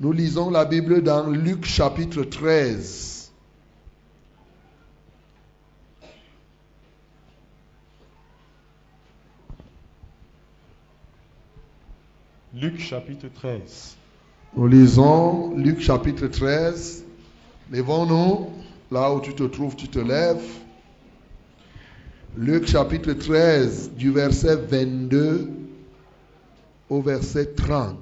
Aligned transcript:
Nous 0.00 0.10
lisons 0.10 0.50
la 0.50 0.64
Bible 0.64 1.02
dans 1.04 1.30
Luc 1.30 1.64
chapitre 1.64 2.24
13. 2.24 3.30
Luc 12.54 12.80
chapitre 12.80 13.28
13. 13.32 13.96
Nous 14.56 14.66
lisons 14.66 15.56
Luc 15.56 15.80
chapitre 15.80 16.26
13. 16.26 17.04
Levons-nous. 17.70 18.50
Là 18.90 19.12
où 19.12 19.20
tu 19.20 19.32
te 19.32 19.44
trouves, 19.44 19.76
tu 19.76 19.88
te 19.88 20.00
lèves. 20.00 20.42
Luc 22.36 22.66
chapitre 22.66 23.12
13, 23.12 23.92
du 23.92 24.10
verset 24.10 24.56
22 24.56 25.50
au 26.90 27.00
verset 27.00 27.54
30. 27.54 27.96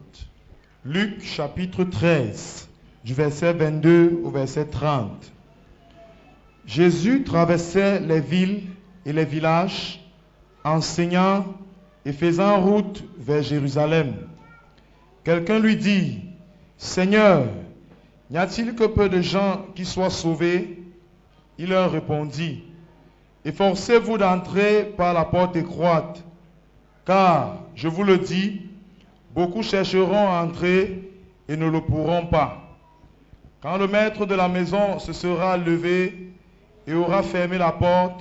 Luc 0.84 1.22
chapitre 1.22 1.84
13, 1.84 2.68
du 3.04 3.14
verset 3.14 3.52
22 3.52 4.20
au 4.24 4.30
verset 4.30 4.64
30. 4.64 5.12
Jésus 6.66 7.22
traversait 7.22 8.00
les 8.00 8.18
villes 8.18 8.62
et 9.06 9.12
les 9.12 9.24
villages, 9.24 10.00
enseignant 10.64 11.44
et 12.04 12.12
faisant 12.12 12.60
route 12.60 13.04
vers 13.16 13.44
Jérusalem. 13.44 14.16
Quelqu'un 15.22 15.60
lui 15.60 15.76
dit, 15.76 16.18
Seigneur, 16.78 17.44
n'y 18.28 18.38
a-t-il 18.38 18.74
que 18.74 18.88
peu 18.88 19.08
de 19.08 19.22
gens 19.22 19.64
qui 19.76 19.84
soient 19.84 20.10
sauvés? 20.10 20.82
Il 21.58 21.68
leur 21.68 21.92
répondit, 21.92 22.64
Efforcez-vous 23.44 24.18
d'entrer 24.18 24.92
par 24.96 25.14
la 25.14 25.26
porte 25.26 25.54
étroite, 25.54 26.24
car, 27.04 27.58
je 27.76 27.86
vous 27.86 28.02
le 28.02 28.18
dis, 28.18 28.62
beaucoup 29.34 29.62
chercheront 29.62 30.28
à 30.28 30.42
entrer 30.42 31.10
et 31.48 31.56
ne 31.56 31.68
le 31.68 31.80
pourront 31.80 32.26
pas. 32.26 32.62
Quand 33.62 33.78
le 33.78 33.86
maître 33.86 34.26
de 34.26 34.34
la 34.34 34.48
maison 34.48 34.98
se 34.98 35.12
sera 35.12 35.56
levé 35.56 36.32
et 36.86 36.94
aura 36.94 37.22
fermé 37.22 37.58
la 37.58 37.72
porte, 37.72 38.20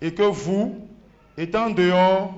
et 0.00 0.14
que 0.14 0.22
vous, 0.22 0.76
étant 1.36 1.70
dehors, 1.70 2.32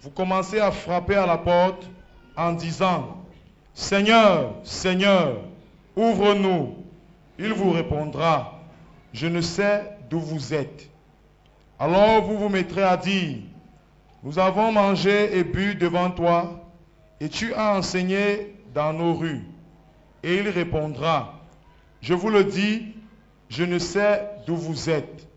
vous 0.00 0.10
commencez 0.10 0.58
à 0.58 0.70
frapper 0.70 1.14
à 1.14 1.26
la 1.26 1.38
porte 1.38 1.88
en 2.36 2.52
disant, 2.52 3.16
Seigneur, 3.74 4.54
Seigneur, 4.64 5.36
ouvre-nous. 5.96 6.74
Il 7.38 7.52
vous 7.52 7.70
répondra, 7.70 8.60
je 9.12 9.28
ne 9.28 9.40
sais 9.40 9.84
d'où 10.10 10.18
vous 10.18 10.52
êtes. 10.52 10.90
Alors 11.78 12.22
vous 12.22 12.36
vous 12.36 12.48
mettrez 12.48 12.82
à 12.82 12.96
dire, 12.96 13.36
nous 14.24 14.38
avons 14.40 14.72
mangé 14.72 15.38
et 15.38 15.44
bu 15.44 15.76
devant 15.76 16.10
toi, 16.10 16.67
et 17.20 17.28
tu 17.28 17.52
as 17.54 17.76
enseigné 17.76 18.54
dans 18.74 18.92
nos 18.92 19.14
rues. 19.14 19.44
Et 20.22 20.38
il 20.38 20.48
répondra, 20.48 21.40
je 22.00 22.14
vous 22.14 22.30
le 22.30 22.44
dis, 22.44 22.94
je 23.48 23.64
ne 23.64 23.78
sais 23.78 24.28
d'où 24.46 24.56
vous 24.56 24.90
êtes. 24.90 25.28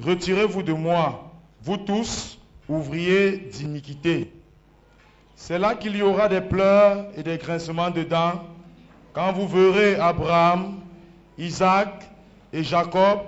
Retirez-vous 0.00 0.62
de 0.62 0.72
moi, 0.72 1.32
vous 1.62 1.76
tous, 1.76 2.38
ouvriers 2.68 3.36
d'iniquité. 3.38 4.32
C'est 5.36 5.58
là 5.58 5.74
qu'il 5.74 5.96
y 5.96 6.02
aura 6.02 6.28
des 6.28 6.40
pleurs 6.40 7.06
et 7.16 7.22
des 7.22 7.38
grincements 7.38 7.90
de 7.90 8.02
dents 8.02 8.42
quand 9.12 9.32
vous 9.32 9.48
verrez 9.48 9.94
Abraham, 9.96 10.80
Isaac 11.38 12.10
et 12.52 12.62
Jacob 12.62 13.20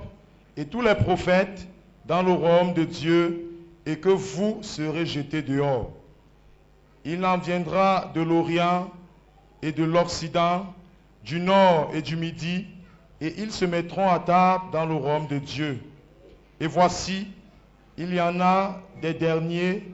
et 0.56 0.64
tous 0.64 0.82
les 0.82 0.94
prophètes 0.94 1.66
dans 2.06 2.22
le 2.22 2.32
royaume 2.32 2.74
de 2.74 2.84
Dieu 2.84 3.50
et 3.84 3.96
que 3.96 4.08
vous 4.08 4.58
serez 4.62 5.06
jetés 5.06 5.42
dehors. 5.42 5.90
Il 7.08 7.24
en 7.24 7.38
viendra 7.38 8.10
de 8.16 8.20
l'Orient 8.20 8.90
et 9.62 9.70
de 9.70 9.84
l'Occident, 9.84 10.66
du 11.24 11.38
Nord 11.38 11.92
et 11.94 12.02
du 12.02 12.16
Midi, 12.16 12.66
et 13.20 13.32
ils 13.38 13.52
se 13.52 13.64
mettront 13.64 14.10
à 14.10 14.18
table 14.18 14.64
dans 14.72 14.86
le 14.86 14.94
royaume 14.94 15.28
de 15.28 15.38
Dieu. 15.38 15.78
Et 16.60 16.66
voici, 16.66 17.28
il 17.96 18.12
y 18.12 18.20
en 18.20 18.40
a 18.40 18.82
des 19.00 19.14
derniers 19.14 19.84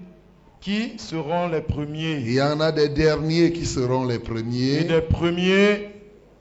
qui 0.60 0.98
seront 0.98 1.48
les 1.48 1.60
premiers. 1.60 2.16
Il 2.18 2.32
y 2.32 2.40
en 2.40 2.60
a 2.60 2.72
des 2.72 2.88
derniers 2.88 3.52
qui 3.52 3.66
seront 3.66 4.06
les 4.06 4.18
premiers. 4.18 4.80
Et 4.80 4.84
des 4.84 5.02
premiers 5.02 5.90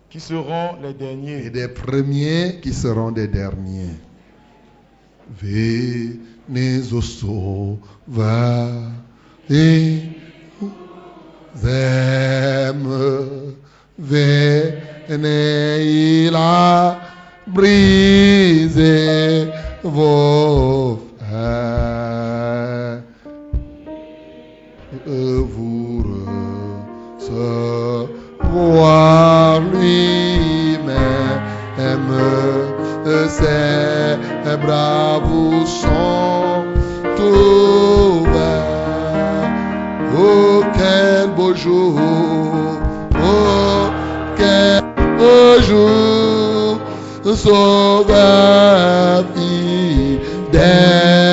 qui 0.09 0.21
seront 0.21 0.77
les 0.81 0.93
derniers. 0.93 1.47
Et 1.47 1.49
des 1.49 1.67
premiers 1.67 2.59
qui 2.61 2.73
seront 2.73 3.11
des 3.11 3.27
derniers. 3.27 3.95
Venez 5.37 6.93
au 6.93 7.01
sauveur 7.01 7.79
et 9.49 9.99
aime. 11.65 12.87
Venez, 13.97 14.73
il 16.27 16.35
a 16.35 16.99
brisé 17.47 19.47
vos 19.83 20.99
fers. 21.19 23.01
Vous 25.05 25.81
recevoir 28.51 29.61
lui-même 29.73 31.41
ses 33.29 34.57
bras 34.57 35.19
vous 35.23 35.65
sont 35.65 36.65
ouverts. 37.19 37.60
Beau 41.51 41.55
jour! 41.55 41.99
Oh, 43.23 43.89
quel 44.37 44.81
fidèle, 49.35 51.30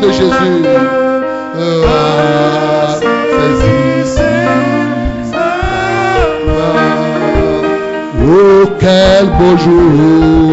de 0.00 0.10
Jésus. 0.10 0.62
Ah. 1.58 1.86
Oh, 8.28 8.66
quel 8.80 9.26
beau 9.38 9.56
jour! 9.56 10.45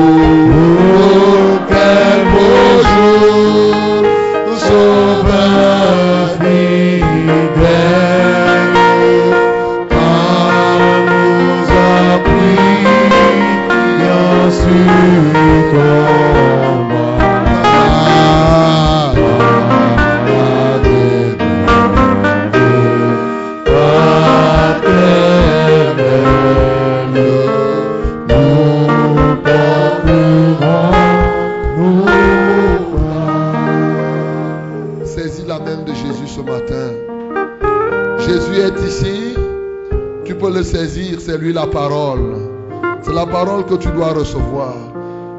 Que 43.65 43.75
tu 43.75 43.89
dois 43.89 44.13
recevoir. 44.13 44.73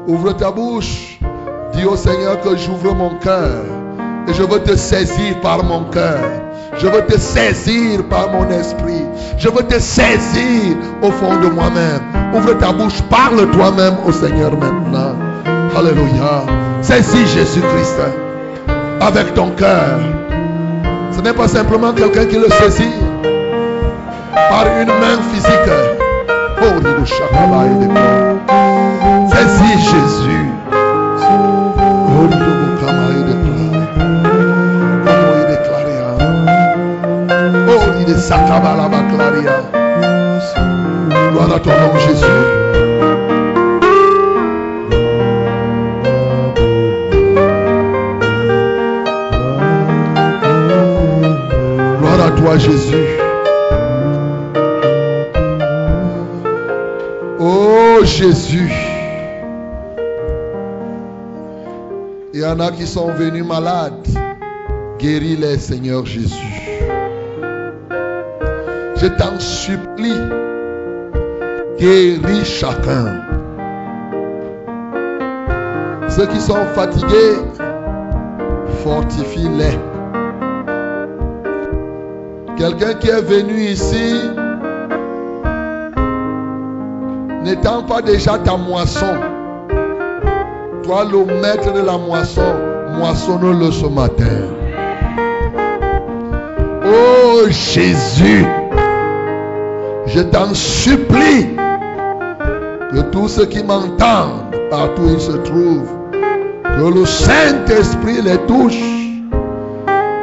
Ouvre 0.07 0.33
ta 0.33 0.51
bouche. 0.51 1.19
Dis 1.73 1.85
au 1.85 1.95
Seigneur 1.95 2.39
que 2.41 2.55
j'ouvre 2.55 2.93
mon 2.93 3.15
cœur. 3.15 3.63
Et 4.27 4.33
je 4.33 4.43
veux 4.43 4.59
te 4.59 4.75
saisir 4.75 5.39
par 5.41 5.63
mon 5.63 5.83
cœur. 5.85 6.19
Je 6.77 6.87
veux 6.87 7.05
te 7.05 7.17
saisir 7.17 8.03
par 8.09 8.31
mon 8.31 8.49
esprit. 8.49 9.05
Je 9.37 9.49
veux 9.49 9.63
te 9.63 9.79
saisir 9.79 10.77
au 11.01 11.11
fond 11.11 11.39
de 11.41 11.47
moi-même. 11.47 12.01
Ouvre 12.33 12.53
ta 12.57 12.71
bouche, 12.71 13.01
parle 13.09 13.49
toi-même 13.51 13.95
au 14.05 14.11
Seigneur 14.11 14.51
maintenant. 14.57 15.15
Alléluia. 15.77 16.45
Saisis 16.81 17.27
Jésus-Christ 17.27 17.99
avec 19.01 19.33
ton 19.33 19.51
cœur. 19.51 19.99
Ce 21.11 21.21
n'est 21.21 21.33
pas 21.33 21.47
simplement 21.47 21.93
quelqu'un 21.93 22.25
qui 22.25 22.37
le 22.37 22.49
saisit 22.49 22.93
par 24.49 24.65
une 24.79 24.87
main 24.87 25.21
physique. 25.31 25.71
Oh, 26.61 28.14
Guéris-les, 64.99 65.57
Seigneur 65.57 66.05
Jésus. 66.05 66.35
Je 68.97 69.07
t'en 69.17 69.39
supplie. 69.39 70.19
Guéris 71.79 72.43
chacun. 72.43 73.21
Ceux 76.09 76.25
qui 76.27 76.39
sont 76.39 76.65
fatigués, 76.73 77.37
fortifie-les. 78.83 79.79
Quelqu'un 82.57 82.93
qui 82.95 83.09
est 83.09 83.21
venu 83.21 83.61
ici, 83.61 84.21
n'étant 87.43 87.83
pas 87.83 88.01
déjà 88.01 88.37
ta 88.37 88.57
moisson, 88.57 89.15
toi 90.83 91.05
le 91.05 91.25
maître 91.41 91.71
de 91.73 91.81
la 91.81 91.97
moisson, 91.97 92.64
moissonne-le 92.97 93.71
ce 93.71 93.85
matin. 93.87 94.37
Oh 96.85 97.47
Jésus, 97.49 98.45
je 100.07 100.19
t'en 100.21 100.53
supplie 100.53 101.47
que 102.91 103.01
tous 103.11 103.27
ceux 103.27 103.45
qui 103.45 103.63
m'entendent, 103.63 104.55
partout 104.69 105.03
où 105.03 105.13
ils 105.13 105.19
se 105.19 105.31
trouvent, 105.31 105.93
que 106.63 106.99
le 106.99 107.05
Saint-Esprit 107.05 108.21
les 108.23 108.37
touche 108.47 108.81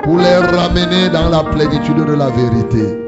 pour 0.03 0.19
les 0.19 0.37
ramener 0.37 1.09
dans 1.13 1.29
la 1.29 1.45
plénitude 1.45 2.05
de 2.05 2.15
la 2.15 2.29
vérité. 2.31 2.99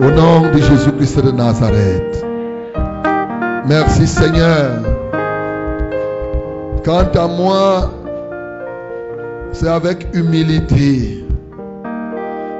Au 0.00 0.10
nom 0.10 0.50
de 0.50 0.58
Jésus-Christ 0.58 1.24
de 1.24 1.30
Nazareth. 1.30 2.24
Merci 3.66 4.06
Seigneur. 4.06 4.91
Quant 6.84 7.12
à 7.14 7.28
moi, 7.28 7.90
c'est 9.52 9.68
avec 9.68 10.08
humilité 10.14 11.24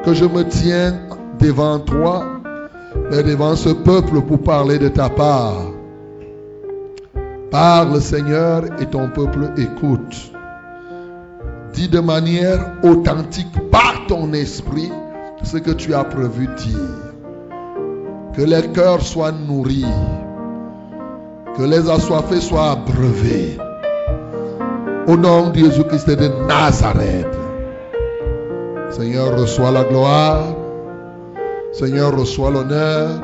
que 0.05 0.15
je 0.15 0.25
me 0.25 0.45
tiens 0.45 0.95
devant 1.41 1.81
toi 1.81 2.25
et 3.11 3.25
devant 3.25 3.57
ce 3.57 3.71
peuple 3.71 4.21
pour 4.21 4.41
parler 4.43 4.79
de 4.79 4.87
ta 4.87 5.09
part. 5.09 5.65
Parle 7.51 8.01
Seigneur 8.01 8.63
et 8.81 8.87
ton 8.87 9.09
peuple 9.09 9.51
écoute. 9.57 10.33
Dis 11.73 11.89
de 11.89 11.99
manière 11.99 12.75
authentique 12.85 13.71
par 13.73 14.07
ton 14.07 14.33
esprit 14.35 14.93
ce 15.43 15.57
que 15.57 15.73
tu 15.73 15.95
as 15.95 16.05
prévu 16.05 16.47
dire. 16.59 17.13
Que 18.35 18.43
les 18.43 18.69
cœurs 18.69 19.03
soient 19.03 19.33
nourris. 19.33 19.85
Que 21.57 21.65
les 21.65 21.91
assoiffés 21.91 22.41
soient 22.41 22.71
abreuvés. 22.71 23.59
Au 25.08 25.16
nom 25.16 25.50
de 25.50 25.58
Jésus-Christ 25.58 26.10
de 26.10 26.28
Nazareth. 26.46 27.26
Seigneur, 28.90 29.37
reçois 29.37 29.72
la 29.72 29.82
gloire. 29.82 30.54
Seigneur, 31.72 32.16
reçois 32.16 32.52
l'honneur. 32.52 33.20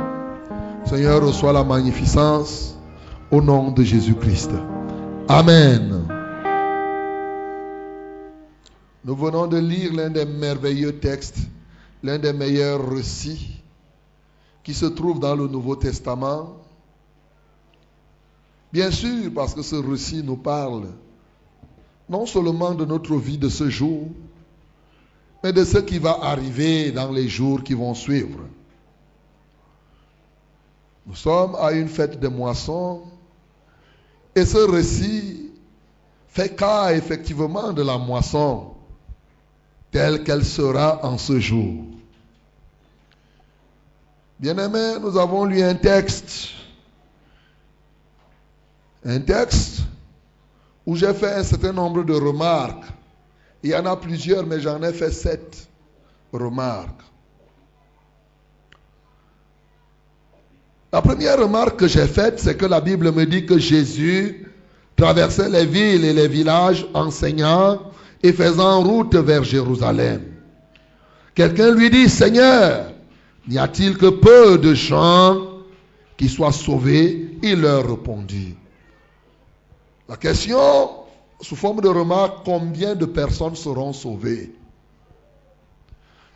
Seigneur, 0.85 1.25
reçois 1.25 1.53
la 1.53 1.63
magnificence. 1.63 2.77
Au 3.31 3.41
nom 3.41 3.71
de 3.71 3.85
Jésus-Christ. 3.85 4.51
Amen. 5.29 6.05
Nous 9.05 9.15
venons 9.15 9.47
de 9.47 9.59
lire 9.59 9.93
l'un 9.95 10.11
des 10.11 10.25
merveilleux 10.25 10.99
textes, 10.99 11.39
l'un 12.03 12.19
des 12.19 12.33
meilleurs 12.33 12.91
récits 12.91 13.63
qui 14.65 14.75
se 14.75 14.87
trouve 14.87 15.21
dans 15.21 15.37
le 15.37 15.47
Nouveau 15.47 15.77
Testament. 15.77 16.57
Bien 18.73 18.91
sûr, 18.91 19.31
parce 19.33 19.55
que 19.55 19.63
ce 19.63 19.77
récit 19.77 20.25
nous 20.25 20.37
parle 20.37 20.89
non 22.09 22.27
seulement 22.27 22.75
de 22.75 22.85
notre 22.85 23.17
vie 23.17 23.39
de 23.39 23.49
ce 23.49 23.69
jour, 23.69 24.09
mais 25.43 25.53
de 25.53 25.65
ce 25.65 25.79
qui 25.79 25.99
va 25.99 26.19
arriver 26.23 26.91
dans 26.91 27.13
les 27.13 27.29
jours 27.29 27.63
qui 27.63 27.75
vont 27.75 27.95
suivre. 27.95 28.41
Nous 31.07 31.15
sommes 31.15 31.55
à 31.57 31.73
une 31.73 31.89
fête 31.89 32.19
de 32.21 32.29
moisson 32.29 33.03
et 34.35 34.45
ce 34.45 34.59
récit 34.59 35.51
fait 36.29 36.55
cas 36.55 36.93
effectivement 36.93 37.73
de 37.73 37.83
la 37.83 37.99
moisson 37.99 38.75
telle 39.91 40.23
qu'elle 40.23 40.45
sera 40.45 41.05
en 41.05 41.17
ce 41.17 41.41
jour. 41.41 41.85
Bien-aimés, 44.39 45.01
nous 45.01 45.17
avons 45.17 45.45
lu 45.45 45.63
un 45.63 45.75
texte, 45.75 46.51
un 49.05 49.19
texte 49.19 49.81
où 50.89 50.97
j'ai 50.97 51.13
fait 51.13 51.35
un 51.35 51.45
certain 51.45 51.75
nombre 51.75 52.03
de 52.03 52.15
remarques. 52.15 52.87
Il 53.63 53.69
y 53.69 53.75
en 53.75 53.85
a 53.85 53.95
plusieurs, 53.95 54.47
mais 54.47 54.59
j'en 54.59 54.83
ai 54.83 54.95
fait 54.95 55.11
sept 55.11 55.69
remarques. 56.33 57.03
La 60.91 61.03
première 61.03 61.39
remarque 61.41 61.81
que 61.81 61.89
j'ai 61.89 62.07
faite, 62.07 62.41
c'est 62.41 62.57
que 62.57 62.65
la 62.65 62.81
Bible 62.81 63.13
me 63.13 63.27
dit 63.27 63.45
que 63.45 63.59
Jésus 63.59 64.51
traversait 64.97 65.51
les 65.51 65.67
villes 65.67 66.07
et 66.07 66.15
les 66.15 66.27
villages 66.27 66.87
enseignant 66.95 67.83
et 68.23 68.33
faisant 68.33 68.83
route 68.83 69.15
vers 69.15 69.45
Jérusalem. 69.45 70.23
Quelqu'un 71.35 71.75
lui 71.75 71.91
dit, 71.91 72.09
Seigneur, 72.09 72.93
n'y 73.47 73.59
a-t-il 73.59 73.99
que 73.99 74.09
peu 74.09 74.57
de 74.57 74.73
gens 74.73 75.37
qui 76.17 76.31
soient 76.31 76.51
sauvés? 76.51 77.37
Il 77.43 77.61
leur 77.61 77.87
répondit. 77.87 78.55
La 80.09 80.17
question, 80.17 80.91
sous 81.41 81.57
forme 81.57 81.83
de 81.83 81.89
remarque, 81.89 82.45
combien 82.45 82.95
de 82.95 83.05
personnes 83.05 83.57
seront 83.57 83.93
sauvées? 83.93 84.55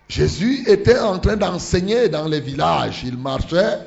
Jésus 0.09 0.69
était 0.69 0.99
en 0.99 1.19
train 1.19 1.37
d'enseigner 1.37 2.11
dans 2.11 2.29
les 2.29 2.41
villages. 2.41 3.03
Il 3.05 3.17
marchait 3.17 3.79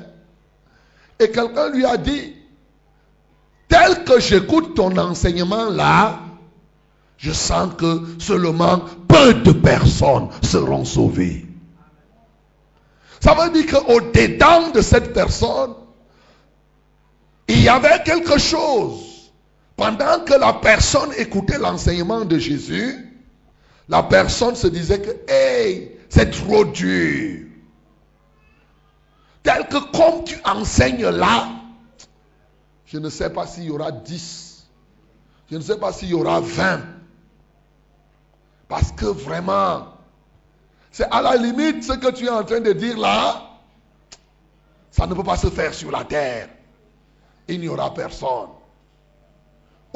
et 1.20 1.30
quelqu'un 1.30 1.70
lui 1.70 1.84
a 1.84 1.96
dit, 1.96 2.34
tel 3.68 4.04
que 4.04 4.18
j'écoute 4.18 4.74
ton 4.74 4.96
enseignement 4.96 5.70
là, 5.70 6.20
je 7.16 7.32
sens 7.32 7.72
que 7.78 8.16
seulement 8.18 8.80
peu 9.08 9.34
de 9.34 9.52
personnes 9.52 10.28
seront 10.42 10.84
sauvées. 10.84 11.46
Ça 13.20 13.34
veut 13.34 13.50
dire 13.50 13.66
qu'au-dedans 13.66 14.70
de 14.72 14.80
cette 14.82 15.14
personne, 15.14 15.74
il 17.48 17.62
y 17.62 17.68
avait 17.68 18.02
quelque 18.04 18.38
chose. 18.38 19.05
Pendant 19.76 20.24
que 20.24 20.34
la 20.34 20.54
personne 20.54 21.12
écoutait 21.18 21.58
l'enseignement 21.58 22.24
de 22.24 22.38
Jésus, 22.38 23.06
la 23.88 24.02
personne 24.02 24.56
se 24.56 24.66
disait 24.66 25.00
que, 25.00 25.30
hey, 25.30 25.98
c'est 26.08 26.30
trop 26.30 26.64
dur. 26.64 27.46
Tel 29.42 29.68
que 29.68 29.78
comme 29.96 30.24
tu 30.24 30.36
enseignes 30.44 31.06
là, 31.06 31.48
je 32.86 32.98
ne 32.98 33.08
sais 33.08 33.30
pas 33.30 33.46
s'il 33.46 33.64
y 33.64 33.70
aura 33.70 33.92
10. 33.92 34.66
Je 35.50 35.56
ne 35.56 35.60
sais 35.60 35.78
pas 35.78 35.92
s'il 35.92 36.08
y 36.08 36.14
aura 36.14 36.40
20. 36.40 36.80
Parce 38.68 38.90
que 38.92 39.06
vraiment, 39.06 39.86
c'est 40.90 41.08
à 41.10 41.20
la 41.20 41.36
limite 41.36 41.84
ce 41.84 41.92
que 41.92 42.10
tu 42.10 42.26
es 42.26 42.30
en 42.30 42.42
train 42.42 42.60
de 42.60 42.72
dire 42.72 42.98
là. 42.98 43.42
Ça 44.90 45.06
ne 45.06 45.14
peut 45.14 45.22
pas 45.22 45.36
se 45.36 45.48
faire 45.48 45.74
sur 45.74 45.90
la 45.90 46.04
terre. 46.04 46.48
Il 47.46 47.60
n'y 47.60 47.68
aura 47.68 47.92
personne. 47.92 48.48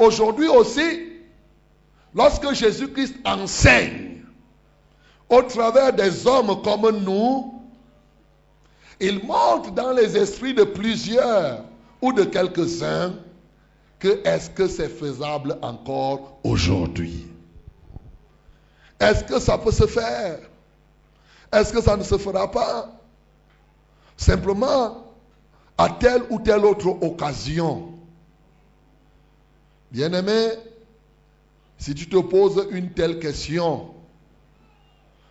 Aujourd'hui 0.01 0.47
aussi, 0.47 1.11
lorsque 2.15 2.53
Jésus-Christ 2.53 3.17
enseigne 3.23 4.23
au 5.29 5.43
travers 5.43 5.93
des 5.93 6.25
hommes 6.25 6.59
comme 6.63 6.89
nous, 7.03 7.61
il 8.99 9.23
montre 9.23 9.69
dans 9.71 9.91
les 9.91 10.17
esprits 10.17 10.55
de 10.55 10.63
plusieurs 10.63 11.65
ou 12.01 12.13
de 12.13 12.23
quelques-uns 12.23 13.13
que 13.99 14.27
est-ce 14.27 14.49
que 14.49 14.67
c'est 14.67 14.89
faisable 14.89 15.59
encore 15.61 16.39
aujourd'hui? 16.43 17.27
Est-ce 18.99 19.23
que 19.23 19.39
ça 19.39 19.59
peut 19.59 19.71
se 19.71 19.85
faire? 19.85 20.39
Est-ce 21.53 21.71
que 21.71 21.81
ça 21.81 21.95
ne 21.95 22.03
se 22.03 22.17
fera 22.17 22.49
pas? 22.49 22.89
Simplement, 24.17 25.13
à 25.77 25.89
telle 25.89 26.23
ou 26.31 26.39
telle 26.39 26.65
autre 26.65 26.87
occasion. 26.87 28.00
Bien-aimé, 29.91 30.51
si 31.77 31.93
tu 31.93 32.07
te 32.07 32.17
poses 32.17 32.65
une 32.71 32.91
telle 32.91 33.19
question, 33.19 33.93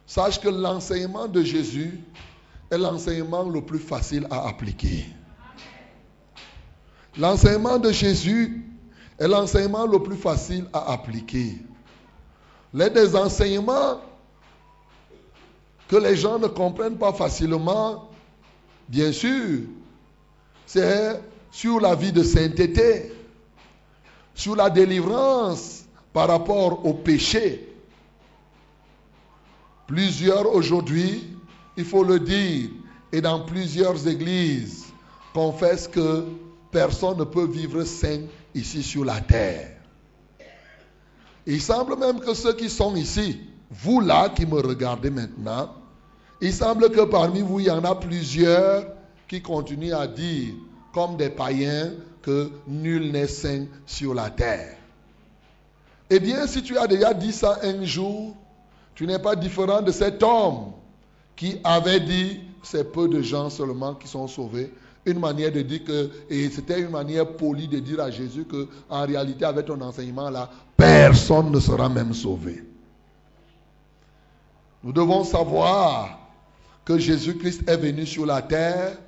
sache 0.05 0.39
que 0.39 0.49
l'enseignement 0.49 1.29
de 1.29 1.43
Jésus 1.43 1.99
est 2.71 2.77
l'enseignement 2.77 3.49
le 3.49 3.63
plus 3.63 3.79
facile 3.79 4.27
à 4.31 4.49
appliquer. 4.49 5.07
L'enseignement 7.17 7.79
de 7.79 7.91
Jésus 7.91 8.63
est 9.19 9.29
l'enseignement 9.29 9.87
le 9.87 10.03
plus 10.03 10.17
facile 10.17 10.67
à 10.73 10.93
appliquer. 10.93 11.55
Les 12.75 12.91
des 12.91 13.17
enseignements 13.17 14.01
que 15.89 15.97
les 15.97 16.17
gens 16.17 16.39
ne 16.39 16.47
comprennent 16.47 16.99
pas 16.99 17.13
facilement, 17.13 18.11
bien 18.89 19.11
sûr, 19.11 19.61
c'est 20.67 21.21
sur 21.51 21.81
la 21.81 21.95
vie 21.95 22.13
de 22.13 22.23
sainteté, 22.23 23.13
sur 24.35 24.57
la 24.57 24.71
délivrance 24.71 25.85
par 26.13 26.29
rapport 26.29 26.85
au 26.85 26.95
péché. 26.95 27.69
Plusieurs 29.87 30.53
aujourd'hui, 30.55 31.37
il 31.77 31.85
faut 31.85 32.05
le 32.05 32.21
dire, 32.21 32.71
et 33.13 33.21
dans 33.21 33.41
plusieurs 33.41 34.07
églises, 34.07 34.87
confessent 35.35 35.89
que 35.89 36.25
personne 36.71 37.19
ne 37.19 37.25
peut 37.25 37.47
vivre 37.47 37.83
sain 37.85 38.23
ici 38.55 38.83
sur 38.83 39.05
la 39.05 39.21
terre. 39.21 39.77
Il 41.47 41.61
semble 41.61 41.97
même 41.97 42.21
que 42.21 42.35
ceux 42.35 42.53
qui 42.53 42.69
sont 42.69 42.95
ici, 42.95 43.41
vous 43.71 44.01
là 44.01 44.29
qui 44.29 44.47
me 44.47 44.61
regardez 44.61 45.11
maintenant, 45.11 45.75
il 46.41 46.53
semble 46.53 46.91
que 46.91 47.03
parmi 47.03 47.41
vous, 47.41 47.61
il 47.61 47.67
y 47.67 47.71
en 47.71 47.85
a 47.85 47.95
plusieurs 47.95 48.87
qui 49.29 49.43
continuent 49.43 49.95
à 49.95 50.07
dire, 50.07 50.55
comme 50.93 51.17
des 51.17 51.31
païens, 51.31 51.93
que 52.23 52.51
nul 52.67 53.13
n'est 53.13 53.27
saint 53.27 53.65
sur 53.87 54.15
la 54.15 54.31
terre. 54.31 54.77
Eh 56.11 56.21
bien, 56.21 56.47
si 56.47 56.63
tu 56.63 56.77
as 56.77 56.87
déjà 56.87 57.15
dit 57.15 57.33
ça 57.33 57.59
un 57.63 57.85
jour, 57.85 58.35
tu 58.95 59.07
n'es 59.07 59.19
pas 59.19 59.37
différent 59.37 59.81
de 59.81 59.91
cet 59.93 60.23
homme 60.23 60.73
qui 61.37 61.59
avait 61.65 62.01
dit, 62.01 62.41
c'est 62.63 62.93
peu 62.93 63.09
de 63.09 63.23
gens 63.23 63.49
seulement 63.49 63.95
qui 63.95 64.09
sont 64.09 64.27
sauvés 64.27 64.73
une 65.07 65.19
manière 65.19 65.51
de 65.53 65.63
dire 65.63 65.85
que, 65.85 66.11
et 66.29 66.51
c'était 66.51 66.81
une 66.81 66.91
manière 66.91 67.27
polie 67.27 67.69
de 67.69 67.79
dire 67.79 68.01
à 68.01 68.11
Jésus 68.11 68.45
que, 68.45 68.69
en 68.89 69.07
réalité, 69.07 69.45
avec 69.45 69.67
ton 69.67 69.81
enseignement 69.81 70.31
là, 70.31 70.51
personne 70.77 71.51
ne 71.51 71.61
sera 71.61 71.89
même 71.89 72.13
sauvé. 72.13 72.63
Nous 74.83 74.93
devons 74.93 75.25
savoir 75.25 76.19
que 76.85 76.99
Jésus-Christ 76.99 77.69
est 77.69 77.77
venu 77.77 78.07
sur 78.07 78.27
la 78.27 78.43
terre, 78.43 78.99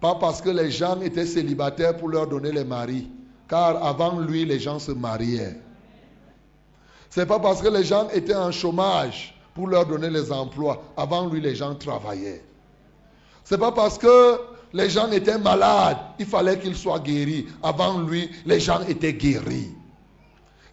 pas 0.00 0.14
parce 0.14 0.40
que 0.40 0.50
les 0.50 0.70
gens 0.70 1.00
étaient 1.00 1.26
célibataires 1.26 1.96
pour 1.96 2.08
leur 2.08 2.26
donner 2.26 2.52
les 2.52 2.64
maris, 2.64 3.08
car 3.48 3.84
avant 3.84 4.20
lui, 4.20 4.44
les 4.44 4.60
gens 4.60 4.78
se 4.78 4.92
mariaient. 4.92 5.58
C'est 7.10 7.26
pas 7.26 7.40
parce 7.40 7.62
que 7.62 7.68
les 7.68 7.84
gens 7.84 8.08
étaient 8.10 8.34
en 8.34 8.52
chômage 8.52 9.34
pour 9.54 9.66
leur 9.66 9.86
donner 9.86 10.10
les 10.10 10.30
emplois. 10.30 10.82
Avant 10.96 11.26
lui, 11.26 11.40
les 11.40 11.54
gens 11.54 11.74
travaillaient. 11.74 12.44
C'est 13.44 13.58
pas 13.58 13.72
parce 13.72 13.98
que 13.98 14.38
les 14.72 14.90
gens 14.90 15.10
étaient 15.10 15.38
malades, 15.38 15.96
il 16.18 16.26
fallait 16.26 16.58
qu'ils 16.58 16.76
soient 16.76 17.00
guéris. 17.00 17.46
Avant 17.62 18.00
lui, 18.02 18.30
les 18.44 18.60
gens 18.60 18.80
étaient 18.86 19.14
guéris. 19.14 19.70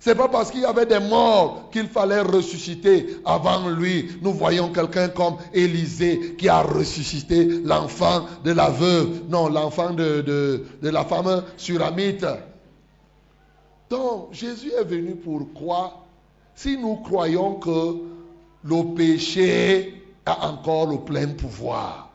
Ce 0.05 0.11
n'est 0.11 0.15
pas 0.17 0.27
parce 0.27 0.51
qu'il 0.51 0.61
y 0.61 0.65
avait 0.65 0.85
des 0.85 0.99
morts 0.99 1.71
qu'il 1.71 1.87
fallait 1.87 2.21
ressusciter. 2.21 3.17
Avant 3.25 3.67
lui, 3.69 4.07
nous 4.21 4.33
voyons 4.33 4.71
quelqu'un 4.71 5.07
comme 5.07 5.37
Élisée 5.51 6.35
qui 6.35 6.47
a 6.47 6.61
ressuscité 6.61 7.43
l'enfant 7.63 8.27
de 8.43 8.51
la 8.51 8.69
veuve. 8.69 9.23
Non, 9.29 9.49
l'enfant 9.49 9.89
de, 9.89 10.21
de, 10.21 10.89
la 10.89 11.03
femme 11.05 11.43
suramite. 11.57 12.23
Donc, 13.89 14.27
Jésus 14.31 14.71
est 14.79 14.83
venu 14.83 15.15
pour 15.15 15.51
quoi 15.55 16.05
Si 16.53 16.77
nous 16.77 16.97
croyons 16.97 17.55
que 17.55 17.95
le 18.63 18.93
péché 18.93 20.03
a 20.27 20.49
encore 20.49 20.85
le 20.85 20.99
plein 20.99 21.29
pouvoir. 21.29 22.11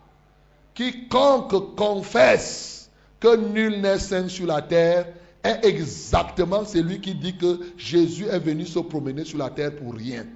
Quiconque 0.74 1.74
confesse 1.74 2.88
que 3.18 3.34
nul 3.34 3.80
n'est 3.80 3.98
saint 3.98 4.28
sur 4.28 4.46
la 4.46 4.62
terre 4.62 5.06
est 5.42 5.64
exactement 5.64 6.64
celui 6.64 7.00
qui 7.00 7.14
dit 7.14 7.36
que 7.36 7.60
Jésus 7.76 8.26
est 8.26 8.38
venu 8.38 8.66
se 8.66 8.78
promener 8.78 9.24
sur 9.24 9.38
la 9.38 9.50
terre 9.50 9.74
pour 9.76 9.94
rien. 9.94 10.26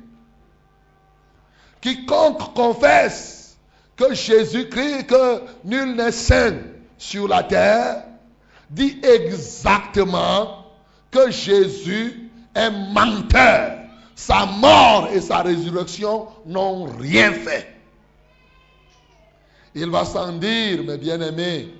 Quiconque 1.80 2.54
confesse 2.54 3.56
que 3.96 4.14
Jésus 4.14 4.68
crie 4.68 5.06
que 5.06 5.42
nul 5.64 5.94
n'est 5.94 6.12
saint 6.12 6.58
sur 6.96 7.28
la 7.28 7.42
terre 7.42 8.04
dit 8.70 8.98
exactement 9.02 10.64
que 11.10 11.30
Jésus 11.30 12.30
est 12.54 12.70
menteur. 12.70 13.78
Sa 14.16 14.46
mort 14.46 15.08
et 15.12 15.20
sa 15.20 15.42
résurrection 15.42 16.28
n'ont 16.46 16.86
rien 16.86 17.32
fait. 17.32 17.74
Il 19.74 19.90
va 19.90 20.04
sans 20.04 20.32
dire, 20.32 20.84
mes 20.84 20.96
bien-aimés, 20.96 21.74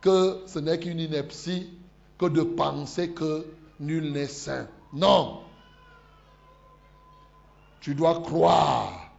que 0.00 0.42
ce 0.46 0.58
n'est 0.58 0.78
qu'une 0.78 1.00
ineptie 1.00 1.70
que 2.18 2.26
de 2.26 2.42
penser 2.42 3.10
que 3.10 3.46
nul 3.80 4.12
n'est 4.12 4.26
saint. 4.26 4.66
Non. 4.92 5.40
Tu 7.80 7.94
dois 7.94 8.20
croire. 8.20 9.10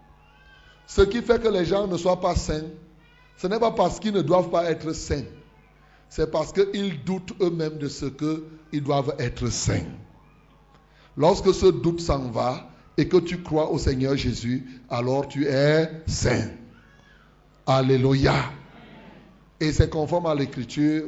Ce 0.86 1.02
qui 1.02 1.22
fait 1.22 1.42
que 1.42 1.48
les 1.48 1.66
gens 1.66 1.88
ne 1.88 1.98
soient 1.98 2.20
pas 2.20 2.36
saints, 2.36 2.68
ce 3.38 3.48
n'est 3.48 3.60
pas 3.60 3.72
parce 3.72 4.00
qu'ils 4.00 4.14
ne 4.14 4.22
doivent 4.22 4.50
pas 4.50 4.70
être 4.70 4.92
saints. 4.92 5.24
C'est 6.10 6.32
parce 6.32 6.52
qu'ils 6.52 7.04
doutent 7.04 7.34
eux-mêmes 7.40 7.78
de 7.78 7.88
ce 7.88 8.08
qu'ils 8.08 8.84
doivent 8.84 9.16
être 9.20 9.48
saints. 9.48 9.86
Lorsque 11.16 11.54
ce 11.54 11.68
doute 11.68 12.02
s'en 12.02 12.30
va 12.32 12.70
et 12.98 13.08
que 13.08 13.18
tu 13.18 13.42
crois 13.44 13.72
au 13.72 13.78
Seigneur 13.78 14.18
Jésus, 14.18 14.82
alors 14.90 15.28
tu 15.28 15.46
es 15.46 15.90
saint. 16.08 16.50
Alléluia. 17.66 18.36
Et 19.60 19.72
c'est 19.72 19.90
conforme 19.90 20.26
à 20.26 20.34
l'écriture 20.34 21.08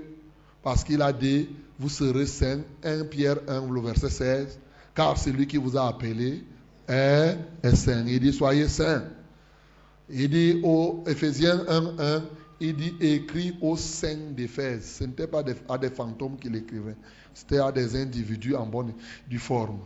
parce 0.62 0.84
qu'il 0.84 1.02
a 1.02 1.12
dit, 1.12 1.50
vous 1.82 1.90
serez 1.90 2.28
saints. 2.28 2.62
1 2.84 3.06
Pierre 3.06 3.40
1, 3.48 3.68
le 3.72 3.82
verset 3.82 4.12
16. 4.12 4.60
Car 4.94 5.18
celui 5.18 5.48
qui 5.48 5.58
vous 5.58 5.76
a 5.76 5.88
appelé 5.88 6.44
est, 6.88 7.36
saint. 7.74 8.06
Il 8.06 8.20
dit, 8.20 8.32
soyez 8.32 8.68
saints. 8.68 9.06
Il 10.08 10.30
dit 10.30 10.60
au 10.64 11.04
Ephésiens 11.08 11.66
1, 11.68 11.96
1, 11.98 12.24
il 12.60 12.76
dit, 12.76 12.94
écrit 13.00 13.58
aux 13.62 13.78
saints 13.78 14.32
d'Éphèse. 14.36 14.98
Ce 15.00 15.04
n'était 15.06 15.26
pas 15.26 15.44
à 15.70 15.78
des 15.80 15.90
fantômes 15.90 16.38
qu'il 16.38 16.56
écrivait. 16.56 16.98
C'était 17.34 17.58
à 17.58 17.72
des 17.72 17.96
individus 17.96 18.56
en 18.56 18.68
bonne 18.68 18.94
du 19.28 19.40
forme. 19.40 19.80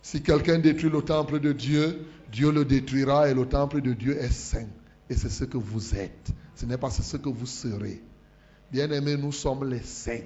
Si 0.00 0.22
quelqu'un 0.22 0.60
détruit 0.60 0.90
le 0.90 1.02
temple 1.02 1.40
de 1.40 1.52
Dieu, 1.52 2.06
Dieu 2.30 2.52
le 2.52 2.64
détruira 2.64 3.28
et 3.28 3.34
le 3.34 3.46
temple 3.46 3.80
de 3.80 3.94
Dieu 3.94 4.16
est 4.16 4.32
saint. 4.32 4.68
Et 5.10 5.14
c'est 5.14 5.28
ce 5.28 5.44
que 5.44 5.58
vous 5.58 5.96
êtes. 5.96 6.30
Ce 6.54 6.66
n'est 6.66 6.78
pas 6.78 6.90
ce 6.90 7.16
que 7.16 7.28
vous 7.28 7.46
serez. 7.46 8.00
Bien-aimés, 8.70 9.16
nous 9.16 9.32
sommes 9.32 9.68
les 9.68 9.80
saints. 9.80 10.20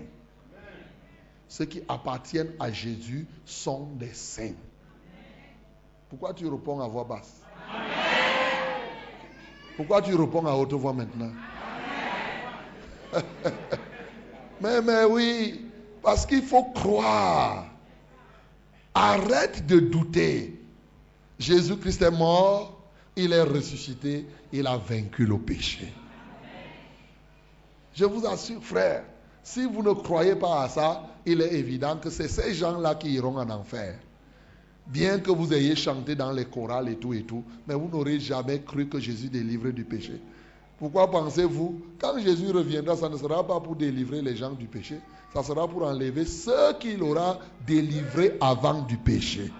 Ceux 1.48 1.64
qui 1.64 1.82
appartiennent 1.88 2.52
à 2.58 2.72
Jésus 2.72 3.26
sont 3.44 3.88
des 3.94 4.12
saints. 4.12 4.54
Pourquoi 6.08 6.34
tu 6.34 6.46
réponds 6.46 6.80
à 6.80 6.88
voix 6.88 7.04
basse? 7.04 7.42
Pourquoi 9.76 10.02
tu 10.02 10.14
réponds 10.14 10.46
à 10.46 10.52
haute 10.52 10.72
voix 10.72 10.92
maintenant? 10.92 11.32
Mais, 14.60 15.04
oui, 15.04 15.66
parce 16.02 16.24
qu'il 16.26 16.42
faut 16.42 16.64
croire. 16.64 17.66
Arrête 18.94 19.66
de 19.66 19.78
douter. 19.78 20.58
Jésus-Christ 21.38 22.00
est 22.00 22.10
mort, 22.10 22.80
il 23.14 23.32
est 23.32 23.42
ressuscité, 23.42 24.26
il 24.52 24.66
a 24.66 24.78
vaincu 24.78 25.26
le 25.26 25.38
péché. 25.38 25.92
Je 27.94 28.06
vous 28.06 28.26
assure, 28.26 28.62
frère, 28.62 29.04
si 29.46 29.64
vous 29.64 29.80
ne 29.80 29.92
croyez 29.92 30.34
pas 30.34 30.62
à 30.62 30.68
ça, 30.68 31.04
il 31.24 31.40
est 31.40 31.54
évident 31.54 31.96
que 31.98 32.10
c'est 32.10 32.26
ces 32.26 32.52
gens-là 32.52 32.96
qui 32.96 33.12
iront 33.12 33.38
en 33.38 33.48
enfer. 33.48 33.94
Bien 34.88 35.20
que 35.20 35.30
vous 35.30 35.54
ayez 35.54 35.76
chanté 35.76 36.16
dans 36.16 36.32
les 36.32 36.46
chorales 36.46 36.88
et 36.88 36.96
tout 36.96 37.14
et 37.14 37.22
tout, 37.22 37.44
mais 37.64 37.74
vous 37.74 37.88
n'aurez 37.88 38.18
jamais 38.18 38.60
cru 38.62 38.88
que 38.88 38.98
Jésus 38.98 39.28
délivre 39.28 39.70
du 39.70 39.84
péché. 39.84 40.20
Pourquoi 40.80 41.08
pensez-vous 41.08 41.80
Quand 42.00 42.18
Jésus 42.18 42.50
reviendra, 42.50 42.96
ça 42.96 43.08
ne 43.08 43.16
sera 43.16 43.46
pas 43.46 43.60
pour 43.60 43.76
délivrer 43.76 44.20
les 44.20 44.34
gens 44.34 44.50
du 44.50 44.66
péché, 44.66 44.98
ça 45.32 45.44
sera 45.44 45.68
pour 45.68 45.84
enlever 45.84 46.24
ceux 46.24 46.72
qu'il 46.80 47.00
aura 47.04 47.38
délivrés 47.64 48.36
avant 48.40 48.82
du 48.82 48.96
péché. 48.96 49.52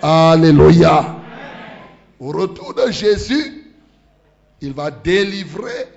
Alléluia. 0.00 1.14
Au 2.18 2.28
retour 2.28 2.72
de 2.72 2.90
Jésus, 2.90 3.74
il 4.62 4.72
va 4.72 4.90
délivrer 4.90 5.90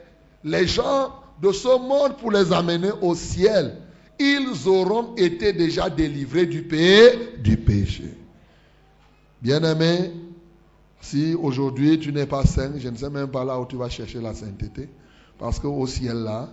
les 0.43 0.67
gens 0.67 1.13
de 1.41 1.51
ce 1.51 1.67
monde 1.67 2.17
pour 2.17 2.31
les 2.31 2.51
amener 2.51 2.91
au 3.01 3.15
ciel. 3.15 3.77
Ils 4.19 4.67
auront 4.67 5.15
été 5.15 5.53
déjà 5.53 5.89
délivrés 5.89 6.45
du, 6.45 6.63
péché. 6.63 8.17
Bien-aimé, 9.41 10.11
si 10.99 11.33
aujourd'hui 11.35 11.99
tu 11.99 12.11
n'es 12.11 12.25
pas 12.25 12.45
saint, 12.45 12.73
je 12.77 12.89
ne 12.89 12.97
sais 12.97 13.09
même 13.09 13.29
pas 13.29 13.45
là 13.45 13.57
où 13.59 13.65
tu 13.65 13.77
vas 13.77 13.89
chercher 13.89 14.19
la 14.19 14.33
sainteté. 14.33 14.89
Parce 15.37 15.57
qu'au 15.59 15.87
ciel 15.87 16.17
là, 16.17 16.49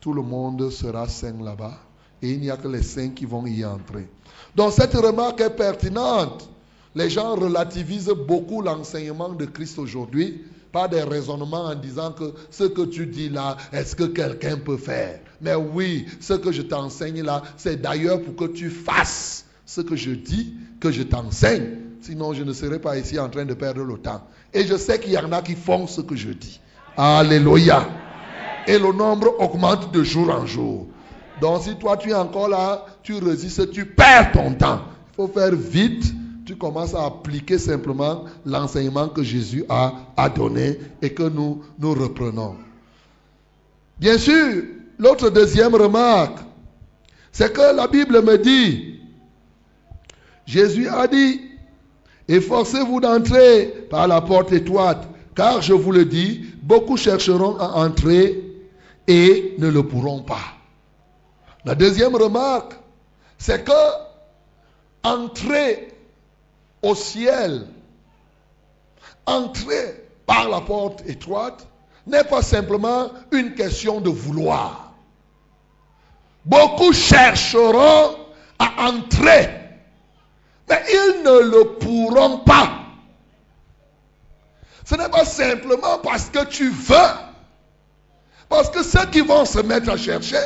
tout 0.00 0.12
le 0.12 0.22
monde 0.22 0.68
sera 0.70 1.08
saint 1.08 1.40
là-bas. 1.40 1.78
Et 2.20 2.32
il 2.32 2.40
n'y 2.40 2.50
a 2.50 2.56
que 2.56 2.66
les 2.66 2.82
saints 2.82 3.10
qui 3.10 3.24
vont 3.24 3.46
y 3.46 3.64
entrer. 3.64 4.08
Donc 4.56 4.72
cette 4.72 4.94
remarque 4.94 5.40
est 5.40 5.50
pertinente. 5.50 6.48
Les 6.96 7.08
gens 7.08 7.36
relativisent 7.36 8.14
beaucoup 8.26 8.62
l'enseignement 8.62 9.28
de 9.28 9.44
Christ 9.44 9.78
aujourd'hui 9.78 10.42
par 10.72 10.88
des 10.88 11.02
raisonnements 11.02 11.64
en 11.64 11.74
disant 11.74 12.12
que 12.12 12.32
ce 12.50 12.64
que 12.64 12.82
tu 12.82 13.06
dis 13.06 13.28
là, 13.28 13.56
est-ce 13.72 13.96
que 13.96 14.04
quelqu'un 14.04 14.56
peut 14.56 14.76
faire? 14.76 15.20
Mais 15.40 15.54
oui, 15.54 16.06
ce 16.20 16.34
que 16.34 16.52
je 16.52 16.62
t'enseigne 16.62 17.22
là, 17.22 17.42
c'est 17.56 17.80
d'ailleurs 17.80 18.22
pour 18.22 18.36
que 18.36 18.52
tu 18.52 18.70
fasses 18.70 19.44
ce 19.64 19.80
que 19.80 19.96
je 19.96 20.12
dis, 20.12 20.54
que 20.80 20.90
je 20.90 21.02
t'enseigne. 21.02 21.78
Sinon, 22.00 22.32
je 22.32 22.44
ne 22.44 22.52
serais 22.52 22.78
pas 22.78 22.96
ici 22.96 23.18
en 23.18 23.28
train 23.28 23.44
de 23.44 23.54
perdre 23.54 23.82
le 23.82 23.98
temps. 23.98 24.22
Et 24.54 24.64
je 24.64 24.76
sais 24.76 24.98
qu'il 24.98 25.12
y 25.12 25.18
en 25.18 25.32
a 25.32 25.42
qui 25.42 25.54
font 25.54 25.86
ce 25.86 26.00
que 26.00 26.14
je 26.14 26.30
dis. 26.30 26.60
Alléluia. 26.96 27.88
Et 28.66 28.78
le 28.78 28.92
nombre 28.92 29.34
augmente 29.40 29.92
de 29.92 30.02
jour 30.02 30.30
en 30.30 30.46
jour. 30.46 30.86
Donc 31.40 31.62
si 31.62 31.76
toi 31.76 31.96
tu 31.96 32.10
es 32.10 32.14
encore 32.14 32.48
là, 32.48 32.86
tu 33.02 33.14
résistes, 33.14 33.70
tu 33.70 33.84
perds 33.86 34.32
ton 34.32 34.54
temps. 34.54 34.82
Il 35.12 35.16
faut 35.16 35.28
faire 35.28 35.54
vite. 35.54 36.14
Tu 36.46 36.54
commences 36.54 36.94
à 36.94 37.06
appliquer 37.06 37.58
simplement 37.58 38.24
l'enseignement 38.44 39.08
que 39.08 39.24
Jésus 39.24 39.64
a, 39.68 40.28
donné 40.28 40.78
et 41.02 41.12
que 41.12 41.24
nous, 41.24 41.64
nous 41.76 41.92
reprenons. 41.92 42.56
Bien 43.98 44.16
sûr, 44.16 44.62
l'autre 44.96 45.28
deuxième 45.28 45.74
remarque, 45.74 46.38
c'est 47.32 47.52
que 47.52 47.74
la 47.74 47.88
Bible 47.88 48.22
me 48.22 48.38
dit, 48.38 49.00
Jésus 50.46 50.86
a 50.86 51.08
dit, 51.08 51.40
efforcez-vous 52.28 53.00
d'entrer 53.00 53.88
par 53.90 54.06
la 54.06 54.20
porte 54.20 54.52
étroite, 54.52 55.08
car 55.34 55.60
je 55.62 55.72
vous 55.72 55.90
le 55.90 56.04
dis, 56.04 56.46
beaucoup 56.62 56.96
chercheront 56.96 57.56
à 57.58 57.72
entrer 57.72 58.44
et 59.08 59.56
ne 59.58 59.68
le 59.68 59.82
pourront 59.82 60.22
pas. 60.22 60.54
La 61.64 61.74
deuxième 61.74 62.14
remarque, 62.14 62.74
c'est 63.36 63.64
que 63.64 63.72
entrer 65.02 65.88
au 66.82 66.94
ciel, 66.94 67.66
entrer 69.26 70.08
par 70.26 70.48
la 70.48 70.60
porte 70.60 71.02
étroite, 71.06 71.66
n'est 72.06 72.24
pas 72.24 72.42
simplement 72.42 73.10
une 73.32 73.54
question 73.54 74.00
de 74.00 74.10
vouloir. 74.10 74.92
Beaucoup 76.44 76.92
chercheront 76.92 78.16
à 78.58 78.88
entrer, 78.88 79.50
mais 80.68 80.82
ils 80.88 81.22
ne 81.24 81.50
le 81.50 81.78
pourront 81.78 82.38
pas. 82.38 82.82
Ce 84.84 84.94
n'est 84.94 85.08
pas 85.08 85.24
simplement 85.24 85.98
parce 85.98 86.30
que 86.30 86.44
tu 86.44 86.70
veux, 86.70 87.12
parce 88.48 88.70
que 88.70 88.84
ceux 88.84 89.06
qui 89.06 89.20
vont 89.20 89.44
se 89.44 89.58
mettre 89.58 89.90
à 89.90 89.96
chercher, 89.96 90.44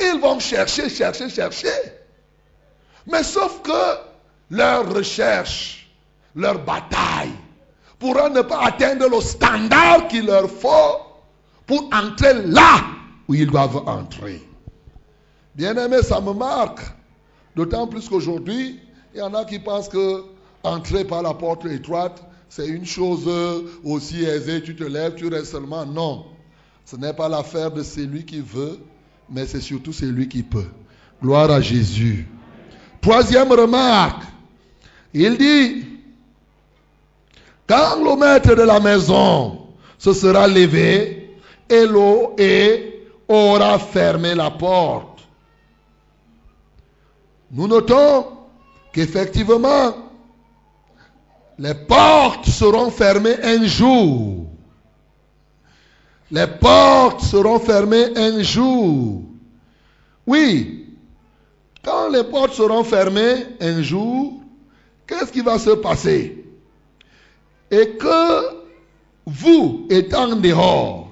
ils 0.00 0.18
vont 0.20 0.40
chercher, 0.40 0.88
chercher, 0.88 1.28
chercher. 1.30 1.68
Mais 3.06 3.22
sauf 3.22 3.62
que 3.62 4.07
leur 4.50 4.92
recherche, 4.94 5.90
leur 6.34 6.64
bataille, 6.64 7.32
pourra 7.98 8.28
ne 8.28 8.42
pas 8.42 8.66
atteindre 8.66 9.08
le 9.08 9.20
standard 9.20 10.08
qu'il 10.08 10.26
leur 10.26 10.48
faut 10.48 10.98
pour 11.66 11.88
entrer 11.92 12.34
là 12.46 12.84
où 13.28 13.34
ils 13.34 13.46
doivent 13.46 13.88
entrer. 13.88 14.42
Bien 15.54 15.76
aimé, 15.76 16.02
ça 16.02 16.20
me 16.20 16.32
marque. 16.32 16.80
D'autant 17.56 17.86
plus 17.86 18.08
qu'aujourd'hui, 18.08 18.80
il 19.14 19.18
y 19.18 19.22
en 19.22 19.34
a 19.34 19.44
qui 19.44 19.58
pensent 19.58 19.88
que 19.88 20.22
entrer 20.62 21.04
par 21.04 21.22
la 21.22 21.34
porte 21.34 21.64
étroite, 21.66 22.22
c'est 22.48 22.68
une 22.68 22.86
chose 22.86 23.28
aussi 23.84 24.24
aisée. 24.24 24.62
Tu 24.62 24.76
te 24.76 24.84
lèves, 24.84 25.16
tu 25.16 25.28
restes 25.28 25.52
seulement. 25.52 25.84
Non. 25.84 26.26
Ce 26.84 26.96
n'est 26.96 27.12
pas 27.12 27.28
l'affaire 27.28 27.70
de 27.70 27.82
celui 27.82 28.24
qui 28.24 28.40
veut, 28.40 28.78
mais 29.28 29.46
c'est 29.46 29.60
surtout 29.60 29.92
celui 29.92 30.28
qui 30.28 30.42
peut. 30.42 30.68
Gloire 31.20 31.50
à 31.50 31.60
Jésus. 31.60 32.26
Troisième 33.00 33.50
remarque, 33.52 34.22
il 35.14 35.36
dit, 35.36 35.86
quand 37.66 38.02
le 38.02 38.16
maître 38.16 38.54
de 38.54 38.62
la 38.62 38.80
maison 38.80 39.66
se 39.98 40.12
sera 40.12 40.46
levé, 40.46 41.18
et 41.68 41.86
l'eau 41.86 42.34
aura 43.28 43.78
fermé 43.78 44.34
la 44.34 44.50
porte. 44.50 45.20
Nous 47.50 47.66
notons 47.66 48.26
qu'effectivement, 48.92 49.94
les 51.58 51.74
portes 51.74 52.46
seront 52.46 52.90
fermées 52.90 53.36
un 53.42 53.64
jour. 53.66 54.46
Les 56.30 56.46
portes 56.46 57.22
seront 57.22 57.58
fermées 57.58 58.16
un 58.16 58.42
jour. 58.42 59.22
Oui, 60.26 60.96
quand 61.82 62.10
les 62.10 62.24
portes 62.24 62.52
seront 62.52 62.84
fermées 62.84 63.46
un 63.60 63.82
jour, 63.82 64.37
qu'est-ce 65.08 65.32
qui 65.32 65.40
va 65.40 65.58
se 65.58 65.70
passer? 65.70 66.44
Et 67.70 67.96
que 67.96 68.58
vous, 69.26 69.86
étant 69.90 70.36
dehors, 70.36 71.08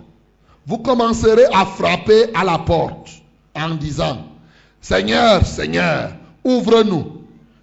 vous 0.67 0.79
commencerez 0.79 1.47
à 1.53 1.67
frapper 1.67 2.27
à 2.35 2.45
la 2.45 2.59
porte 2.59 3.11
en 3.55 3.75
disant, 3.75 4.27
Seigneur, 4.81 5.45
Seigneur, 5.45 6.13
ouvre-nous. 6.45 7.23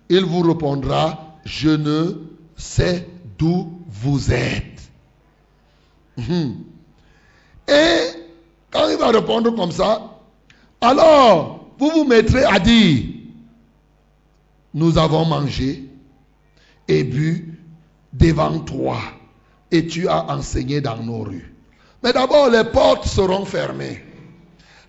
Il 0.10 0.26
vous 0.26 0.42
répondra, 0.42 1.38
je 1.46 1.70
ne 1.70 2.16
sais 2.58 3.08
d'où 3.38 3.72
vous 3.88 4.32
êtes. 4.32 4.92
Mhm. 6.18 6.64
Et 7.68 8.00
quand 8.72 8.90
il 8.90 8.98
va 8.98 9.08
répondre 9.10 9.56
comme 9.56 9.72
ça, 9.72 10.20
alors 10.82 11.66
vous 11.80 11.90
vous 11.90 12.06
mettrez 12.06 12.44
à 12.44 12.60
dire, 12.60 13.06
nous 14.74 14.98
avons 14.98 15.26
mangé 15.26 15.93
et 16.88 17.04
bu 17.04 17.60
devant 18.14 18.60
toi 18.60 18.98
et 19.72 19.88
tu 19.88 20.08
as 20.08 20.30
enseigné 20.30 20.82
dans 20.82 20.98
nos 20.98 21.24
rues. 21.24 21.54
Mais 22.04 22.14
d'abord, 22.14 22.50
les 22.50 22.64
portes 22.64 23.06
seront 23.06 23.46
fermées. 23.46 24.04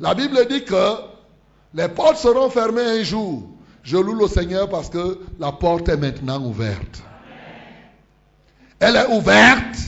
La 0.01 0.15
Bible 0.15 0.47
dit 0.51 0.65
que 0.65 0.97
les 1.73 1.89
portes 1.89 2.19
seront 2.19 2.51
fermées 2.51 2.83
un 2.83 3.03
jour. 3.03 3.49
Je 3.83 3.97
loue 3.97 4.15
le 4.15 4.29
Seigneur 4.29 4.69
parce 4.69 4.91
que 4.91 5.19
la 5.39 5.53
porte 5.53 5.89
est 5.89 5.97
maintenant 5.97 6.43
ouverte. 6.45 7.03
Elle 8.81 8.97
est 8.97 9.09
ouverte 9.15 9.79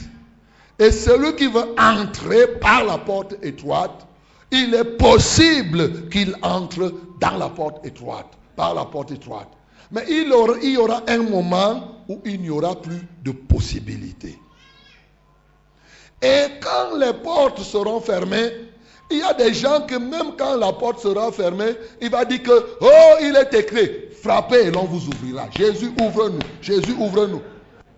et 0.79 0.90
celui 0.90 1.35
qui 1.37 1.47
veut 1.47 1.75
entrer 1.79 2.47
par 2.61 2.85
la 2.85 2.99
porte 2.99 3.35
étroite, 3.42 4.07
il 4.51 4.75
est 4.75 4.97
possible 4.97 6.09
qu'il 6.11 6.37
entre 6.42 6.92
dans 7.21 7.37
la 7.38 7.49
porte 7.49 7.85
étroite, 7.85 8.33
par 8.55 8.75
la 8.75 8.85
porte 8.85 9.11
étroite. 9.11 9.49
Mais 9.90 10.05
il, 10.09 10.29
y 10.29 10.77
aura 10.77 11.03
un 11.07 11.18
moment 11.18 12.03
où 12.09 12.20
il 12.25 12.40
n'y 12.40 12.51
aura 12.51 12.75
plus 12.75 13.07
de 13.22 13.33
possibilité. 13.33 14.38
Et 16.22 16.46
quand 16.61 16.96
les 16.99 17.12
portes 17.12 17.61
seront 17.61 18.01
fermées, 18.01 18.51
il 19.11 19.18
y 19.18 19.22
a 19.22 19.35
des 19.35 19.55
gens 19.55 19.83
que 19.83 19.94
même 19.94 20.33
quand 20.37 20.57
la 20.57 20.72
porte 20.72 21.01
sera 21.01 21.31
fermée, 21.31 21.77
il 22.01 22.11
va 22.11 22.25
dire 22.25 22.42
que, 22.42 22.66
oh, 22.81 23.16
il 23.20 23.37
est 23.37 23.55
écrit, 23.55 23.90
frappez 24.22 24.66
et 24.66 24.70
l'on 24.70 24.85
vous 24.85 25.07
ouvrira. 25.09 25.46
Jésus 25.57 25.92
ouvre-nous, 26.01 26.40
Jésus 26.61 26.94
ouvre-nous. 26.99 27.42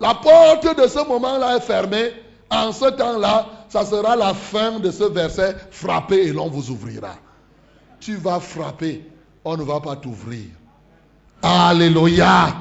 La 0.01 0.15
porte 0.15 0.77
de 0.77 0.87
ce 0.87 1.07
moment-là 1.09 1.57
est 1.57 1.61
fermée, 1.61 2.13
en 2.51 2.73
ce 2.73 2.87
temps-là, 2.87 3.47
ça 3.69 3.85
sera 3.85 4.17
la 4.17 4.35
fin 4.35 4.79
de 4.79 4.91
ce 4.91 5.05
verset. 5.05 5.55
Frappez 5.71 6.29
et 6.29 6.33
l'on 6.33 6.49
vous 6.49 6.71
ouvrira. 6.71 7.17
Tu 8.01 8.17
vas 8.17 8.41
frapper, 8.41 9.05
on 9.45 9.57
ne 9.57 9.63
va 9.63 9.81
pas 9.81 9.97
t'ouvrir. 9.97 10.47
Alléluia. 11.43 12.55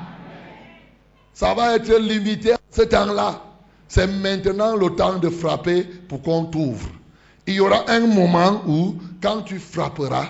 Ça 1.34 1.54
va 1.54 1.76
être 1.76 1.94
limité 2.00 2.54
à 2.54 2.58
ce 2.72 2.84
temps-là. 2.84 3.42
C'est 3.88 4.08
maintenant 4.08 4.76
le 4.76 4.96
temps 4.96 5.18
de 5.18 5.30
frapper 5.30 5.84
pour 5.84 6.22
qu'on 6.22 6.46
t'ouvre. 6.46 6.90
Il 7.46 7.56
y 7.56 7.60
aura 7.60 7.90
un 7.90 8.02
moment 8.02 8.62
où, 8.68 8.96
quand 9.22 9.42
tu 9.42 9.60
frapperas, 9.60 10.28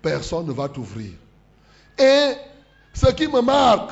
personne 0.00 0.46
ne 0.46 0.52
va 0.52 0.68
t'ouvrir. 0.68 1.10
Et 1.98 2.32
ce 2.94 3.10
qui 3.12 3.28
me 3.28 3.40
marque, 3.42 3.90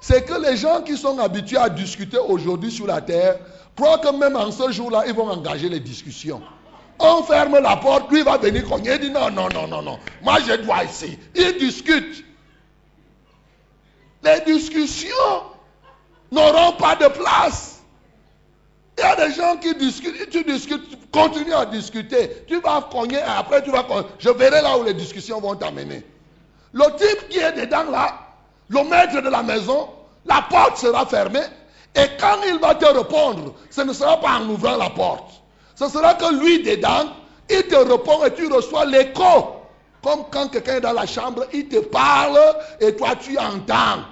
c'est 0.00 0.24
que 0.24 0.40
les 0.40 0.56
gens 0.56 0.82
qui 0.82 0.96
sont 0.96 1.18
habitués 1.18 1.58
à 1.58 1.68
discuter 1.68 2.18
aujourd'hui 2.18 2.70
sur 2.70 2.86
la 2.86 3.00
terre 3.00 3.36
croient 3.76 3.98
que 3.98 4.16
même 4.16 4.36
en 4.36 4.50
ce 4.50 4.70
jour-là, 4.70 5.04
ils 5.06 5.14
vont 5.14 5.28
engager 5.28 5.68
les 5.68 5.80
discussions. 5.80 6.40
On 6.98 7.22
ferme 7.22 7.58
la 7.60 7.76
porte, 7.76 8.10
lui 8.10 8.22
va 8.22 8.38
venir 8.38 8.68
cogner. 8.68 8.94
Il 8.94 9.00
dit 9.00 9.10
non, 9.10 9.30
non, 9.30 9.48
non, 9.52 9.68
non, 9.68 9.82
non. 9.82 9.98
Moi, 10.22 10.38
je 10.46 10.54
dois 10.62 10.84
ici. 10.84 11.18
Il 11.34 11.58
discute. 11.58 12.24
Les 14.22 14.40
discussions 14.40 15.42
n'auront 16.30 16.72
pas 16.72 16.96
de 16.96 17.08
place. 17.08 17.80
Il 18.96 19.02
y 19.02 19.04
a 19.04 19.14
des 19.14 19.32
gens 19.32 19.56
qui 19.56 19.74
discutent, 19.76 20.28
tu 20.30 20.42
discutes, 20.42 21.10
continue 21.12 21.52
à 21.52 21.66
discuter. 21.66 22.44
Tu 22.48 22.60
vas 22.60 22.88
cogner 22.90 23.18
et 23.18 23.22
après 23.22 23.62
tu 23.62 23.70
vas 23.70 23.84
cogner. 23.84 24.08
Je 24.18 24.30
verrai 24.30 24.60
là 24.60 24.76
où 24.76 24.82
les 24.82 24.94
discussions 24.94 25.40
vont 25.40 25.54
t'amener. 25.54 26.04
Le 26.72 26.84
type 26.96 27.28
qui 27.28 27.38
est 27.38 27.52
dedans 27.52 27.84
là, 27.90 28.18
le 28.68 28.82
maître 28.84 29.20
de 29.22 29.28
la 29.28 29.42
maison, 29.42 29.88
la 30.26 30.42
porte 30.50 30.78
sera 30.78 31.06
fermée. 31.06 31.44
Et 31.94 32.06
quand 32.20 32.36
il 32.46 32.58
va 32.58 32.74
te 32.74 32.86
répondre, 32.86 33.54
ce 33.70 33.82
ne 33.82 33.92
sera 33.92 34.20
pas 34.20 34.40
en 34.40 34.48
ouvrant 34.48 34.76
la 34.76 34.90
porte. 34.90 35.42
Ce 35.76 35.88
sera 35.88 36.14
que 36.14 36.34
lui 36.34 36.62
dedans, 36.62 37.06
il 37.48 37.62
te 37.62 37.76
répond 37.76 38.24
et 38.24 38.34
tu 38.34 38.52
reçois 38.52 38.84
l'écho. 38.84 39.57
Comme 40.02 40.24
quand 40.30 40.48
quelqu'un 40.48 40.76
est 40.76 40.80
dans 40.80 40.92
la 40.92 41.06
chambre, 41.06 41.46
il 41.52 41.68
te 41.68 41.78
parle 41.78 42.38
et 42.80 42.94
toi 42.94 43.16
tu 43.16 43.36
entends. 43.38 44.04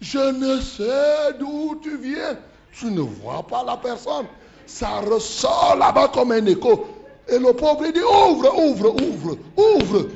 Je 0.00 0.18
ne 0.18 0.60
sais 0.60 1.32
d'où 1.38 1.80
tu 1.82 1.96
viens. 1.98 2.38
Tu 2.72 2.86
ne 2.86 3.00
vois 3.00 3.42
pas 3.42 3.64
la 3.64 3.76
personne. 3.76 4.26
Ça 4.66 5.00
ressort 5.00 5.76
là-bas 5.78 6.08
comme 6.08 6.32
un 6.32 6.46
écho. 6.46 6.86
Et 7.28 7.38
le 7.38 7.52
pauvre 7.52 7.84
dit 7.92 8.00
ouvre, 8.00 8.56
ouvre, 8.58 8.94
ouvre, 9.02 9.36
ouvre. 9.56 10.06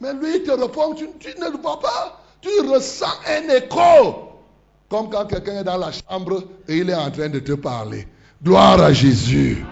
Mais 0.00 0.14
lui, 0.14 0.36
il 0.36 0.42
te 0.42 0.52
répond, 0.52 0.94
tu, 0.94 1.04
ne 1.04 1.50
le 1.50 1.58
vois 1.58 1.78
pas. 1.78 2.22
Tu 2.40 2.48
ressens 2.68 3.06
un 3.28 3.54
écho. 3.54 4.30
Comme 4.88 5.10
quand 5.10 5.26
quelqu'un 5.26 5.60
est 5.60 5.64
dans 5.64 5.76
la 5.76 5.90
chambre 5.92 6.42
et 6.66 6.78
il 6.78 6.90
est 6.90 6.94
en 6.94 7.10
train 7.10 7.28
de 7.28 7.38
te 7.40 7.52
parler. 7.52 8.08
Gloire 8.42 8.80
à 8.80 8.92
Jésus. 8.92 9.64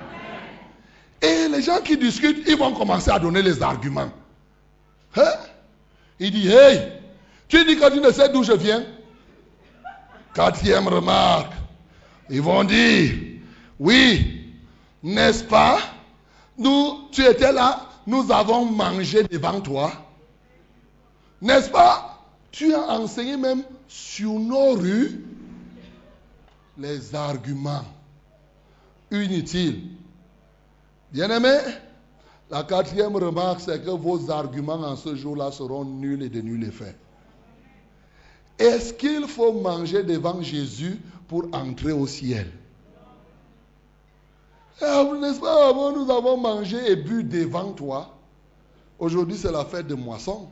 Et 1.21 1.49
les 1.49 1.63
gens 1.63 1.81
qui 1.81 1.97
discutent, 1.97 2.45
ils 2.47 2.57
vont 2.57 2.73
commencer 2.73 3.11
à 3.11 3.19
donner 3.19 3.43
les 3.43 3.63
arguments. 3.63 4.11
Hein? 5.17 5.33
Il 6.21 6.31
dit, 6.31 6.49
hey, 6.49 6.93
tu 7.49 7.65
dis 7.65 7.77
que 7.77 7.93
tu 7.93 8.01
ne 8.01 8.11
sais 8.11 8.29
d'où 8.29 8.43
je 8.43 8.53
viens. 8.53 8.85
Quatrième 10.35 10.87
remarque. 10.87 11.53
Ils 12.31 12.43
vont 12.43 12.63
dire, 12.65 13.15
oui, 13.79 14.55
n'est-ce 15.03 15.45
pas? 15.45 15.79
Nous, 16.57 17.09
tu 17.13 17.25
étais 17.25 17.53
là, 17.53 17.87
nous 18.07 18.31
avons 18.31 18.65
mangé 18.65 19.23
devant 19.25 19.61
toi. 19.61 19.93
N'est-ce 21.41 21.71
pas? 21.71 22.25
Tu 22.51 22.75
as 22.75 22.89
enseigné 22.91 23.37
même 23.37 23.63
sur 23.89 24.33
nos 24.33 24.73
rues 24.73 25.25
les 26.77 27.15
arguments 27.15 27.85
inutiles. 29.11 29.83
Bien-aimé, 31.13 31.57
la 32.51 32.63
quatrième 32.65 33.17
remarque, 33.17 33.61
c'est 33.61 33.83
que 33.83 33.91
vos 33.91 34.31
arguments 34.31 34.75
en 34.75 34.97
ce 34.97 35.15
jour-là 35.15 35.51
seront 35.51 35.85
nuls 35.85 36.23
et 36.23 36.29
de 36.29 36.41
nul 36.41 36.65
effet. 36.65 36.97
Est-ce 38.59 38.93
qu'il 38.93 39.27
faut 39.27 39.53
manger 39.53 40.03
devant 40.03 40.43
Jésus 40.43 41.01
pour 41.29 41.47
entrer 41.53 41.93
au 41.93 42.07
ciel? 42.07 42.51
Ah, 44.81 45.05
N'est-ce 45.21 45.41
pas 45.41 45.69
Avant, 45.69 45.93
nous 45.93 46.11
avons 46.11 46.37
mangé 46.37 46.77
et 46.91 46.97
bu 46.97 47.25
devant 47.25 47.73
toi. 47.73 48.15
Aujourd'hui, 48.99 49.37
c'est 49.37 49.53
la 49.53 49.65
fête 49.65 49.87
de 49.87 49.95
moisson. 49.95 50.49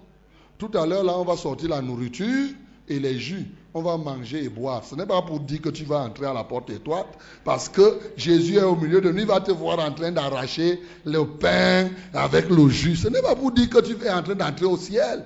Tout 0.58 0.70
à 0.74 0.86
l'heure, 0.86 1.04
là, 1.04 1.18
on 1.18 1.24
va 1.24 1.36
sortir 1.36 1.68
la 1.70 1.82
nourriture 1.82 2.50
et 2.88 2.98
les 2.98 3.18
jus. 3.18 3.46
On 3.74 3.82
va 3.82 3.96
manger 3.96 4.44
et 4.44 4.48
boire. 4.48 4.84
Ce 4.84 4.94
n'est 4.94 5.06
pas 5.06 5.20
pour 5.22 5.40
dire 5.40 5.60
que 5.60 5.68
tu 5.68 5.84
vas 5.84 5.98
entrer 5.98 6.26
à 6.26 6.32
la 6.32 6.44
porte 6.44 6.70
étroite, 6.70 7.18
parce 7.44 7.68
que 7.68 7.98
Jésus 8.16 8.56
est 8.56 8.62
au 8.62 8.76
milieu 8.76 9.00
de 9.00 9.12
nous. 9.12 9.20
Il 9.20 9.26
va 9.26 9.40
te 9.40 9.52
voir 9.52 9.78
en 9.78 9.92
train 9.92 10.12
d'arracher 10.12 10.80
le 11.04 11.24
pain 11.24 11.90
avec 12.14 12.48
le 12.48 12.68
jus. 12.68 12.96
Ce 12.96 13.08
n'est 13.08 13.22
pas 13.22 13.34
pour 13.34 13.52
dire 13.52 13.68
que 13.68 13.80
tu 13.80 14.02
es 14.02 14.10
en 14.10 14.22
train 14.22 14.34
d'entrer 14.34 14.64
au 14.64 14.76
ciel. 14.76 15.24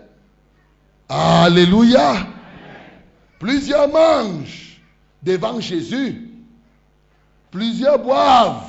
Alléluia. 1.08 2.26
Plusieurs 3.38 3.88
mangent 3.88 4.80
devant 5.22 5.60
Jésus. 5.60 6.28
Plusieurs 7.50 7.98
boivent 7.98 8.68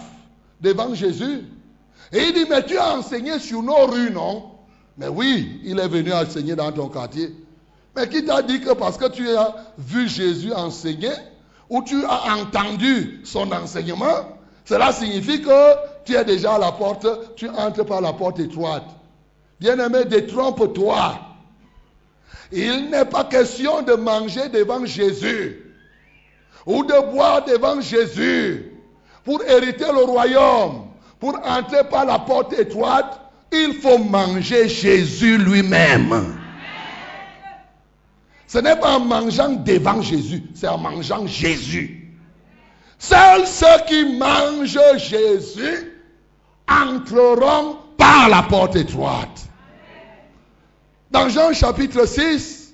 devant 0.59 0.93
Jésus. 0.93 1.41
Et 2.13 2.23
il 2.23 2.33
dit, 2.33 2.45
mais 2.49 2.63
tu 2.65 2.77
as 2.77 2.97
enseigné 2.97 3.39
sur 3.39 3.63
nos 3.63 3.85
rues, 3.85 4.11
non? 4.11 4.51
Mais 4.97 5.07
oui, 5.07 5.59
il 5.63 5.79
est 5.79 5.87
venu 5.87 6.11
enseigner 6.13 6.55
dans 6.55 6.71
ton 6.71 6.89
quartier. 6.89 7.33
Mais 7.95 8.07
qui 8.07 8.23
t'a 8.23 8.41
dit 8.41 8.61
que 8.61 8.73
parce 8.73 8.97
que 8.97 9.09
tu 9.09 9.29
as 9.35 9.55
vu 9.77 10.07
Jésus 10.07 10.53
enseigner, 10.53 11.11
ou 11.69 11.81
tu 11.83 12.03
as 12.05 12.35
entendu 12.35 13.21
son 13.23 13.51
enseignement, 13.51 14.37
cela 14.65 14.91
signifie 14.91 15.41
que 15.41 15.75
tu 16.05 16.15
es 16.15 16.23
déjà 16.23 16.55
à 16.55 16.59
la 16.59 16.71
porte, 16.71 17.07
tu 17.35 17.49
entres 17.49 17.85
par 17.85 18.01
la 18.01 18.13
porte 18.13 18.39
étroite. 18.39 18.85
Bien-aimé, 19.59 20.05
détrompe-toi. 20.05 21.19
Il 22.51 22.89
n'est 22.89 23.05
pas 23.05 23.23
question 23.23 23.81
de 23.81 23.93
manger 23.93 24.49
devant 24.49 24.85
Jésus 24.85 25.73
ou 26.65 26.83
de 26.83 27.11
boire 27.11 27.45
devant 27.45 27.79
Jésus 27.79 28.71
pour 29.23 29.43
hériter 29.43 29.85
le 29.85 30.03
royaume, 30.03 30.87
pour 31.19 31.39
entrer 31.45 31.83
par 31.89 32.05
la 32.05 32.19
porte 32.19 32.53
étroite. 32.53 33.19
Il 33.51 33.75
faut 33.75 33.97
manger 33.97 34.67
Jésus 34.67 35.37
lui-même. 35.37 36.40
Ce 38.51 38.57
n'est 38.57 38.75
pas 38.75 38.97
en 38.97 38.99
mangeant 38.99 39.51
devant 39.51 40.01
Jésus, 40.01 40.43
c'est 40.53 40.67
en 40.67 40.77
mangeant 40.77 41.25
Jésus. 41.25 42.05
Seuls 42.99 43.47
ceux 43.47 43.85
qui 43.87 44.17
mangent 44.17 44.77
Jésus 44.97 45.93
entreront 46.67 47.77
par 47.97 48.27
la 48.27 48.43
porte 48.43 48.75
étroite. 48.75 49.47
Dans 51.11 51.29
Jean 51.29 51.53
chapitre 51.53 52.05
6, 52.05 52.73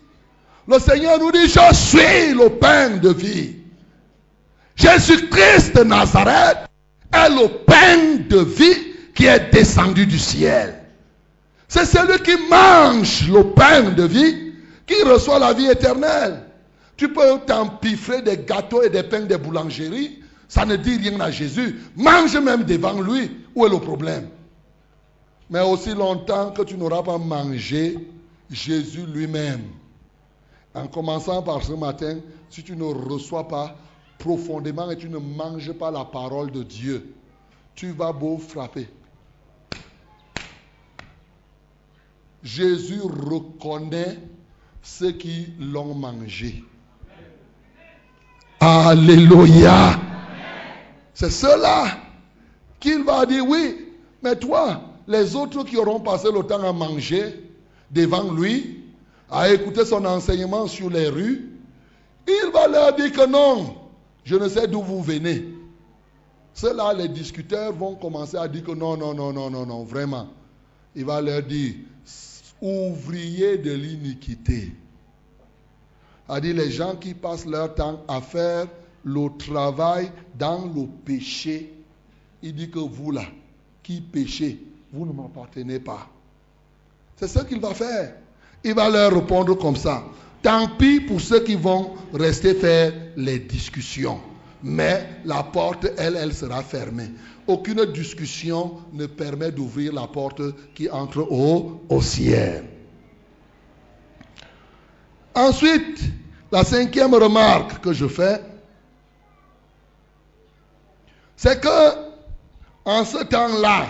le 0.67 0.79
Seigneur 0.79 1.19
nous 1.19 1.31
dit, 1.31 1.47
je 1.47 1.75
suis 1.75 2.33
le 2.33 2.49
pain 2.59 2.97
de 2.97 3.09
vie. 3.09 3.57
Jésus-Christ 4.75 5.75
de 5.75 5.83
Nazareth 5.83 6.57
est 7.13 7.29
le 7.29 7.49
pain 7.65 8.15
de 8.27 8.39
vie 8.39 8.95
qui 9.13 9.27
est 9.27 9.51
descendu 9.51 10.07
du 10.07 10.17
ciel. 10.17 10.81
C'est 11.67 11.85
celui 11.85 12.17
qui 12.23 12.35
mange 12.49 13.29
le 13.29 13.43
pain 13.53 13.91
de 13.91 14.03
vie 14.03 14.46
qui 14.87 15.03
reçoit 15.03 15.37
la 15.37 15.53
vie 15.53 15.67
éternelle. 15.67 16.43
Tu 16.95 17.13
peux 17.13 17.39
t'empiffrer 17.45 18.23
des 18.23 18.37
gâteaux 18.37 18.81
et 18.81 18.89
des 18.89 19.03
pains 19.03 19.25
de 19.25 19.35
boulangerie, 19.35 20.23
ça 20.47 20.65
ne 20.65 20.77
dit 20.77 20.97
rien 20.97 21.19
à 21.19 21.29
Jésus. 21.29 21.79
Mange 21.95 22.35
même 22.37 22.63
devant 22.63 22.99
lui. 22.99 23.45
Où 23.53 23.65
est 23.65 23.69
le 23.69 23.79
problème? 23.79 24.29
Mais 25.49 25.61
aussi 25.61 25.93
longtemps 25.93 26.51
que 26.51 26.63
tu 26.63 26.77
n'auras 26.77 27.03
pas 27.03 27.17
mangé 27.17 27.97
Jésus 28.49 29.05
lui-même. 29.05 29.63
En 30.73 30.87
commençant 30.87 31.43
par 31.43 31.63
ce 31.63 31.73
matin, 31.73 32.19
si 32.49 32.63
tu 32.63 32.75
ne 32.75 32.83
reçois 32.83 33.47
pas 33.47 33.75
profondément 34.17 34.89
et 34.89 34.97
tu 34.97 35.09
ne 35.09 35.17
manges 35.17 35.73
pas 35.73 35.91
la 35.91 36.05
parole 36.05 36.51
de 36.51 36.63
Dieu, 36.63 37.13
tu 37.75 37.91
vas 37.91 38.11
beau 38.11 38.37
frapper. 38.37 38.89
Jésus 42.43 43.01
reconnaît 43.01 44.17
ceux 44.81 45.11
qui 45.11 45.47
l'ont 45.59 45.93
mangé. 45.93 46.63
Alléluia. 48.59 49.99
C'est 51.13 51.31
cela 51.31 51.97
qu'il 52.79 53.03
va 53.03 53.25
dire, 53.25 53.47
oui, 53.47 53.87
mais 54.21 54.35
toi, 54.35 54.81
les 55.07 55.35
autres 55.35 55.63
qui 55.63 55.77
auront 55.77 55.99
passé 55.99 56.27
le 56.31 56.43
temps 56.43 56.63
à 56.63 56.73
manger, 56.73 57.43
devant 57.91 58.31
lui, 58.31 58.83
à 59.29 59.49
écouter 59.49 59.85
son 59.85 60.05
enseignement 60.05 60.67
sur 60.67 60.89
les 60.89 61.07
rues, 61.07 61.49
il 62.27 62.51
va 62.53 62.67
leur 62.67 62.95
dire 62.95 63.11
que 63.11 63.25
non, 63.27 63.75
je 64.23 64.35
ne 64.35 64.47
sais 64.49 64.67
d'où 64.67 64.81
vous 64.81 65.01
venez. 65.01 65.45
Ceux-là, 66.53 66.93
les 66.93 67.07
discuteurs 67.07 67.71
vont 67.71 67.95
commencer 67.95 68.35
à 68.35 68.47
dire 68.47 68.63
que 68.63 68.71
non, 68.71 68.97
non, 68.97 69.13
non, 69.13 69.31
non, 69.31 69.49
non, 69.49 69.65
non, 69.65 69.83
vraiment. 69.83 70.27
Il 70.95 71.05
va 71.05 71.21
leur 71.21 71.43
dire, 71.43 71.75
ouvriers 72.61 73.57
de 73.57 73.71
l'iniquité. 73.71 74.71
A 76.29 76.41
dit 76.41 76.53
les 76.53 76.71
gens 76.71 76.95
qui 76.95 77.13
passent 77.13 77.45
leur 77.45 77.73
temps 77.75 78.03
à 78.07 78.21
faire 78.21 78.67
le 79.03 79.29
travail 79.37 80.11
dans 80.37 80.65
le 80.65 80.85
péché. 81.05 81.73
Il 82.43 82.53
dit 82.53 82.69
que 82.69 82.79
vous 82.79 83.11
là, 83.11 83.25
qui 83.81 84.01
péchez, 84.01 84.59
vous 84.91 85.05
ne 85.05 85.13
m'appartenez 85.13 85.79
pas. 85.79 86.07
C'est 87.15 87.27
ce 87.27 87.39
qu'il 87.39 87.59
va 87.59 87.73
faire. 87.73 88.13
Il 88.63 88.73
va 88.73 88.89
leur 88.89 89.13
répondre 89.13 89.57
comme 89.57 89.75
ça. 89.75 90.03
Tant 90.41 90.67
pis 90.77 90.99
pour 90.99 91.21
ceux 91.21 91.43
qui 91.43 91.55
vont 91.55 91.95
rester 92.13 92.53
faire 92.53 92.93
les 93.15 93.39
discussions. 93.39 94.19
Mais 94.63 95.07
la 95.25 95.43
porte, 95.43 95.87
elle, 95.97 96.15
elle 96.15 96.33
sera 96.33 96.63
fermée. 96.63 97.11
Aucune 97.45 97.85
discussion 97.85 98.77
ne 98.93 99.05
permet 99.05 99.51
d'ouvrir 99.51 99.93
la 99.93 100.07
porte 100.07 100.41
qui 100.73 100.89
entre 100.89 101.19
au, 101.19 101.81
au 101.89 102.01
ciel. 102.01 102.65
Ensuite, 105.35 106.01
la 106.51 106.63
cinquième 106.63 107.13
remarque 107.13 107.79
que 107.81 107.93
je 107.93 108.07
fais, 108.07 108.41
c'est 111.35 111.61
que 111.61 112.07
en 112.85 113.05
ce 113.05 113.23
temps-là, 113.23 113.85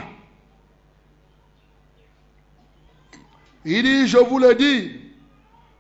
il 3.63 3.84
dit, 3.84 4.08
je 4.08 4.17
vous 4.17 4.39
le 4.39 4.56
dis, 4.56 4.91